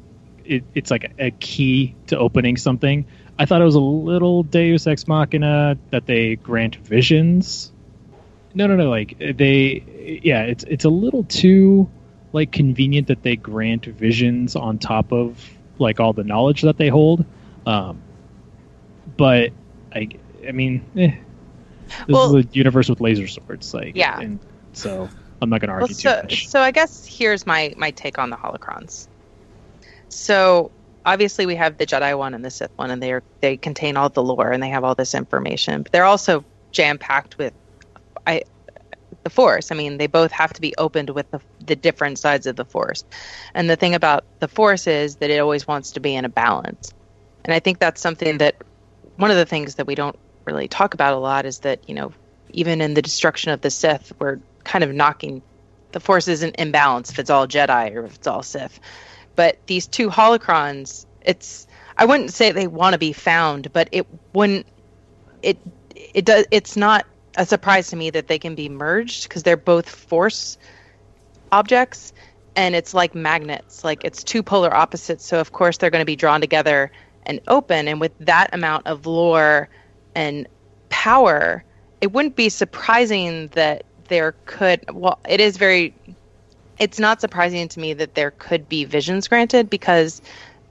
it, 0.44 0.64
it's 0.74 0.90
like 0.90 1.12
a 1.18 1.30
key 1.32 1.94
to 2.06 2.18
opening 2.18 2.56
something. 2.56 3.06
I 3.38 3.44
thought 3.44 3.60
it 3.60 3.64
was 3.64 3.74
a 3.74 3.80
little 3.80 4.42
Deus 4.42 4.86
Ex 4.86 5.06
Machina 5.06 5.78
that 5.90 6.06
they 6.06 6.36
grant 6.36 6.76
visions. 6.76 7.72
No, 8.54 8.66
no, 8.66 8.76
no. 8.76 8.88
Like 8.88 9.18
they, 9.18 10.20
yeah, 10.24 10.42
it's 10.42 10.64
it's 10.64 10.84
a 10.84 10.88
little 10.88 11.24
too 11.24 11.88
like 12.32 12.50
convenient 12.52 13.08
that 13.08 13.22
they 13.22 13.36
grant 13.36 13.84
visions 13.86 14.56
on 14.56 14.78
top 14.78 15.12
of 15.12 15.48
like 15.78 16.00
all 16.00 16.12
the 16.12 16.24
knowledge 16.24 16.62
that 16.62 16.76
they 16.76 16.88
hold. 16.88 17.24
Um, 17.66 18.02
but 19.16 19.52
I, 19.94 20.08
I 20.46 20.52
mean, 20.52 20.84
eh, 20.96 21.16
this 22.06 22.14
Well- 22.14 22.36
is 22.36 22.44
a 22.46 22.48
universe 22.52 22.88
with 22.88 23.00
laser 23.00 23.26
swords, 23.26 23.72
like, 23.74 23.96
Yeah. 23.96 24.18
and 24.20 24.38
so 24.72 25.08
I'm 25.40 25.50
not 25.50 25.60
going 25.60 25.68
to 25.68 25.74
Well, 25.74 25.82
argue 25.82 25.94
so, 25.94 26.16
too 26.16 26.22
much. 26.22 26.48
so 26.48 26.60
I 26.60 26.70
guess 26.70 27.06
here's 27.06 27.46
my 27.46 27.74
my 27.76 27.90
take 27.90 28.18
on 28.18 28.30
the 28.30 28.36
holocrons. 28.36 29.06
So 30.08 30.70
obviously 31.04 31.46
we 31.46 31.54
have 31.56 31.78
the 31.78 31.86
Jedi 31.86 32.16
one 32.16 32.34
and 32.34 32.44
the 32.44 32.50
Sith 32.50 32.70
one, 32.76 32.90
and 32.90 33.02
they 33.02 33.12
are 33.12 33.22
they 33.40 33.56
contain 33.56 33.96
all 33.96 34.08
the 34.08 34.22
lore 34.22 34.50
and 34.50 34.62
they 34.62 34.68
have 34.68 34.84
all 34.84 34.94
this 34.94 35.14
information. 35.14 35.82
But 35.82 35.92
they're 35.92 36.04
also 36.04 36.44
jam 36.72 36.98
packed 36.98 37.38
with, 37.38 37.52
I, 38.26 38.42
the 39.24 39.30
Force. 39.30 39.70
I 39.72 39.74
mean, 39.74 39.98
they 39.98 40.06
both 40.06 40.30
have 40.32 40.52
to 40.54 40.60
be 40.60 40.74
opened 40.76 41.10
with 41.10 41.30
the 41.30 41.40
the 41.64 41.76
different 41.76 42.18
sides 42.18 42.46
of 42.46 42.56
the 42.56 42.64
Force. 42.64 43.04
And 43.54 43.68
the 43.68 43.76
thing 43.76 43.94
about 43.94 44.24
the 44.40 44.48
Force 44.48 44.86
is 44.86 45.16
that 45.16 45.30
it 45.30 45.38
always 45.38 45.66
wants 45.66 45.92
to 45.92 46.00
be 46.00 46.14
in 46.14 46.24
a 46.24 46.28
balance. 46.28 46.92
And 47.44 47.54
I 47.54 47.60
think 47.60 47.78
that's 47.78 48.00
something 48.00 48.38
that 48.38 48.56
one 49.16 49.30
of 49.30 49.36
the 49.36 49.46
things 49.46 49.76
that 49.76 49.86
we 49.86 49.94
don't 49.94 50.18
really 50.48 50.68
talk 50.68 50.94
about 50.94 51.14
a 51.14 51.18
lot 51.18 51.46
is 51.46 51.60
that 51.60 51.88
you 51.88 51.94
know 51.94 52.12
even 52.50 52.80
in 52.80 52.94
the 52.94 53.02
destruction 53.02 53.50
of 53.50 53.60
the 53.60 53.70
Sith, 53.70 54.12
we're 54.18 54.38
kind 54.64 54.84
of 54.84 54.92
knocking 54.92 55.42
the 55.92 56.00
Force 56.00 56.28
isn't 56.28 56.56
in 56.56 56.70
balance 56.70 57.10
if 57.10 57.18
it's 57.18 57.30
all 57.30 57.46
Jedi 57.46 57.94
or 57.94 58.04
if 58.04 58.14
it's 58.16 58.26
all 58.26 58.42
Sith. 58.42 58.78
But 59.36 59.58
these 59.66 59.86
two 59.86 60.10
holocrons, 60.10 61.06
it's 61.22 61.66
I 61.96 62.04
wouldn't 62.04 62.32
say 62.32 62.52
they 62.52 62.66
want 62.66 62.94
to 62.94 62.98
be 62.98 63.12
found, 63.12 63.72
but 63.72 63.88
it 63.92 64.06
wouldn't 64.32 64.66
it 65.42 65.58
it 65.94 66.24
does 66.24 66.46
it's 66.50 66.76
not 66.76 67.06
a 67.36 67.46
surprise 67.46 67.88
to 67.88 67.96
me 67.96 68.10
that 68.10 68.26
they 68.26 68.38
can 68.38 68.54
be 68.54 68.68
merged 68.68 69.28
because 69.28 69.42
they're 69.42 69.56
both 69.56 69.88
Force 69.88 70.58
objects 71.52 72.12
and 72.56 72.74
it's 72.74 72.92
like 72.92 73.14
magnets 73.14 73.84
like 73.84 74.04
it's 74.04 74.22
two 74.22 74.42
polar 74.42 74.74
opposites 74.74 75.24
so 75.24 75.40
of 75.40 75.52
course 75.52 75.78
they're 75.78 75.90
going 75.90 76.02
to 76.02 76.06
be 76.06 76.16
drawn 76.16 76.40
together 76.40 76.90
and 77.24 77.40
open 77.48 77.88
and 77.88 78.00
with 78.00 78.12
that 78.18 78.52
amount 78.52 78.86
of 78.86 79.06
lore 79.06 79.68
and 80.18 80.48
power 80.88 81.62
it 82.00 82.12
wouldn't 82.12 82.34
be 82.34 82.48
surprising 82.48 83.46
that 83.48 83.84
there 84.08 84.34
could 84.46 84.80
well 84.92 85.18
it 85.28 85.40
is 85.40 85.56
very 85.56 85.94
it's 86.78 86.98
not 86.98 87.20
surprising 87.20 87.68
to 87.68 87.78
me 87.78 87.92
that 87.92 88.14
there 88.14 88.32
could 88.32 88.68
be 88.68 88.84
visions 88.84 89.28
granted 89.28 89.70
because 89.70 90.20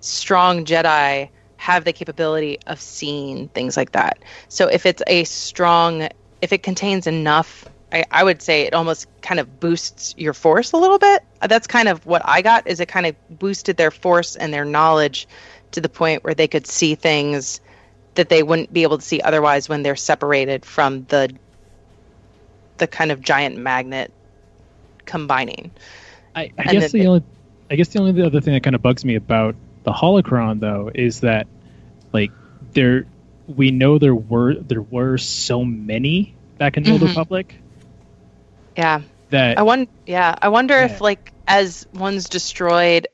strong 0.02 0.66
jedi 0.66 1.30
have 1.58 1.86
the 1.86 1.94
capability 1.94 2.60
of 2.68 2.80
seeing 2.80 3.48
things 3.50 3.76
like 3.76 3.92
that. 3.92 4.20
So 4.48 4.68
if 4.68 4.86
it's 4.86 5.02
a 5.08 5.24
strong 5.24 6.08
if 6.42 6.54
it 6.54 6.62
contains 6.64 7.08
enough 7.08 7.66
I, 7.92 8.04
I 8.12 8.24
would 8.26 8.42
say 8.42 8.64
it 8.64 8.74
almost 8.74 9.08
kind 9.22 9.40
of 9.40 9.62
boosts 9.62 10.14
your 10.18 10.34
force 10.34 10.74
a 10.74 10.78
little 10.78 11.00
bit. 11.00 11.24
That's 11.48 11.68
kind 11.68 11.88
of 11.88 12.06
what 12.06 12.22
i 12.26 12.42
got 12.42 12.68
is 12.68 12.80
it 12.80 12.88
kind 12.88 13.06
of 13.06 13.16
boosted 13.40 13.78
their 13.78 13.92
force 13.92 14.36
and 14.36 14.54
their 14.54 14.66
knowledge 14.66 15.28
to 15.72 15.82
the 15.82 15.90
point 15.90 16.24
where 16.24 16.34
they 16.34 16.48
could 16.48 16.68
see 16.68 16.96
things 16.96 17.62
that 18.18 18.30
they 18.30 18.44
wouldn't 18.44 18.72
be 18.72 18.84
able 18.84 18.98
to 18.98 19.04
see 19.04 19.22
otherwise 19.22 19.68
when 19.70 19.82
they're 19.82 19.96
separated 19.96 20.66
from 20.66 21.06
the 21.06 21.34
the 22.78 22.86
kind 22.88 23.12
of 23.12 23.22
giant 23.22 23.58
magnet 23.58 24.12
combining. 25.06 25.72
I, 26.36 26.52
I 26.58 26.64
guess 26.74 26.92
the 26.92 27.00
they- 27.00 27.08
only, 27.08 27.24
I 27.72 27.76
guess 27.76 27.88
the 27.90 28.00
only 28.00 28.22
other 28.22 28.42
thing 28.42 28.54
that 28.54 28.62
kind 28.64 28.76
of 28.76 28.82
bugs 28.84 29.04
me 29.04 29.16
about 29.16 29.56
the 29.84 29.92
holocron 29.92 30.60
though 30.60 30.92
is 30.94 31.22
that, 31.22 31.48
like, 32.14 32.32
there, 32.74 33.08
we 33.48 33.72
know 33.72 33.98
there 33.98 34.14
were 34.14 34.54
there 34.56 34.82
were 34.82 35.18
so 35.18 35.64
many 35.66 36.36
back 36.58 36.78
in 36.78 36.84
the 36.84 36.92
Old 36.92 37.02
Mhm. 37.02 37.08
Republic 37.10 37.56
Yeah, 38.76 39.02
that 39.32 39.58
I 39.58 39.64
wonder. 39.64 39.90
Yeah, 40.06 40.36
I 40.40 40.50
wonder 40.50 40.76
Yeah. 40.78 40.86
if 40.86 41.02
like 41.02 41.32
as 41.48 41.88
one's 41.94 42.30
destroyed. 42.30 43.08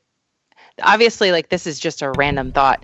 Obviously, 0.82 1.30
like 1.32 1.48
this 1.48 1.66
is 1.66 1.78
just 1.78 2.02
a 2.02 2.10
random 2.10 2.52
thought, 2.52 2.82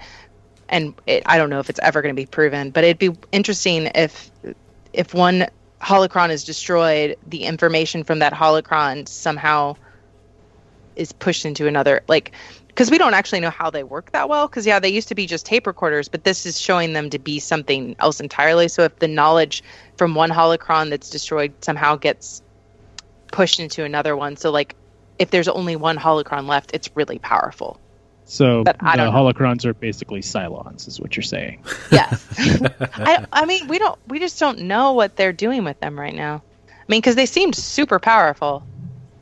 and 0.71 0.95
it, 1.07 1.23
I 1.27 1.37
don't 1.37 1.51
know 1.51 1.59
if 1.59 1.69
it's 1.69 1.81
ever 1.81 2.01
going 2.01 2.15
to 2.15 2.21
be 2.21 2.27
proven. 2.27 2.71
But 2.71 2.85
it'd 2.85 2.99
be 2.99 3.11
interesting 3.33 3.91
if 3.95 4.31
if 4.93 5.13
one 5.13 5.47
holocron 5.83 6.31
is 6.31 6.45
destroyed, 6.45 7.17
the 7.27 7.45
information 7.45 8.05
from 8.05 8.21
that 8.21 8.33
holocron 8.33 9.07
somehow 9.09 9.77
is 10.97 11.13
pushed 11.13 11.45
into 11.45 11.67
another 11.67 12.03
like 12.09 12.33
because 12.67 12.91
we 12.91 12.99
don't 12.99 13.15
actually 13.15 13.41
know 13.41 13.51
how 13.51 13.71
they 13.71 13.83
work 13.83 14.11
that 14.13 14.29
well 14.29 14.47
because 14.47 14.67
yeah 14.67 14.79
they 14.79 14.89
used 14.89 15.09
to 15.09 15.15
be 15.15 15.25
just 15.25 15.47
tape 15.47 15.67
recorders 15.67 16.09
but 16.09 16.25
this 16.25 16.45
is 16.45 16.61
showing 16.61 16.93
them 16.93 17.09
to 17.09 17.19
be 17.19 17.39
something 17.39 17.97
else 18.01 18.21
entirely 18.21 18.69
so 18.69 18.83
if 18.83 18.99
the 18.99 19.09
knowledge 19.09 19.63
from 19.97 20.15
one 20.15 20.31
holocron 20.31 20.91
that's 20.91 21.09
destroyed 21.09 21.53
somehow 21.65 21.97
gets 21.97 22.43
pushed 23.33 23.61
into 23.61 23.85
another 23.85 24.17
one 24.17 24.37
so 24.37 24.51
like 24.51 24.75
if 25.19 25.31
there's 25.31 25.49
only 25.49 25.77
one 25.77 25.97
holocron 25.97 26.47
left 26.47 26.71
it's 26.75 26.91
really 26.95 27.19
powerful 27.21 27.81
so 28.31 28.65
but 28.65 28.77
I 28.81 28.97
the 28.97 29.05
know. 29.05 29.11
holocrons 29.11 29.65
are 29.65 29.75
basically 29.75 30.21
Cylons, 30.21 30.87
is 30.87 31.01
what 31.01 31.17
you're 31.17 31.23
saying. 31.23 31.65
yes 31.93 32.27
I, 32.39 33.27
I 33.33 33.45
mean 33.47 33.69
we 33.69 33.79
don't 33.79 33.99
we 34.07 34.19
just 34.19 34.39
don't 34.39 34.61
know 34.61 34.93
what 34.93 35.17
they're 35.17 35.33
doing 35.33 35.65
with 35.65 35.81
them 35.81 35.99
right 35.99 36.15
now 36.15 36.43
i 36.69 36.85
mean 36.89 37.01
because 37.01 37.17
they 37.17 37.27
seemed 37.27 37.57
super 37.57 37.99
powerful 37.99 38.63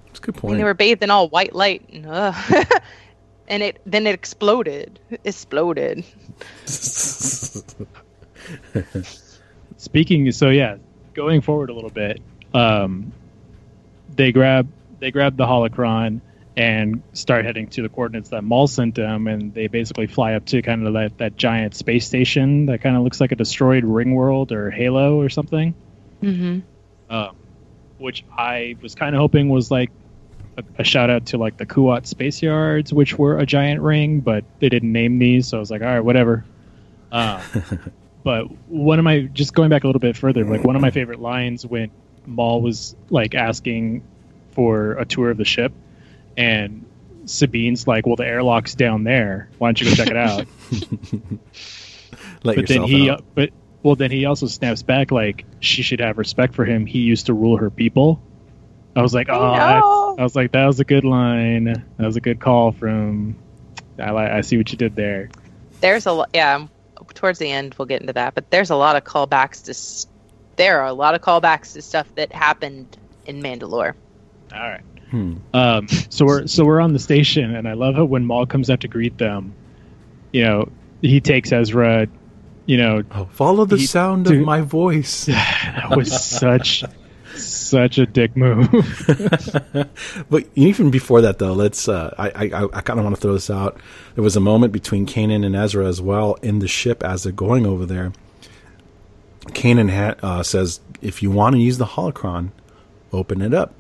That's 0.07 0.19
a 0.19 0.23
good 0.23 0.35
I 0.35 0.37
mean, 0.37 0.41
point. 0.41 0.59
they 0.59 0.65
were 0.65 0.75
bathed 0.75 1.03
in 1.03 1.11
all 1.11 1.29
white 1.29 1.55
light 1.55 1.89
and, 1.91 2.07
ugh. 2.07 2.67
and 3.49 3.63
it 3.63 3.81
then 3.87 4.07
it 4.07 4.15
exploded 4.15 4.99
exploded 5.25 6.05
Speaking, 9.79 10.33
so 10.33 10.51
yeah, 10.51 10.77
going 11.15 11.41
forward 11.41 11.71
a 11.71 11.73
little 11.73 11.91
bit, 11.91 12.21
um, 12.53 13.13
they 14.15 14.33
grab 14.33 14.69
they 14.99 15.13
grab 15.13 15.37
the 15.37 15.47
holocron 15.47 16.21
and 16.59 17.05
start 17.13 17.45
heading 17.45 17.69
to 17.69 17.83
the 17.83 17.89
coordinates 17.89 18.31
that 18.31 18.43
Maul 18.43 18.67
sent 18.67 18.97
them, 18.97 19.29
and 19.29 19.55
they 19.55 19.69
basically 19.69 20.09
fly 20.09 20.35
up 20.35 20.45
to 20.47 20.61
kind 20.61 20.85
of 20.89 20.95
that, 20.95 21.17
that 21.19 21.37
giant 21.37 21.77
space 21.77 22.05
station 22.05 22.67
that 22.67 22.81
kind 22.81 22.97
of 22.97 23.05
looks 23.05 23.21
like 23.21 23.31
a 23.31 23.37
destroyed 23.37 23.85
ring 23.85 24.13
world 24.13 24.51
or 24.51 24.69
Halo 24.69 25.21
or 25.21 25.29
something. 25.29 25.73
mm-hmm. 26.21 26.59
um, 27.15 27.37
which 27.99 28.25
I 28.37 28.75
was 28.83 28.97
kind 28.97 29.15
of 29.15 29.21
hoping 29.21 29.51
was 29.51 29.71
like 29.71 29.93
a, 30.57 30.65
a 30.81 30.85
shout 30.85 31.11
out 31.11 31.27
to 31.27 31.39
like 31.39 31.59
the 31.59 31.65
Kuat 31.65 32.07
space 32.09 32.43
yards, 32.43 32.93
which 32.93 33.17
were 33.17 33.39
a 33.39 33.47
giant 33.47 33.81
ring, 33.81 34.19
but 34.19 34.45
they 34.59 34.69
didn't 34.69 34.91
name 34.91 35.21
these, 35.21 35.47
so 35.47 35.59
I 35.59 35.61
was 35.61 35.71
like, 35.71 35.83
all 35.83 35.87
right, 35.87 36.01
whatever. 36.01 36.45
Um, 37.13 37.41
but 38.25 38.47
one 38.69 38.99
of 38.99 39.05
my 39.05 39.21
just 39.21 39.55
going 39.55 39.71
back 39.71 39.85
a 39.85 39.87
little 39.87 40.01
bit 40.01 40.17
further, 40.17 40.45
like 40.45 40.65
one 40.65 40.75
of 40.75 40.83
my 40.83 40.91
favorite 40.91 41.21
lines 41.21 41.65
when 41.65 41.93
Maul 42.27 42.63
was 42.63 42.97
like 43.11 43.37
asking 43.37 44.03
for 44.51 44.95
a 44.95 45.05
tour 45.05 45.31
of 45.31 45.37
the 45.37 45.45
ship, 45.45 45.73
and 46.39 46.87
Sabine's 47.27 47.87
like, 47.87 48.07
"Well, 48.07 48.17
the 48.17 48.27
airlock's 48.27 48.75
down 48.75 49.05
there. 49.05 49.51
Why 49.59 49.69
don't 49.69 49.81
you 49.83 49.91
go 49.91 49.95
check 49.95 50.09
it 50.09 50.17
out?" 50.17 50.47
Let 52.45 52.57
but 52.57 52.67
then 52.69 52.83
he, 52.85 53.11
out. 53.11 53.25
but 53.35 53.51
well, 53.83 53.97
then 53.97 54.11
he 54.11 54.25
also 54.25 54.47
snaps 54.47 54.83
back 54.83 55.11
like 55.11 55.45
she 55.61 55.83
should 55.83 56.01
have 56.01 56.19
respect 56.19 56.55
for 56.55 56.65
him. 56.65 56.87
He 56.87 57.01
used 57.01 57.27
to 57.27 57.35
rule 57.35 57.57
her 57.57 57.71
people. 57.71 58.23
I 58.97 59.03
was 59.03 59.13
like, 59.15 59.29
oh, 59.31 59.55
that- 59.55 60.21
I 60.21 60.25
was 60.25 60.35
like, 60.35 60.53
that 60.53 60.67
was 60.67 60.81
a 60.81 60.85
good 60.85 61.05
line. 61.05 61.65
That 61.65 62.07
was 62.07 62.17
a 62.17 62.21
good 62.21 62.41
call 62.41 62.73
from. 62.73 63.37
I 63.99 64.11
like. 64.11 64.31
I 64.31 64.41
see 64.43 64.57
what 64.57 64.71
you 64.71 64.79
did 64.79 64.95
there. 64.97 65.29
there's 65.81 66.07
a 66.07 66.25
yeah 66.33 66.55
um, 66.57 66.71
towards 67.15 67.39
the 67.39 67.51
end 67.51 67.75
we'll 67.79 67.87
get 67.87 68.01
into 68.01 68.13
that 68.13 68.35
but 68.35 68.51
there's 68.51 68.71
a 68.71 68.77
lot 68.77 68.95
of 68.97 69.05
callbacks 69.05 69.65
to 69.65 70.09
there 70.57 70.81
are 70.81 70.87
a 70.87 70.93
lot 70.93 71.15
of 71.15 71.21
callbacks 71.21 71.73
to 71.73 71.83
stuff 71.83 72.13
that 72.17 72.33
happened 72.33 72.97
in 73.27 73.41
mandalore 73.43 73.95
All 74.53 74.59
right. 74.61 74.83
Hmm. 75.11 75.35
Um, 75.55 75.89
so 76.11 76.25
we're 76.27 76.47
so 76.47 76.65
we're 76.65 76.81
on 76.81 76.93
the 76.93 76.99
station, 76.99 77.55
and 77.55 77.67
I 77.69 77.73
love 77.73 77.97
it 77.99 78.05
when 78.05 78.25
Maul 78.27 78.47
comes 78.47 78.69
out 78.71 78.81
to 78.81 78.89
greet 78.89 79.17
them. 79.19 79.55
You 80.33 80.45
know, 80.45 80.69
he 81.03 81.21
takes 81.21 81.51
Ezra. 81.53 82.07
You 82.67 82.77
know, 82.77 83.03
Oh, 83.13 83.25
follow 83.33 83.65
the 83.65 83.79
He- 83.79 83.87
sound 83.87 84.27
dude. 84.27 84.41
of 84.41 84.45
my 84.47 84.61
voice. 84.61 85.25
that 85.27 85.97
was 85.97 86.13
such 86.13 86.85
such 87.35 87.97
a 87.99 88.05
dick 88.05 88.37
move. 88.37 88.69
but 90.31 90.45
even 90.55 90.91
before 90.91 91.23
that, 91.23 91.39
though, 91.39 91.55
let's. 91.55 91.89
Uh, 91.89 92.15
I 92.19 92.29
I, 92.53 92.65
I 92.65 92.81
kind 92.83 92.99
of 93.01 93.05
want 93.05 93.17
to 93.17 93.21
throw 93.23 93.33
this 93.33 93.49
out. 93.49 93.79
There 94.15 94.25
was 94.25 94.37
a 94.37 94.41
moment 94.41 94.73
between 94.75 95.07
Kanan 95.07 95.47
and 95.47 95.57
Ezra 95.57 95.87
as 95.87 96.01
well 96.03 96.35
in 96.43 96.59
the 96.59 96.69
ship 96.69 97.03
as 97.03 97.23
they're 97.23 97.33
going 97.33 97.65
over 97.65 97.87
there. 97.87 98.13
Kanan 99.47 99.91
ha- 99.91 100.17
uh, 100.23 100.43
says, 100.43 100.81
"If 101.01 101.23
you 101.23 101.31
want 101.31 101.55
to 101.57 101.61
use 101.61 101.79
the 101.79 101.87
holocron, 101.87 102.51
open 103.13 103.41
it 103.41 103.55
up." 103.55 103.73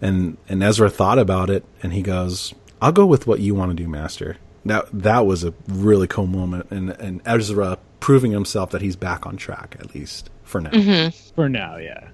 And 0.00 0.36
and 0.48 0.62
Ezra 0.62 0.90
thought 0.90 1.18
about 1.18 1.50
it, 1.50 1.64
and 1.82 1.92
he 1.92 2.02
goes, 2.02 2.54
"I'll 2.80 2.92
go 2.92 3.06
with 3.06 3.26
what 3.26 3.40
you 3.40 3.54
want 3.54 3.76
to 3.76 3.82
do, 3.82 3.88
Master." 3.88 4.36
That 4.64 4.86
that 4.92 5.26
was 5.26 5.44
a 5.44 5.52
really 5.66 6.06
cool 6.06 6.26
moment, 6.26 6.70
and 6.70 6.90
and 6.90 7.20
Ezra 7.24 7.78
proving 8.00 8.30
himself 8.32 8.70
that 8.70 8.80
he's 8.80 8.96
back 8.96 9.26
on 9.26 9.36
track 9.36 9.76
at 9.80 9.94
least 9.94 10.30
for 10.44 10.60
now. 10.60 11.10
For 11.34 11.48
now, 11.48 11.76
yeah. 11.76 12.08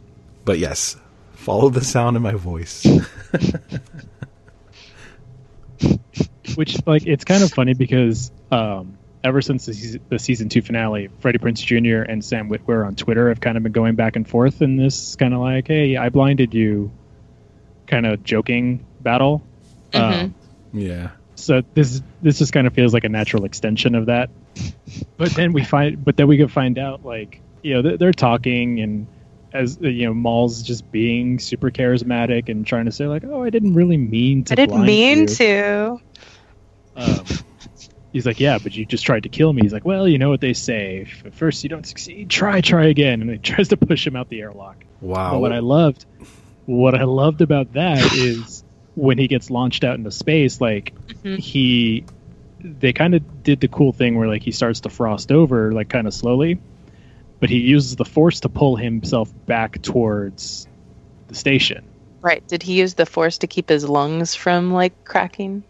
But 0.44 0.58
yes, 0.58 0.96
follow 1.32 1.68
the 1.68 1.84
sound 1.84 2.16
of 2.16 2.22
my 2.22 2.32
voice. 2.32 2.86
Which 6.54 6.86
like 6.86 7.06
it's 7.06 7.24
kind 7.24 7.42
of 7.42 7.50
funny 7.50 7.74
because 7.74 8.30
um, 8.50 8.96
ever 9.22 9.40
since 9.42 9.66
the 9.66 9.74
season, 9.74 10.00
the 10.08 10.18
season 10.18 10.48
two 10.48 10.62
finale, 10.62 11.08
Freddie 11.18 11.38
Prinze 11.38 11.64
Jr. 11.64 12.02
and 12.10 12.24
Sam 12.24 12.48
Witwer 12.48 12.86
on 12.86 12.94
Twitter 12.94 13.28
have 13.30 13.40
kind 13.40 13.56
of 13.56 13.62
been 13.62 13.72
going 13.72 13.94
back 13.96 14.16
and 14.16 14.28
forth 14.28 14.62
in 14.62 14.76
this 14.76 15.16
kind 15.16 15.34
of 15.34 15.40
like, 15.40 15.66
"Hey, 15.66 15.96
I 15.96 16.10
blinded 16.10 16.54
you," 16.54 16.92
kind 17.94 18.06
of 18.06 18.24
joking 18.24 18.84
battle. 19.00 19.40
Um, 19.92 20.34
yeah. 20.72 21.10
so 21.36 21.62
this 21.74 22.02
this 22.20 22.38
just 22.38 22.52
kind 22.52 22.66
of 22.66 22.74
feels 22.74 22.92
like 22.92 23.04
a 23.04 23.08
natural 23.08 23.44
extension 23.44 23.94
of 23.94 24.06
that. 24.06 24.30
But 25.16 25.30
then 25.30 25.52
we 25.52 25.62
find, 25.64 26.04
but 26.04 26.16
then 26.16 26.26
we 26.26 26.36
could 26.36 26.50
find 26.50 26.76
out 26.76 27.04
like 27.04 27.40
you 27.62 27.74
know 27.74 27.82
they're, 27.82 27.96
they're 27.96 28.12
talking 28.12 28.80
and 28.80 29.06
as 29.52 29.78
uh, 29.82 29.86
you 29.86 30.06
know, 30.06 30.14
Maul's 30.14 30.62
just 30.62 30.90
being 30.90 31.38
super 31.38 31.70
charismatic 31.70 32.48
and 32.48 32.66
trying 32.66 32.86
to 32.86 32.92
say 32.92 33.06
like, 33.06 33.22
"Oh, 33.24 33.44
I 33.44 33.50
didn't 33.50 33.74
really 33.74 33.96
mean 33.96 34.44
to." 34.44 34.52
I 34.52 34.56
didn't 34.56 34.70
blind 34.70 34.86
mean 34.86 35.18
you." 35.20 35.26
to. 35.26 36.00
Um, 36.96 37.24
he's 38.12 38.26
like, 38.26 38.40
"Yeah, 38.40 38.58
but 38.58 38.74
you 38.76 38.84
just 38.84 39.06
tried 39.06 39.22
to 39.22 39.28
kill 39.28 39.52
me." 39.52 39.62
He's 39.62 39.72
like, 39.72 39.84
"Well, 39.84 40.08
you 40.08 40.18
know 40.18 40.30
what 40.30 40.40
they 40.40 40.52
say: 40.52 41.06
if 41.06 41.24
at 41.24 41.34
first 41.34 41.62
you 41.62 41.70
don't 41.70 41.86
succeed, 41.86 42.28
try, 42.28 42.60
try 42.60 42.86
again." 42.86 43.22
And 43.22 43.30
he 43.30 43.38
tries 43.52 43.68
to 43.68 43.76
push 43.76 44.04
him 44.04 44.16
out 44.16 44.28
the 44.28 44.40
airlock. 44.40 44.84
Wow. 45.00 45.32
But 45.32 45.38
what 45.40 45.52
I 45.52 45.60
loved, 45.60 46.04
what 46.66 46.94
I 46.94 47.04
loved 47.04 47.40
about 47.42 47.72
that 47.74 48.12
is 48.12 48.64
when 48.94 49.18
he 49.18 49.28
gets 49.28 49.50
launched 49.50 49.84
out 49.84 49.96
into 49.96 50.10
space, 50.10 50.60
like 50.60 50.94
Mhm. 51.24 51.38
he, 51.38 52.04
they 52.60 52.92
kind 52.92 53.14
of 53.14 53.42
did 53.42 53.60
the 53.60 53.68
cool 53.68 53.92
thing 53.92 54.16
where 54.16 54.28
like 54.28 54.42
he 54.42 54.52
starts 54.52 54.80
to 54.80 54.88
frost 54.88 55.32
over, 55.32 55.72
like 55.72 55.88
kind 55.88 56.06
of 56.06 56.14
slowly, 56.14 56.58
but 57.40 57.50
he 57.50 57.58
uses 57.58 57.96
the 57.96 58.04
force 58.04 58.40
to 58.40 58.48
pull 58.48 58.76
himself 58.76 59.30
back 59.46 59.82
towards 59.82 60.66
the 61.28 61.34
station. 61.34 61.84
Right. 62.22 62.46
Did 62.48 62.62
he 62.62 62.74
use 62.74 62.94
the 62.94 63.04
force 63.04 63.38
to 63.38 63.46
keep 63.46 63.68
his 63.68 63.86
lungs 63.86 64.34
from 64.34 64.72
like 64.72 65.04
cracking? 65.04 65.64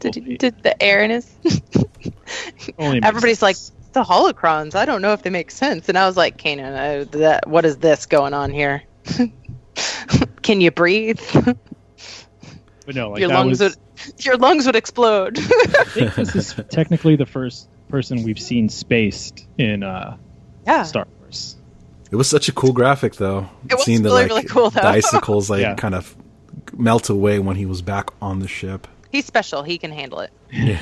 Did, 0.00 0.14
he, 0.14 0.36
did 0.36 0.62
the 0.62 0.80
air 0.80 1.02
in 1.02 1.10
his? 1.10 1.28
Everybody's 2.78 3.42
like 3.42 3.56
the 3.92 4.04
holocrons. 4.04 4.74
I 4.74 4.84
don't 4.84 5.02
know 5.02 5.12
if 5.12 5.22
they 5.22 5.30
make 5.30 5.50
sense. 5.50 5.88
And 5.88 5.96
I 5.96 6.06
was 6.06 6.16
like, 6.16 6.36
Kanan, 6.36 6.74
uh, 6.74 7.18
that 7.18 7.48
what 7.48 7.64
is 7.64 7.78
this 7.78 8.06
going 8.06 8.34
on 8.34 8.50
here? 8.50 8.82
Can 10.42 10.60
you 10.60 10.70
breathe? 10.70 11.20
but 11.34 12.94
no, 12.94 13.10
like 13.10 13.20
your 13.20 13.28
lungs 13.28 13.60
was, 13.60 13.76
would 14.06 14.24
your 14.24 14.36
lungs 14.36 14.66
would 14.66 14.76
explode. 14.76 15.38
I 15.38 15.84
think 15.84 16.14
this 16.14 16.34
is 16.34 16.54
technically 16.70 17.16
the 17.16 17.26
first 17.26 17.68
person 17.88 18.22
we've 18.22 18.40
seen 18.40 18.68
spaced 18.68 19.46
in 19.58 19.82
uh, 19.82 20.16
yeah. 20.66 20.82
Star 20.82 21.06
Wars. 21.20 21.56
It 22.10 22.16
was 22.16 22.28
such 22.28 22.48
a 22.48 22.52
cool 22.52 22.72
graphic, 22.72 23.14
though. 23.14 23.48
It 23.68 23.74
was 23.74 23.84
Seeing 23.84 24.02
the 24.02 24.10
really, 24.10 24.22
like 24.22 24.28
really 24.28 24.44
cool, 24.44 24.70
though. 24.70 24.80
the 24.80 24.86
icicles 24.86 25.48
like 25.48 25.62
Yeah. 25.62 25.74
kind 25.74 25.94
of 25.94 26.14
melt 26.72 27.08
away 27.10 27.38
when 27.38 27.56
he 27.56 27.66
was 27.66 27.82
back 27.82 28.10
on 28.20 28.40
the 28.40 28.48
ship. 28.48 28.86
He's 29.10 29.24
special. 29.26 29.62
He 29.62 29.78
can 29.78 29.92
handle 29.92 30.20
it. 30.20 30.32
Yeah. 30.50 30.80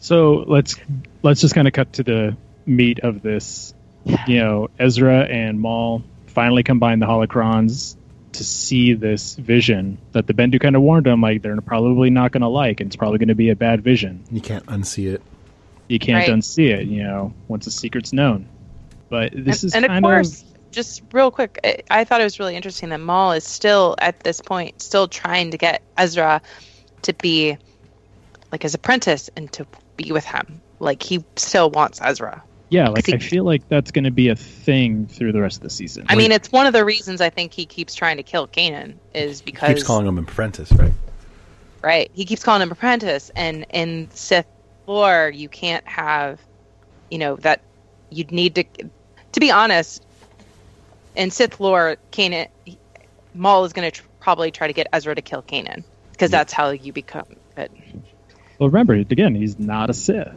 So 0.00 0.44
let's 0.46 0.76
let's 1.22 1.42
just 1.42 1.54
kind 1.54 1.68
of 1.68 1.74
cut 1.74 1.92
to 1.94 2.02
the 2.02 2.36
meat 2.66 3.00
of 3.00 3.22
this. 3.22 3.74
You 4.26 4.38
know, 4.38 4.68
Ezra 4.78 5.20
and 5.20 5.60
Maul 5.60 6.02
finally 6.30 6.62
combine 6.62 6.98
the 6.98 7.06
holocrons 7.06 7.96
to 8.32 8.44
see 8.44 8.94
this 8.94 9.34
vision 9.34 9.98
that 10.12 10.26
the 10.26 10.34
Bendu 10.34 10.60
kind 10.60 10.76
of 10.76 10.82
warned 10.82 11.06
them 11.06 11.20
like 11.20 11.42
they're 11.42 11.60
probably 11.60 12.10
not 12.10 12.32
going 12.32 12.42
to 12.42 12.48
like, 12.48 12.80
and 12.80 12.88
it's 12.88 12.96
probably 12.96 13.18
going 13.18 13.28
to 13.28 13.34
be 13.34 13.50
a 13.50 13.56
bad 13.56 13.82
vision. 13.82 14.22
You 14.30 14.40
can't 14.40 14.64
unsee 14.66 15.12
it. 15.12 15.22
You 15.88 15.98
can't 15.98 16.28
Right. 16.28 16.38
unsee 16.38 16.70
it. 16.70 16.86
You 16.86 17.02
know, 17.02 17.34
once 17.48 17.64
the 17.64 17.70
secret's 17.72 18.12
known. 18.12 18.46
But 19.08 19.32
this 19.34 19.62
and, 19.62 19.68
is 19.68 19.74
and 19.74 19.84
of 19.84 19.88
kind 19.90 20.04
course, 20.04 20.44
just 20.70 21.02
real 21.12 21.32
quick, 21.32 21.58
I, 21.64 21.78
I 21.90 22.04
thought 22.04 22.20
it 22.20 22.24
was 22.24 22.38
really 22.38 22.54
interesting 22.54 22.90
that 22.90 23.00
Maul 23.00 23.32
is 23.32 23.44
still 23.44 23.96
at 23.98 24.20
this 24.20 24.40
point 24.40 24.80
still 24.80 25.08
trying 25.08 25.50
to 25.50 25.58
get 25.58 25.82
Ezra 25.98 26.40
to 27.02 27.12
be 27.14 27.56
like 28.52 28.62
his 28.62 28.74
apprentice 28.74 29.28
and 29.36 29.50
to 29.52 29.66
be 29.96 30.12
with 30.12 30.24
him. 30.24 30.60
Like 30.78 31.02
he 31.02 31.24
still 31.34 31.70
wants 31.70 32.00
Ezra. 32.00 32.42
Yeah, 32.70 32.88
like 32.88 33.06
he- 33.06 33.14
I 33.14 33.18
feel 33.18 33.44
like 33.44 33.68
that's 33.68 33.90
going 33.90 34.04
to 34.04 34.10
be 34.10 34.28
a 34.28 34.36
thing 34.36 35.06
through 35.06 35.32
the 35.32 35.40
rest 35.40 35.58
of 35.58 35.62
the 35.62 35.70
season. 35.70 36.06
I 36.08 36.14
mean, 36.14 36.32
it's 36.32 36.50
one 36.50 36.66
of 36.66 36.72
the 36.72 36.84
reasons 36.84 37.20
I 37.20 37.28
think 37.28 37.52
he 37.52 37.66
keeps 37.66 37.94
trying 37.94 38.16
to 38.16 38.22
kill 38.22 38.46
Kanan 38.46 38.94
is 39.12 39.42
because 39.42 39.68
he 39.68 39.74
Keeps 39.74 39.86
calling 39.86 40.06
him 40.06 40.18
apprentice, 40.18 40.72
right? 40.72 40.92
right 41.82 42.10
he 42.14 42.24
keeps 42.24 42.44
calling 42.44 42.62
him 42.62 42.70
apprentice, 42.70 43.30
and 43.34 43.66
in 43.70 44.08
Sith 44.12 44.46
lore 44.86 45.30
you 45.34 45.48
can't 45.48 45.86
have, 45.86 46.40
you 47.10 47.18
know, 47.18 47.36
that 47.36 47.60
you'd 48.08 48.32
need 48.32 48.54
to. 48.54 48.64
To 49.32 49.40
be 49.40 49.50
honest, 49.50 50.04
in 51.16 51.30
Sith 51.30 51.58
lore, 51.60 51.96
Kanan 52.12 52.48
Maul 53.34 53.64
is 53.64 53.72
going 53.72 53.90
to 53.90 54.00
tr- 54.00 54.06
probably 54.20 54.50
try 54.50 54.68
to 54.68 54.72
get 54.72 54.86
Ezra 54.92 55.14
to 55.14 55.22
kill 55.22 55.42
Kanan 55.42 55.82
because 56.12 56.30
that's 56.30 56.52
how 56.52 56.70
you 56.70 56.92
become. 56.92 57.26
But 57.56 57.70
well, 58.58 58.68
remember 58.68 58.94
again, 58.94 59.34
he's 59.34 59.58
not 59.58 59.90
a 59.90 59.94
Sith. 59.94 60.32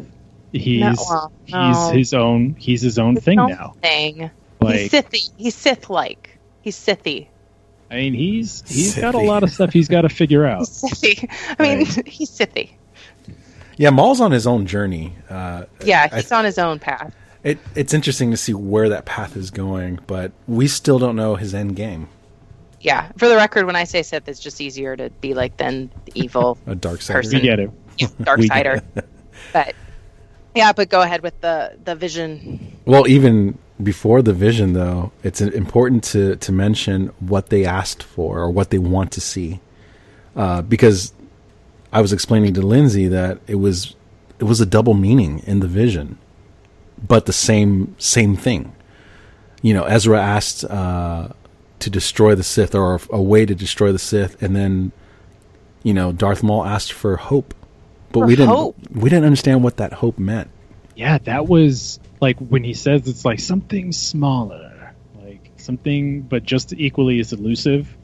He's 0.53 0.97
well, 1.09 1.31
he's 1.45 1.89
his 1.91 2.13
own 2.13 2.55
he's 2.57 2.81
his 2.81 2.99
own 2.99 3.15
thing 3.17 3.35
now. 3.37 3.73
thing. 3.81 4.29
Like 4.61 4.75
he's 4.79 4.91
Sithy. 4.91 5.29
He's 5.35 5.55
Sith-like. 5.55 6.37
He's 6.61 6.77
Sithy. 6.77 7.27
I 7.91 7.95
mean, 7.95 8.13
he's 8.13 8.63
he's 8.67 8.95
got 8.97 9.15
a 9.15 9.19
lot 9.19 9.43
of 9.43 9.49
stuff 9.51 9.73
he's 9.73 9.87
got 9.87 10.01
to 10.01 10.09
figure 10.09 10.45
out. 10.45 10.59
He's 10.59 10.69
Sithy. 10.83 11.29
I 11.59 11.63
mean, 11.63 11.85
he's 12.05 12.29
Sithy. 12.31 12.71
Yeah, 13.77 13.89
Maul's 13.89 14.21
on 14.21 14.31
his 14.31 14.45
own 14.47 14.65
journey. 14.67 15.15
Uh, 15.29 15.65
Yeah, 15.83 16.07
I- 16.11 16.17
he's 16.17 16.31
on 16.31 16.45
his 16.45 16.59
own 16.59 16.77
path. 16.79 17.13
it, 17.43 17.57
it's 17.75 17.93
interesting 17.93 18.29
to 18.31 18.37
see 18.37 18.53
where 18.53 18.89
that 18.89 19.05
path 19.05 19.35
is 19.35 19.49
going, 19.51 19.99
but 20.05 20.31
we 20.47 20.67
still 20.67 20.99
don't 20.99 21.15
know 21.15 21.35
his 21.35 21.53
end 21.55 21.75
game. 21.75 22.07
Yeah. 22.79 23.11
For 23.17 23.27
the 23.27 23.35
record, 23.35 23.65
when 23.65 23.75
I 23.75 23.85
say 23.85 24.03
Sith, 24.03 24.27
it's 24.29 24.39
just 24.39 24.61
easier 24.61 24.95
to 24.95 25.09
be 25.09 25.33
like 25.33 25.57
than 25.57 25.89
evil 26.13 26.57
A 26.67 26.75
dark 26.75 27.01
side. 27.01 27.25
We 27.31 27.39
get 27.41 27.59
it. 27.59 27.71
dark 28.23 28.37
We- 28.39 28.47
sider. 28.47 28.81
but 29.51 29.73
yeah, 30.55 30.73
but 30.73 30.89
go 30.89 31.01
ahead 31.01 31.21
with 31.21 31.39
the 31.41 31.77
the 31.83 31.95
vision. 31.95 32.77
Well, 32.85 33.07
even 33.07 33.57
before 33.81 34.21
the 34.21 34.33
vision, 34.33 34.73
though, 34.73 35.11
it's 35.23 35.41
important 35.41 36.03
to 36.05 36.35
to 36.37 36.51
mention 36.51 37.07
what 37.19 37.49
they 37.49 37.65
asked 37.65 38.03
for 38.03 38.39
or 38.39 38.49
what 38.51 38.69
they 38.69 38.79
want 38.79 39.11
to 39.13 39.21
see, 39.21 39.59
uh, 40.35 40.61
because 40.61 41.13
I 41.91 42.01
was 42.01 42.13
explaining 42.13 42.53
to 42.55 42.61
Lindsay 42.61 43.07
that 43.07 43.39
it 43.47 43.55
was 43.55 43.95
it 44.39 44.45
was 44.45 44.59
a 44.61 44.65
double 44.65 44.93
meaning 44.93 45.39
in 45.45 45.59
the 45.59 45.67
vision, 45.67 46.17
but 47.07 47.25
the 47.25 47.33
same 47.33 47.95
same 47.99 48.35
thing. 48.35 48.75
You 49.61 49.73
know, 49.73 49.83
Ezra 49.85 50.21
asked 50.21 50.65
uh, 50.65 51.29
to 51.79 51.89
destroy 51.89 52.35
the 52.35 52.43
Sith 52.43 52.75
or 52.75 52.99
a 53.11 53.21
way 53.21 53.45
to 53.45 53.55
destroy 53.55 53.91
the 53.91 53.99
Sith, 53.99 54.41
and 54.41 54.55
then 54.55 54.91
you 55.83 55.93
know 55.93 56.11
Darth 56.11 56.43
Maul 56.43 56.65
asked 56.65 56.93
for 56.93 57.15
hope, 57.17 57.53
but 58.13 58.21
we 58.21 58.35
didn't 58.35 58.49
hope. 58.49 58.75
we 58.91 59.09
didn't 59.09 59.25
understand 59.25 59.63
what 59.63 59.77
that 59.77 59.93
hope 59.93 60.17
meant. 60.17 60.49
Yeah, 60.95 61.17
that 61.19 61.47
was 61.47 61.99
like 62.21 62.37
when 62.39 62.63
he 62.63 62.73
says 62.73 63.07
it's 63.07 63.25
like 63.25 63.39
something 63.39 63.91
smaller, 63.91 64.93
like 65.21 65.51
something, 65.57 66.21
but 66.21 66.43
just 66.43 66.73
equally 66.73 67.19
as 67.19 67.33
elusive. 67.33 67.95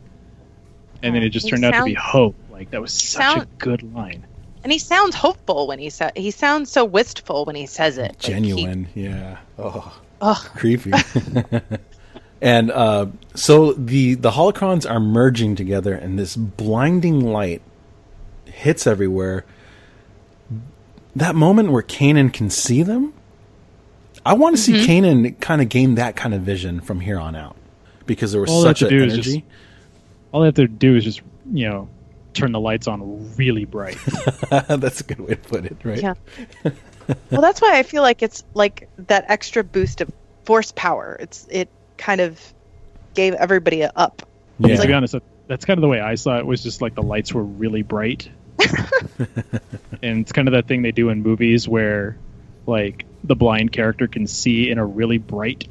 And 1.01 1.15
then 1.15 1.23
it 1.23 1.29
just 1.29 1.45
he 1.45 1.51
turned 1.51 1.63
out 1.63 1.75
to 1.75 1.85
be 1.85 1.93
hope. 1.93 2.35
Like 2.51 2.71
that 2.71 2.81
was 2.81 2.91
such 2.91 3.43
a 3.43 3.47
good 3.57 3.93
line. 3.93 4.25
And 4.63 4.73
he 4.73 4.79
sounds 4.79 5.15
hopeful 5.15 5.67
when 5.67 5.79
he 5.79 5.89
said 5.89 6.17
he 6.17 6.31
sounds 6.31 6.69
so 6.69 6.83
wistful 6.83 7.45
when 7.45 7.55
he 7.55 7.65
says 7.65 7.97
it. 7.97 8.11
Like, 8.11 8.21
he- 8.23 8.33
Genuine, 8.33 8.87
yeah. 8.93 9.37
Oh. 9.57 10.01
Ugh. 10.21 10.49
creepy. 10.55 10.91
and 12.41 12.71
uh, 12.71 13.05
so 13.35 13.73
the 13.73 14.15
the 14.15 14.31
holocrons 14.31 14.89
are 14.89 14.99
merging 14.99 15.55
together, 15.55 15.93
and 15.93 16.19
this 16.19 16.35
blinding 16.35 17.21
light 17.21 17.61
hits 18.45 18.85
everywhere. 18.87 19.45
That 21.19 21.35
moment 21.35 21.71
where 21.71 21.83
Kanan 21.83 22.31
can 22.31 22.49
see 22.49 22.83
them, 22.83 23.13
I 24.25 24.33
want 24.33 24.55
to 24.55 24.61
see 24.61 24.73
mm-hmm. 24.73 24.89
Kanan 24.89 25.39
kind 25.39 25.61
of 25.61 25.69
gain 25.69 25.95
that 25.95 26.15
kind 26.15 26.33
of 26.33 26.41
vision 26.41 26.81
from 26.81 26.99
here 26.99 27.19
on 27.19 27.35
out, 27.35 27.55
because 28.05 28.31
there 28.31 28.41
was 28.41 28.49
All 28.49 28.61
such 28.61 28.79
to 28.79 28.87
an 28.87 28.93
energy. 28.93 29.21
just- 29.21 29.39
All 30.31 30.41
they 30.41 30.47
have 30.47 30.55
to 30.55 30.67
do 30.67 30.95
is 30.95 31.03
just 31.03 31.21
you 31.51 31.69
know 31.69 31.89
turn 32.33 32.51
the 32.51 32.59
lights 32.59 32.87
on 32.87 33.35
really 33.35 33.65
bright. 33.65 33.97
That's 34.49 35.01
a 35.01 35.03
good 35.03 35.19
way 35.19 35.35
to 35.35 35.35
put 35.35 35.65
it, 35.65 35.77
right? 35.83 36.01
Yeah. 36.01 36.13
well, 37.31 37.41
that's 37.41 37.59
why 37.59 37.77
I 37.77 37.83
feel 37.83 38.03
like 38.03 38.21
it's 38.21 38.43
like 38.53 38.87
that 39.07 39.25
extra 39.27 39.63
boost 39.63 40.01
of 40.01 40.11
force 40.45 40.71
power. 40.75 41.17
It's 41.19 41.47
it 41.49 41.69
kind 41.97 42.21
of 42.21 42.41
gave 43.13 43.33
everybody 43.33 43.81
a 43.81 43.91
up. 43.95 44.21
Yeah. 44.59 44.75
To 44.75 44.87
be 44.87 44.93
honest, 44.93 45.15
that's 45.47 45.65
kind 45.65 45.77
of 45.77 45.81
the 45.81 45.87
way 45.87 45.99
I 45.99 46.15
saw 46.15 46.37
it. 46.37 46.45
Was 46.45 46.63
just 46.63 46.81
like 46.81 46.95
the 46.95 47.03
lights 47.03 47.33
were 47.33 47.43
really 47.43 47.81
bright, 47.81 48.29
and 50.03 50.21
it's 50.21 50.31
kind 50.31 50.47
of 50.47 50.53
that 50.53 50.67
thing 50.67 50.81
they 50.81 50.91
do 50.91 51.09
in 51.09 51.21
movies 51.21 51.67
where, 51.67 52.17
like, 52.65 53.05
the 53.23 53.35
blind 53.35 53.71
character 53.71 54.07
can 54.07 54.27
see 54.27 54.69
in 54.69 54.77
a 54.77 54.85
really 54.85 55.17
bright, 55.17 55.67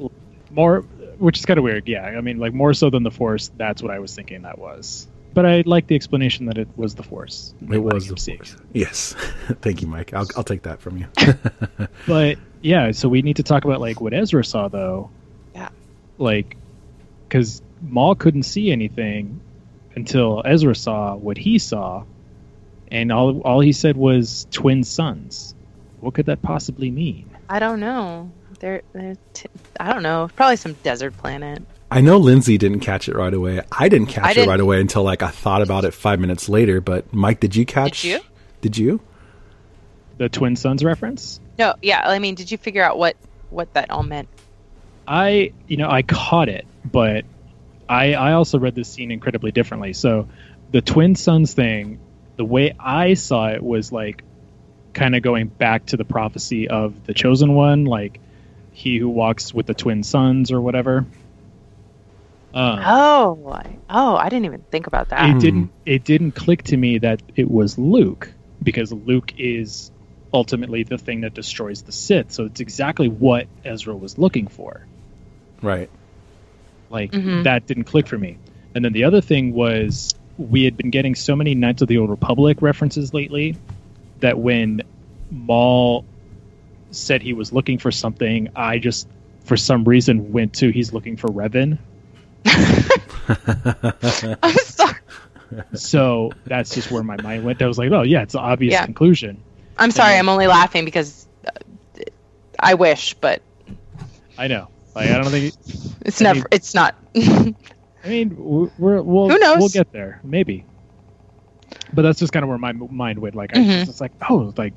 more, 0.51 0.81
which 1.17 1.39
is 1.39 1.45
kind 1.45 1.57
of 1.57 1.63
weird. 1.63 1.87
Yeah, 1.87 2.03
I 2.03 2.21
mean, 2.21 2.39
like 2.39 2.53
more 2.53 2.73
so 2.73 2.89
than 2.89 3.03
the 3.03 3.11
Force. 3.11 3.51
That's 3.57 3.81
what 3.81 3.91
I 3.91 3.99
was 3.99 4.15
thinking 4.15 4.43
that 4.43 4.57
was. 4.57 5.07
But 5.33 5.45
I 5.45 5.63
like 5.65 5.87
the 5.87 5.95
explanation 5.95 6.47
that 6.47 6.57
it 6.57 6.67
was 6.75 6.95
the 6.95 7.03
Force. 7.03 7.53
It 7.71 7.77
was 7.77 8.07
the 8.07 8.17
see. 8.17 8.35
force. 8.37 8.55
Yes. 8.73 9.13
Thank 9.61 9.81
you, 9.81 9.87
Mike. 9.87 10.13
I'll, 10.13 10.27
I'll 10.35 10.43
take 10.43 10.63
that 10.63 10.81
from 10.81 10.97
you. 10.97 11.07
But 12.07 12.37
yeah, 12.61 12.91
so 12.91 13.07
we 13.07 13.21
need 13.21 13.37
to 13.37 13.43
talk 13.43 13.65
about 13.65 13.79
like 13.79 14.01
what 14.01 14.13
Ezra 14.13 14.43
saw 14.43 14.67
though. 14.67 15.11
Yeah. 15.53 15.69
Like, 16.17 16.57
because 17.27 17.61
Maul 17.81 18.15
couldn't 18.15 18.43
see 18.43 18.71
anything 18.71 19.41
until 19.95 20.41
Ezra 20.43 20.75
saw 20.75 21.15
what 21.15 21.37
he 21.37 21.59
saw, 21.59 22.03
and 22.91 23.11
all 23.11 23.39
all 23.41 23.59
he 23.59 23.71
said 23.71 23.97
was 23.97 24.47
twin 24.51 24.83
suns. 24.83 25.55
What 25.99 26.13
could 26.13 26.27
that 26.27 26.41
possibly 26.41 26.91
mean? 26.91 27.29
I 27.49 27.59
don't 27.59 27.79
know. 27.79 28.31
They're, 28.59 28.81
they're 28.93 29.15
t- 29.33 29.49
I 29.79 29.93
don't 29.93 30.03
know. 30.03 30.29
Probably 30.35 30.55
some 30.57 30.73
desert 30.83 31.17
planet. 31.17 31.61
I 31.91 32.01
know 32.01 32.17
Lindsay 32.17 32.57
didn't 32.57 32.81
catch 32.81 33.09
it 33.09 33.15
right 33.15 33.33
away. 33.33 33.61
I 33.71 33.89
didn't 33.89 34.07
catch 34.07 34.23
I 34.25 34.31
it 34.31 34.33
didn't- 34.35 34.49
right 34.49 34.59
away 34.59 34.79
until 34.81 35.03
like 35.03 35.23
I 35.23 35.29
thought 35.29 35.61
about 35.61 35.85
it 35.85 35.93
five 35.93 36.19
minutes 36.19 36.47
later. 36.49 36.79
But 36.81 37.13
Mike, 37.13 37.39
did 37.39 37.55
you 37.55 37.65
catch? 37.65 38.01
Did 38.03 38.07
you? 38.09 38.19
Did 38.61 38.77
you? 38.77 39.01
The 40.17 40.29
twin 40.29 40.55
suns 40.55 40.83
reference? 40.83 41.39
No, 41.57 41.75
yeah. 41.81 42.01
I 42.05 42.19
mean, 42.19 42.35
did 42.35 42.51
you 42.51 42.57
figure 42.57 42.83
out 42.83 42.97
what 42.97 43.15
what 43.49 43.73
that 43.73 43.89
all 43.89 44.03
meant? 44.03 44.27
I, 45.07 45.53
you 45.67 45.77
know, 45.77 45.89
I 45.89 46.03
caught 46.03 46.49
it, 46.49 46.67
but 46.85 47.25
I, 47.87 48.13
I 48.13 48.33
also 48.33 48.59
read 48.59 48.75
this 48.75 48.87
scene 48.89 49.09
incredibly 49.11 49.51
differently. 49.51 49.93
So, 49.93 50.27
the 50.71 50.81
twin 50.81 51.15
suns 51.15 51.53
thing, 51.55 51.99
the 52.39 52.45
way 52.45 52.73
I 52.79 53.15
saw 53.15 53.49
it 53.49 53.61
was 53.61 53.91
like 53.91 54.23
kind 54.93 55.13
of 55.13 55.21
going 55.21 55.47
back 55.47 55.87
to 55.87 55.97
the 55.97 56.05
prophecy 56.05 56.69
of 56.69 57.05
the 57.05 57.13
chosen 57.13 57.53
one, 57.53 57.83
like 57.83 58.17
he 58.71 58.97
who 58.97 59.09
walks 59.09 59.53
with 59.53 59.65
the 59.65 59.73
twin 59.73 60.03
suns 60.03 60.49
or 60.49 60.61
whatever. 60.61 61.05
Um, 62.53 62.79
Oh, 62.81 63.51
I- 63.53 63.77
oh, 63.89 64.15
I 64.15 64.29
didn't 64.29 64.45
even 64.45 64.63
think 64.71 64.87
about 64.87 65.09
that. 65.09 65.35
it 65.35 65.39
didn't 65.41 65.69
it 65.85 66.05
didn't 66.05 66.31
click 66.31 66.63
to 66.63 66.77
me 66.77 66.99
that 66.99 67.21
it 67.35 67.51
was 67.51 67.77
Luke 67.77 68.31
because 68.63 68.93
Luke 68.93 69.33
is 69.37 69.91
ultimately 70.33 70.83
the 70.83 70.97
thing 70.97 71.21
that 71.21 71.33
destroys 71.33 71.81
the 71.81 71.91
Sith. 71.91 72.31
So 72.31 72.45
it's 72.45 72.61
exactly 72.61 73.09
what 73.09 73.47
Ezra 73.65 73.93
was 73.93 74.17
looking 74.17 74.47
for. 74.47 74.79
Right. 75.61 75.89
Like 76.89 77.11
Mhm. 77.11 77.43
that 77.43 77.67
didn't 77.67 77.83
click 77.83 78.07
for 78.07 78.17
me. 78.17 78.37
And 78.73 78.85
then 78.85 78.93
the 78.93 79.03
other 79.03 79.19
thing 79.19 79.53
was 79.53 80.15
we 80.39 80.63
had 80.63 80.77
been 80.77 80.89
getting 80.89 81.13
so 81.15 81.35
many 81.35 81.53
Knights 81.53 81.81
of 81.81 81.87
the 81.89 81.97
Old 81.97 82.09
Republic 82.09 82.61
references 82.61 83.13
lately 83.13 83.57
that 84.21 84.39
when 84.39 84.81
Maul 85.29 86.05
said 86.91 87.21
he 87.21 87.33
was 87.33 87.51
looking 87.53 87.77
for 87.77 87.91
something, 87.91 88.49
I 88.55 88.79
just 88.79 89.07
for 89.43 89.57
some 89.57 89.83
reason 89.83 90.31
went 90.31 90.53
to 90.55 90.69
he's 90.71 90.93
looking 90.93 91.17
for 91.17 91.27
Revan. 91.27 91.77
I'm 94.41 94.53
sorry. 94.53 94.95
So 95.73 96.31
that's 96.45 96.73
just 96.73 96.91
where 96.91 97.03
my 97.03 97.17
mind 97.21 97.43
went. 97.43 97.61
I 97.61 97.67
was 97.67 97.77
like, 97.77 97.91
oh 97.91 98.03
yeah, 98.03 98.21
it's 98.21 98.33
an 98.35 98.39
obvious 98.41 98.71
Yeah. 98.73 98.85
conclusion. 98.85 99.41
I'm 99.77 99.91
sorry. 99.91 100.11
then- 100.11 100.19
I'm 100.19 100.29
only 100.29 100.47
laughing 100.47 100.85
because 100.85 101.27
uh, 101.45 101.51
I 102.59 102.75
wish, 102.75 103.13
but 103.15 103.41
I 104.37 104.47
know. 104.47 104.67
Like 104.95 105.09
I 105.09 105.17
don't 105.21 105.29
think. 105.31 105.53
it's 106.01 106.21
I 106.21 106.23
never. 106.23 106.35
mean- 106.39 106.45
it's 106.51 106.73
not. 106.73 106.95
I 108.03 108.07
mean, 108.07 108.35
we're, 108.37 109.01
we'll 109.01 109.29
Who 109.29 109.37
knows? 109.39 109.59
we'll 109.59 109.69
get 109.69 109.91
there 109.91 110.19
maybe. 110.23 110.65
But 111.93 112.03
that's 112.03 112.19
just 112.19 112.31
kind 112.31 112.43
of 112.43 112.49
where 112.49 112.57
my 112.57 112.71
mind 112.71 113.19
went. 113.19 113.35
Like 113.35 113.55
I 113.55 113.59
Mhm. 113.59 113.87
was 113.87 113.99
like, 114.01 114.11
oh, 114.29 114.53
like 114.57 114.73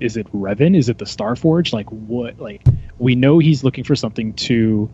is 0.00 0.16
it 0.16 0.30
Revan? 0.32 0.76
Is 0.76 0.88
it 0.88 0.98
the 0.98 1.04
Starforge? 1.04 1.72
Like 1.72 1.88
what? 1.90 2.38
Like 2.40 2.62
we 2.98 3.14
know 3.14 3.38
he's 3.38 3.62
looking 3.62 3.84
for 3.84 3.94
something 3.94 4.32
to, 4.34 4.90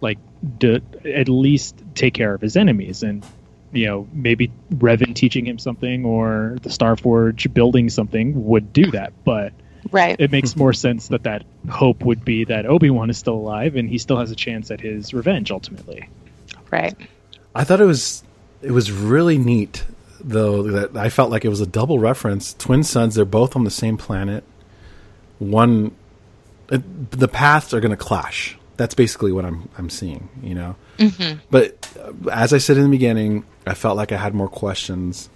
like, 0.00 0.18
d- 0.58 0.80
at 1.04 1.28
least 1.28 1.76
take 1.94 2.14
care 2.14 2.32
of 2.34 2.40
his 2.40 2.56
enemies, 2.56 3.02
and 3.02 3.24
you 3.72 3.86
know 3.86 4.08
maybe 4.12 4.50
Revan 4.72 5.14
teaching 5.14 5.46
him 5.46 5.58
something 5.58 6.04
or 6.04 6.56
the 6.62 6.70
Starforge 6.70 7.52
building 7.52 7.88
something 7.90 8.46
would 8.46 8.72
do 8.72 8.90
that. 8.92 9.12
But 9.24 9.52
right. 9.90 10.16
it 10.18 10.30
makes 10.30 10.56
more 10.56 10.72
sense 10.72 11.08
that 11.08 11.24
that 11.24 11.44
hope 11.68 12.04
would 12.04 12.24
be 12.24 12.44
that 12.44 12.66
Obi 12.66 12.88
Wan 12.90 13.10
is 13.10 13.18
still 13.18 13.34
alive 13.34 13.76
and 13.76 13.88
he 13.88 13.98
still 13.98 14.18
has 14.18 14.30
a 14.30 14.36
chance 14.36 14.70
at 14.70 14.80
his 14.80 15.12
revenge 15.12 15.50
ultimately. 15.50 16.08
Right. 16.72 16.96
I 17.54 17.64
thought 17.64 17.80
it 17.80 17.86
was 17.86 18.24
it 18.62 18.72
was 18.72 18.90
really 18.90 19.38
neat 19.38 19.84
though 20.20 20.62
that 20.62 20.96
I 20.96 21.10
felt 21.10 21.30
like 21.30 21.44
it 21.44 21.48
was 21.48 21.60
a 21.60 21.66
double 21.66 21.98
reference. 21.98 22.54
Twin 22.54 22.82
sons, 22.82 23.14
they're 23.14 23.24
both 23.24 23.54
on 23.56 23.64
the 23.64 23.70
same 23.70 23.96
planet. 23.96 24.44
One, 25.38 25.94
it, 26.70 27.10
the 27.10 27.28
paths 27.28 27.74
are 27.74 27.80
going 27.80 27.90
to 27.90 27.96
clash. 27.96 28.56
That's 28.76 28.94
basically 28.94 29.32
what 29.32 29.44
I'm 29.44 29.68
I'm 29.76 29.90
seeing. 29.90 30.28
You 30.42 30.54
know, 30.54 30.76
but 31.50 31.88
uh, 32.00 32.30
as 32.30 32.52
I 32.52 32.58
said 32.58 32.78
in 32.78 32.84
the 32.84 32.88
beginning, 32.88 33.44
I 33.66 33.74
felt 33.74 33.96
like 33.96 34.12
I 34.12 34.16
had 34.16 34.34
more 34.34 34.48
questions, 34.48 35.28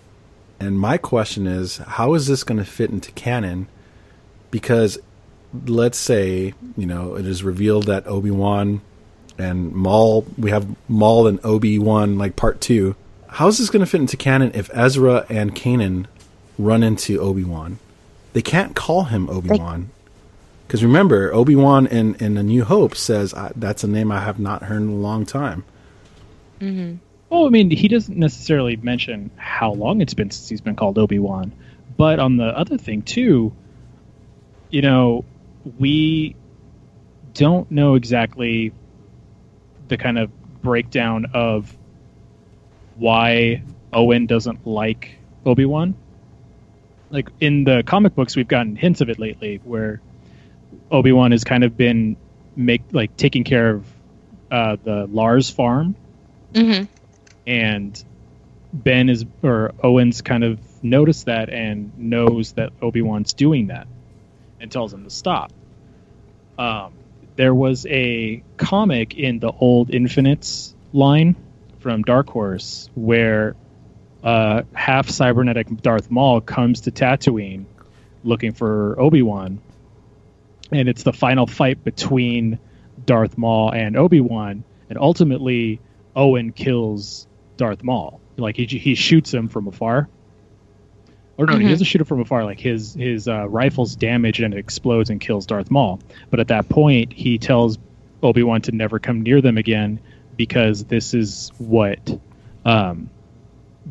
and 0.59 0.79
my 0.79 0.96
question 0.96 1.46
is, 1.46 1.77
how 1.77 2.14
is 2.14 2.27
this 2.27 2.44
going 2.44 2.59
to 2.59 2.64
fit 2.64 2.90
into 2.90 3.12
canon? 3.12 3.68
Because 4.51 4.99
let's 5.66 5.99
say 5.99 6.55
you 6.77 6.87
know 6.87 7.16
it 7.16 7.27
is 7.27 7.42
revealed 7.42 7.87
that 7.87 8.07
Obi 8.07 8.31
Wan 8.31 8.81
and 9.38 9.72
Maul, 9.72 10.27
we 10.38 10.51
have 10.51 10.66
Maul 10.88 11.27
and 11.27 11.40
Obi 11.44 11.79
Wan 11.79 12.18
like 12.18 12.37
part 12.37 12.61
two. 12.61 12.96
How 13.29 13.49
is 13.49 13.59
this 13.59 13.70
going 13.70 13.81
to 13.81 13.87
fit 13.87 14.01
into 14.01 14.16
canon 14.16 14.53
if 14.55 14.70
Ezra 14.72 15.27
and 15.29 15.55
Kanan 15.55 16.07
run 16.59 16.83
into 16.83 17.20
Obi 17.20 17.44
Wan? 17.44 17.79
They 18.33 18.42
can't 18.42 18.75
call 18.75 19.05
him 19.05 19.29
Obi 19.29 19.59
Wan 19.59 19.90
because 20.66 20.83
remember 20.83 21.33
Obi 21.33 21.55
Wan 21.55 21.87
in 21.87 22.14
in 22.16 22.37
A 22.37 22.42
New 22.42 22.64
Hope 22.64 22.94
says 22.96 23.35
that's 23.55 23.85
a 23.85 23.88
name 23.88 24.11
I 24.11 24.20
have 24.20 24.38
not 24.38 24.64
heard 24.64 24.83
in 24.83 24.88
a 24.88 24.94
long 24.94 25.25
time. 25.25 25.64
Mm-hmm. 26.61 26.96
Well, 27.29 27.46
I 27.46 27.49
mean, 27.51 27.70
he 27.70 27.88
doesn't 27.88 28.16
necessarily 28.16 28.77
mention 28.77 29.31
how 29.37 29.72
long 29.72 30.01
it's 30.01 30.14
been 30.14 30.31
since 30.31 30.49
he's 30.49 30.61
been 30.61 30.77
called 30.77 30.99
Obi 30.99 31.18
Wan, 31.18 31.53
but 31.96 32.18
on 32.18 32.37
the 32.37 32.46
other 32.46 32.79
thing 32.79 33.03
too, 33.03 33.53
you 34.70 34.83
know, 34.83 35.25
we 35.79 36.37
don't 37.35 37.70
know 37.70 37.94
exactly 37.94 38.72
the 39.88 39.96
kind 39.96 40.18
of 40.18 40.31
breakdown 40.62 41.27
of 41.35 41.77
why 42.96 43.62
Owen 43.92 44.27
doesn't 44.27 44.66
like 44.66 45.18
Obi 45.44 45.64
Wan. 45.64 45.94
Like 47.11 47.29
in 47.40 47.64
the 47.64 47.83
comic 47.87 48.14
books, 48.14 48.37
we've 48.37 48.49
gotten 48.49 48.77
hints 48.77 49.01
of 49.01 49.09
it 49.09 49.18
lately, 49.18 49.61
where 49.64 50.01
Obi 50.90 51.12
Wan 51.12 51.31
has 51.31 51.44
kind 51.44 51.64
of 51.64 51.77
been 51.77 52.16
make 52.57 52.83
like 52.92 53.16
taking 53.16 53.44
care 53.44 53.70
of 53.70 53.87
uh, 54.51 54.77
the 54.83 55.07
Lars 55.07 55.51
farm 55.51 55.94
hmm 56.55 56.85
and 57.46 58.05
Ben 58.72 59.09
is 59.09 59.25
or 59.42 59.72
Owens 59.83 60.20
kind 60.22 60.44
of 60.44 60.59
noticed 60.83 61.27
that 61.27 61.49
and 61.49 61.96
knows 61.99 62.53
that 62.53 62.72
Obi 62.83 63.03
Wan's 63.03 63.33
doing 63.33 63.68
that 63.68 63.87
and 64.61 64.70
tells 64.70 64.92
him 64.92 65.05
to 65.05 65.11
stop. 65.11 65.53
Um, 66.59 66.92
there 67.37 67.55
was 67.55 67.87
a 67.87 68.42
comic 68.57 69.14
in 69.14 69.38
the 69.38 69.53
old 69.53 69.90
Infinites 69.90 70.75
line 70.92 71.37
from 71.79 72.03
Dark 72.03 72.29
Horse 72.29 72.90
where 72.94 73.55
uh, 74.25 74.62
half 74.72 75.09
cybernetic 75.09 75.68
Darth 75.83 76.11
Maul 76.11 76.40
comes 76.40 76.83
to 76.83 76.90
Tatooine 76.90 77.66
looking 78.25 78.53
for 78.53 78.99
Obi 79.01 79.22
Wan, 79.22 79.61
and 80.72 80.88
it's 80.88 81.05
the 81.05 81.12
final 81.12 81.46
fight 81.46 81.85
between 81.85 82.59
Darth 83.05 83.38
Maul 83.38 83.72
and 83.72 83.96
Obi 83.96 84.20
Wan, 84.20 84.64
and 84.90 84.99
ultimately 84.99 85.81
Owen 86.16 86.53
kills 86.53 87.29
Darth 87.57 87.85
Maul. 87.85 88.20
Like 88.37 88.57
he 88.57 88.66
he 88.66 88.94
shoots 88.94 89.33
him 89.33 89.49
from 89.49 89.68
afar. 89.68 90.09
Or 91.38 91.46
no, 91.46 91.57
he 91.59 91.64
Mhm. 91.66 91.68
doesn't 91.70 91.85
shoot 91.85 92.01
him 92.01 92.07
from 92.07 92.20
afar. 92.20 92.44
Like 92.44 92.61
his 92.61 92.94
his 92.94 93.29
uh, 93.29 93.49
rifle's 93.49 93.94
damaged 93.96 94.40
and 94.42 94.55
it 94.55 94.59
explodes 94.59 95.11
and 95.11 95.20
kills 95.20 95.46
Darth 95.46 95.70
Maul. 95.70 96.01
But 96.31 96.40
at 96.40 96.49
that 96.49 96.68
point, 96.68 97.12
he 97.12 97.38
tells 97.38 97.79
Obi 98.22 98.42
Wan 98.42 98.62
to 98.62 98.72
never 98.72 98.99
come 98.99 99.22
near 99.22 99.40
them 99.42 99.59
again 99.59 100.01
because 100.37 100.85
this 100.85 101.12
is 101.14 101.53
what, 101.59 102.18
um, 102.64 103.11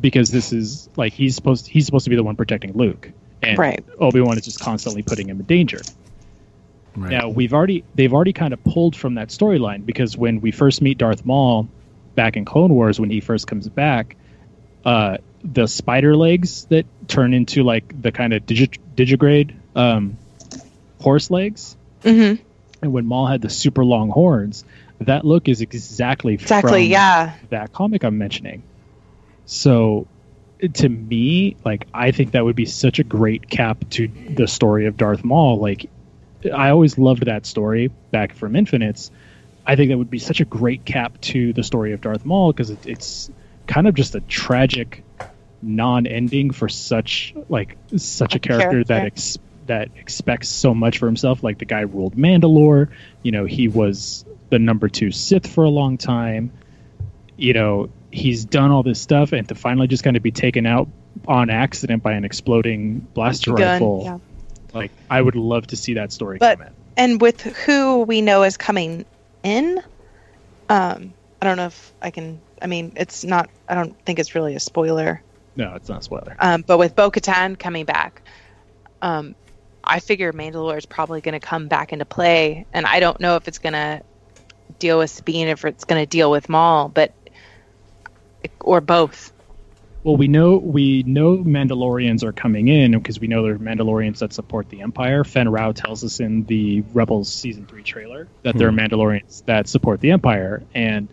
because 0.00 0.30
this 0.30 0.52
is 0.52 0.88
like 0.96 1.12
he's 1.12 1.34
supposed 1.36 1.68
he's 1.68 1.86
supposed 1.86 2.04
to 2.04 2.10
be 2.10 2.16
the 2.16 2.24
one 2.24 2.34
protecting 2.36 2.72
Luke, 2.74 3.10
and 3.42 3.56
Right. 3.58 3.84
Obi 4.00 4.20
Wan 4.20 4.36
is 4.36 4.44
just 4.44 4.58
constantly 4.60 5.02
putting 5.02 5.28
him 5.28 5.38
in 5.40 5.46
danger. 5.46 5.80
Right. 6.96 7.12
Now 7.12 7.28
we've 7.28 7.52
already 7.54 7.84
they've 7.94 8.12
already 8.12 8.32
kind 8.32 8.54
of 8.54 8.62
pulled 8.64 8.96
from 8.96 9.14
that 9.14 9.28
storyline 9.28 9.86
because 9.86 10.16
when 10.16 10.40
we 10.40 10.50
first 10.50 10.82
meet 10.82 10.98
Darth 10.98 11.24
Maul 11.24 11.68
back 12.16 12.36
in 12.36 12.44
Clone 12.44 12.72
Wars 12.74 12.98
when 12.98 13.10
he 13.10 13.20
first 13.20 13.46
comes 13.46 13.68
back, 13.68 14.16
uh, 14.84 15.18
the 15.52 15.66
spider 15.66 16.16
legs 16.16 16.64
that 16.66 16.86
turn 17.08 17.34
into 17.34 17.62
like 17.62 18.00
the 18.02 18.12
kind 18.12 18.32
of 18.32 18.44
digi- 18.46 18.78
digigrade 18.94 19.54
um, 19.74 20.16
horse 21.00 21.30
legs, 21.30 21.76
hmm 22.02 22.34
and 22.82 22.92
when 22.92 23.06
Maul 23.06 23.26
had 23.26 23.40
the 23.40 23.48
super 23.48 23.84
long 23.84 24.10
horns, 24.10 24.62
that 25.00 25.24
look 25.24 25.48
is 25.48 25.62
exactly 25.62 26.34
Exactly. 26.34 26.84
from 26.84 26.90
Yeah. 26.92 27.32
that 27.48 27.72
comic 27.72 28.04
I'm 28.04 28.18
mentioning. 28.18 28.62
So 29.46 30.06
to 30.74 30.88
me, 30.88 31.56
like 31.64 31.86
I 31.94 32.10
think 32.10 32.32
that 32.32 32.44
would 32.44 32.56
be 32.56 32.66
such 32.66 32.98
a 32.98 33.04
great 33.04 33.48
cap 33.48 33.78
to 33.90 34.08
the 34.08 34.46
story 34.46 34.86
of 34.86 34.96
Darth 34.96 35.24
Maul. 35.24 35.58
Like 35.58 35.88
I 36.54 36.68
always 36.70 36.98
loved 36.98 37.24
that 37.26 37.46
story 37.46 37.90
back 38.10 38.34
from 38.34 38.54
Infinites. 38.56 39.10
I 39.66 39.74
think 39.76 39.90
that 39.90 39.98
would 39.98 40.10
be 40.10 40.18
such 40.18 40.40
a 40.40 40.44
great 40.44 40.84
cap 40.84 41.20
to 41.22 41.52
the 41.52 41.62
story 41.64 41.92
of 41.92 42.00
Darth 42.00 42.24
Maul 42.24 42.52
because 42.52 42.70
it, 42.70 42.86
it's 42.86 43.30
kind 43.66 43.88
of 43.88 43.94
just 43.94 44.14
a 44.14 44.20
tragic 44.20 45.02
non-ending 45.66 46.50
for 46.52 46.68
such 46.68 47.34
like 47.48 47.76
such 47.96 48.34
a 48.34 48.38
character, 48.38 48.84
that 48.84 49.06
ex- 49.06 49.38
that 49.66 49.90
expects 49.96 50.48
so 50.48 50.74
much 50.74 50.98
for 50.98 51.06
himself. 51.06 51.42
Like 51.42 51.58
the 51.58 51.64
guy 51.64 51.80
ruled 51.80 52.16
Mandalore. 52.16 52.90
You 53.22 53.32
know, 53.32 53.44
he 53.44 53.68
was 53.68 54.24
the 54.50 54.58
number 54.58 54.88
two 54.88 55.10
Sith 55.10 55.46
for 55.46 55.64
a 55.64 55.68
long 55.68 55.98
time. 55.98 56.52
You 57.36 57.52
know, 57.52 57.90
he's 58.10 58.44
done 58.44 58.70
all 58.70 58.82
this 58.82 59.00
stuff, 59.00 59.32
and 59.32 59.48
to 59.48 59.54
finally 59.54 59.88
just 59.88 60.04
kind 60.04 60.16
of 60.16 60.22
be 60.22 60.30
taken 60.30 60.66
out 60.66 60.88
on 61.26 61.50
accident 61.50 62.02
by 62.02 62.12
an 62.12 62.24
exploding 62.24 63.00
blaster 63.00 63.52
Gun. 63.52 63.60
rifle. 63.72 64.02
Yeah. 64.04 64.18
Like, 64.72 64.90
I 65.08 65.20
would 65.20 65.36
love 65.36 65.68
to 65.68 65.76
see 65.76 65.94
that 65.94 66.12
story 66.12 66.38
But- 66.38 66.58
come 66.58 66.68
in. 66.68 66.72
And 66.98 67.20
with 67.20 67.42
who 67.42 68.00
we 68.02 68.22
know 68.22 68.42
is 68.42 68.56
coming 68.56 69.04
in, 69.42 69.82
um, 70.70 71.12
I 71.42 71.44
don't 71.46 71.58
know 71.58 71.66
if 71.66 71.92
I 72.00 72.10
can. 72.10 72.40
I 72.62 72.68
mean, 72.68 72.94
it's 72.96 73.22
not. 73.22 73.50
I 73.68 73.74
don't 73.74 73.94
think 74.06 74.18
it's 74.18 74.34
really 74.34 74.54
a 74.54 74.60
spoiler. 74.60 75.22
No, 75.56 75.74
it's 75.74 75.88
not 75.88 76.00
a 76.00 76.02
spoiler. 76.02 76.36
Um, 76.38 76.62
but 76.66 76.78
with 76.78 76.94
Bo 76.94 77.10
Katan 77.10 77.58
coming 77.58 77.86
back, 77.86 78.22
um, 79.00 79.34
I 79.82 80.00
figure 80.00 80.32
Mandalore 80.32 80.76
is 80.76 80.86
probably 80.86 81.20
going 81.20 81.38
to 81.38 81.46
come 81.46 81.68
back 81.68 81.92
into 81.92 82.04
play, 82.04 82.66
and 82.72 82.84
I 82.84 83.00
don't 83.00 83.20
know 83.20 83.36
if 83.36 83.48
it's 83.48 83.58
going 83.58 83.72
to 83.72 84.02
deal 84.78 84.98
with 84.98 85.10
Sabine, 85.10 85.48
if 85.48 85.64
it's 85.64 85.84
going 85.84 86.02
to 86.02 86.06
deal 86.06 86.30
with 86.30 86.48
Maul, 86.48 86.88
but 86.88 87.14
or 88.60 88.80
both. 88.80 89.32
Well, 90.02 90.16
we 90.16 90.28
know 90.28 90.56
we 90.56 91.02
know 91.04 91.38
Mandalorians 91.38 92.22
are 92.22 92.32
coming 92.32 92.68
in 92.68 92.92
because 92.92 93.18
we 93.18 93.26
know 93.26 93.42
there 93.42 93.54
are 93.54 93.58
Mandalorians 93.58 94.18
that 94.18 94.32
support 94.32 94.68
the 94.68 94.82
Empire. 94.82 95.24
Fenn 95.24 95.48
Rau 95.48 95.72
tells 95.72 96.04
us 96.04 96.20
in 96.20 96.44
the 96.44 96.82
Rebels 96.92 97.32
season 97.32 97.66
three 97.66 97.82
trailer 97.82 98.28
that 98.42 98.56
there 98.56 98.68
are 98.68 98.72
Mandalorians 98.72 99.44
that 99.46 99.68
support 99.68 100.00
the 100.00 100.12
Empire, 100.12 100.62
and 100.74 101.08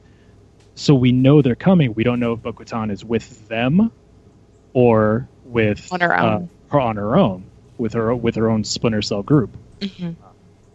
so 0.75 0.93
we 0.95 1.11
know 1.11 1.41
they're 1.41 1.55
coming. 1.55 1.93
We 1.93 2.03
don't 2.03 2.19
know 2.19 2.33
if 2.33 2.41
Bo-Katan 2.41 2.91
is 2.91 3.05
with 3.05 3.47
them 3.47 3.91
or 4.73 5.27
with 5.45 5.87
On 5.91 6.01
her 6.01 6.13
uh, 6.17 6.35
own. 6.35 6.49
her 6.69 6.79
on 6.81 6.95
her 6.97 7.15
own 7.17 7.43
with 7.77 7.93
her 7.93 8.13
with 8.15 8.35
her 8.35 8.49
own 8.49 8.63
Splinter 8.63 9.01
Cell 9.01 9.23
group. 9.23 9.55
Mhm. 9.79 10.15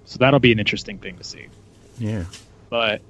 So 0.05 0.18
that'll 0.18 0.40
be 0.40 0.53
an 0.53 0.59
interesting 0.59 0.99
thing 0.99 1.16
to 1.18 1.24
see. 1.24 1.46
Yeah. 1.99 2.24
But 2.70 3.01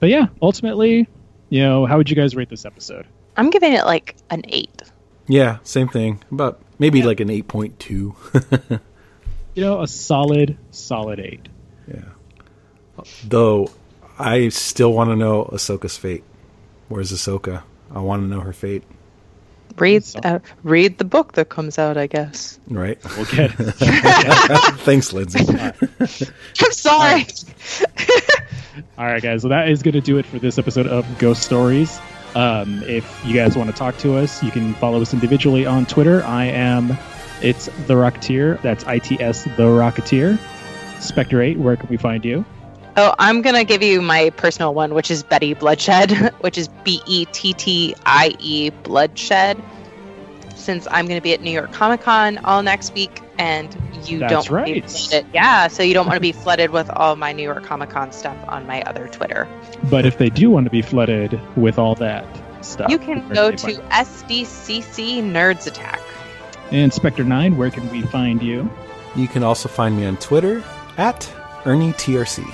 but 0.00 0.08
yeah, 0.10 0.26
ultimately, 0.40 1.08
you 1.50 1.60
know, 1.62 1.86
how 1.86 1.96
would 1.96 2.08
you 2.10 2.16
guys 2.16 2.36
rate 2.36 2.48
this 2.48 2.64
episode? 2.64 3.06
I'm 3.36 3.50
giving 3.50 3.72
it 3.72 3.84
like 3.84 4.16
an 4.30 4.42
eight. 4.48 4.82
Yeah, 5.26 5.58
same 5.62 5.88
thing. 5.88 6.22
About 6.32 6.60
maybe 6.78 7.02
like 7.02 7.20
an 7.20 7.28
8.2. 7.28 8.80
You 9.54 9.64
know, 9.64 9.82
a 9.82 9.88
solid, 9.88 10.56
solid 10.70 11.18
eight. 11.18 11.48
yeah. 11.88 12.02
Though 13.26 13.70
I 14.18 14.50
still 14.50 14.92
want 14.92 15.10
to 15.10 15.16
know 15.16 15.46
Ahsoka's 15.52 15.96
fate. 15.96 16.22
Where's 16.88 17.12
Ahsoka? 17.12 17.62
I 17.92 17.98
want 17.98 18.22
to 18.22 18.28
know 18.28 18.40
her 18.40 18.52
fate, 18.52 18.84
Read 19.80 20.04
uh, 20.24 20.38
read 20.62 20.98
the 20.98 21.04
book 21.04 21.32
that 21.32 21.48
comes 21.48 21.78
out, 21.78 21.96
I 21.96 22.06
guess. 22.06 22.58
right? 22.68 22.98
We'll 23.16 23.26
get 23.26 23.50
Thanks, 24.84 25.12
Lindsay. 25.12 25.40
I'm 26.00 26.72
sorry. 26.72 27.26
All 28.96 29.06
right, 29.06 29.22
guys. 29.22 29.42
So 29.42 29.48
that 29.48 29.68
is 29.68 29.82
going 29.82 29.94
to 29.94 30.00
do 30.00 30.18
it 30.18 30.26
for 30.26 30.38
this 30.38 30.58
episode 30.58 30.86
of 30.86 31.06
Ghost 31.18 31.42
Stories. 31.42 31.98
Um, 32.34 32.82
if 32.84 33.24
you 33.24 33.34
guys 33.34 33.56
want 33.56 33.70
to 33.70 33.76
talk 33.76 33.96
to 33.98 34.16
us, 34.16 34.42
you 34.42 34.50
can 34.50 34.74
follow 34.74 35.00
us 35.00 35.12
individually 35.14 35.66
on 35.66 35.86
Twitter. 35.86 36.22
I 36.24 36.44
am, 36.46 36.96
it's 37.42 37.66
the 37.86 37.94
Rocketeer. 37.94 38.60
That's 38.62 38.84
I 38.84 38.98
T 38.98 39.20
S 39.20 39.44
the 39.44 39.64
Rocketeer. 39.64 40.38
Spectre 41.00 41.40
Eight. 41.40 41.58
Where 41.58 41.76
can 41.76 41.88
we 41.88 41.96
find 41.96 42.24
you? 42.24 42.44
Oh, 43.00 43.14
I'm 43.16 43.42
gonna 43.42 43.62
give 43.64 43.80
you 43.82 44.02
my 44.02 44.30
personal 44.30 44.74
one, 44.74 44.92
which 44.92 45.08
is 45.08 45.22
Betty 45.22 45.54
Bloodshed, 45.54 46.10
which 46.40 46.58
is 46.58 46.66
B 46.82 47.00
E 47.06 47.26
T 47.26 47.52
T 47.52 47.94
I 48.04 48.34
E 48.40 48.70
Bloodshed. 48.70 49.62
Since 50.56 50.88
I'm 50.90 51.06
gonna 51.06 51.20
be 51.20 51.32
at 51.32 51.40
New 51.40 51.52
York 51.52 51.72
Comic 51.72 52.00
Con 52.00 52.38
all 52.38 52.62
next 52.64 52.92
week, 52.94 53.22
and 53.38 53.72
you 54.04 54.18
That's 54.18 54.32
don't 54.32 54.50
wanna 54.50 54.64
be 54.64 54.72
right. 54.80 54.90
flooded- 54.90 55.26
yeah, 55.32 55.68
so 55.68 55.84
you 55.84 55.94
don't 55.94 56.06
want 56.06 56.16
to 56.16 56.20
be 56.20 56.32
flooded 56.32 56.70
with 56.70 56.90
all 56.90 57.14
my 57.14 57.32
New 57.32 57.44
York 57.44 57.62
Comic 57.64 57.90
Con 57.90 58.10
stuff 58.10 58.36
on 58.48 58.66
my 58.66 58.82
other 58.82 59.06
Twitter. 59.06 59.46
But 59.84 60.04
if 60.04 60.18
they 60.18 60.28
do 60.28 60.50
want 60.50 60.64
to 60.66 60.70
be 60.70 60.82
flooded 60.82 61.40
with 61.56 61.78
all 61.78 61.94
that 61.96 62.26
stuff, 62.62 62.90
You 62.90 62.98
can 62.98 63.26
go 63.28 63.52
to 63.52 63.56
find- 63.74 63.92
SDCC 63.92 65.22
Nerds 65.22 65.68
Attack. 65.68 66.00
and 66.72 66.92
Spectre 66.92 67.22
Nine. 67.24 67.56
Where 67.56 67.70
can 67.70 67.88
we 67.92 68.02
find 68.02 68.42
you? 68.42 68.68
You 69.14 69.28
can 69.28 69.44
also 69.44 69.68
find 69.68 69.96
me 69.96 70.04
on 70.04 70.16
Twitter 70.16 70.64
at 70.98 71.20
ErnieTRC. 71.64 72.44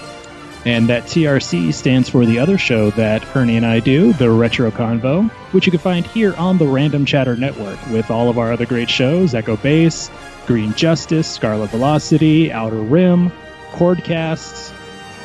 And 0.64 0.88
that 0.88 1.04
TRC 1.04 1.74
stands 1.74 2.08
for 2.08 2.24
the 2.24 2.38
other 2.38 2.56
show 2.56 2.90
that 2.92 3.36
Ernie 3.36 3.56
and 3.56 3.66
I 3.66 3.80
do, 3.80 4.14
the 4.14 4.30
Retro 4.30 4.70
Convo, 4.70 5.28
which 5.52 5.66
you 5.66 5.70
can 5.70 5.80
find 5.80 6.06
here 6.06 6.34
on 6.36 6.56
the 6.56 6.66
Random 6.66 7.04
Chatter 7.04 7.36
Network 7.36 7.78
with 7.90 8.10
all 8.10 8.30
of 8.30 8.38
our 8.38 8.52
other 8.52 8.64
great 8.64 8.88
shows 8.88 9.34
Echo 9.34 9.56
Base, 9.58 10.10
Green 10.46 10.72
Justice, 10.74 11.28
Scarlet 11.30 11.68
Velocity, 11.70 12.50
Outer 12.50 12.80
Rim, 12.80 13.30
Cordcasts. 13.72 14.72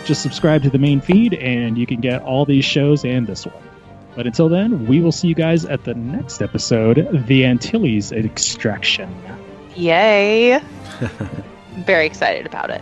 Just 0.05 0.21
subscribe 0.21 0.63
to 0.63 0.69
the 0.69 0.77
main 0.77 0.99
feed 0.99 1.33
and 1.35 1.77
you 1.77 1.85
can 1.85 2.01
get 2.01 2.21
all 2.23 2.45
these 2.45 2.65
shows 2.65 3.05
and 3.05 3.25
this 3.25 3.45
one. 3.45 3.63
But 4.15 4.27
until 4.27 4.49
then, 4.49 4.87
we 4.87 4.99
will 4.99 5.11
see 5.13 5.29
you 5.29 5.35
guys 5.35 5.63
at 5.63 5.85
the 5.85 5.93
next 5.93 6.41
episode 6.41 7.25
The 7.27 7.45
Antilles 7.45 8.11
Extraction. 8.11 9.09
Yay! 9.75 10.61
Very 11.77 12.05
excited 12.05 12.45
about 12.45 12.71
it. 12.71 12.81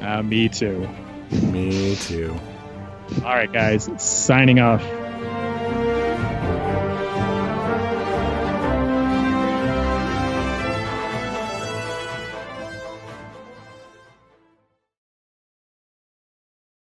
Uh, 0.00 0.22
me 0.22 0.48
too. 0.48 0.88
Me 1.30 1.96
too. 1.96 2.38
All 3.18 3.34
right, 3.34 3.52
guys, 3.52 3.88
signing 3.98 4.60
off. 4.60 4.82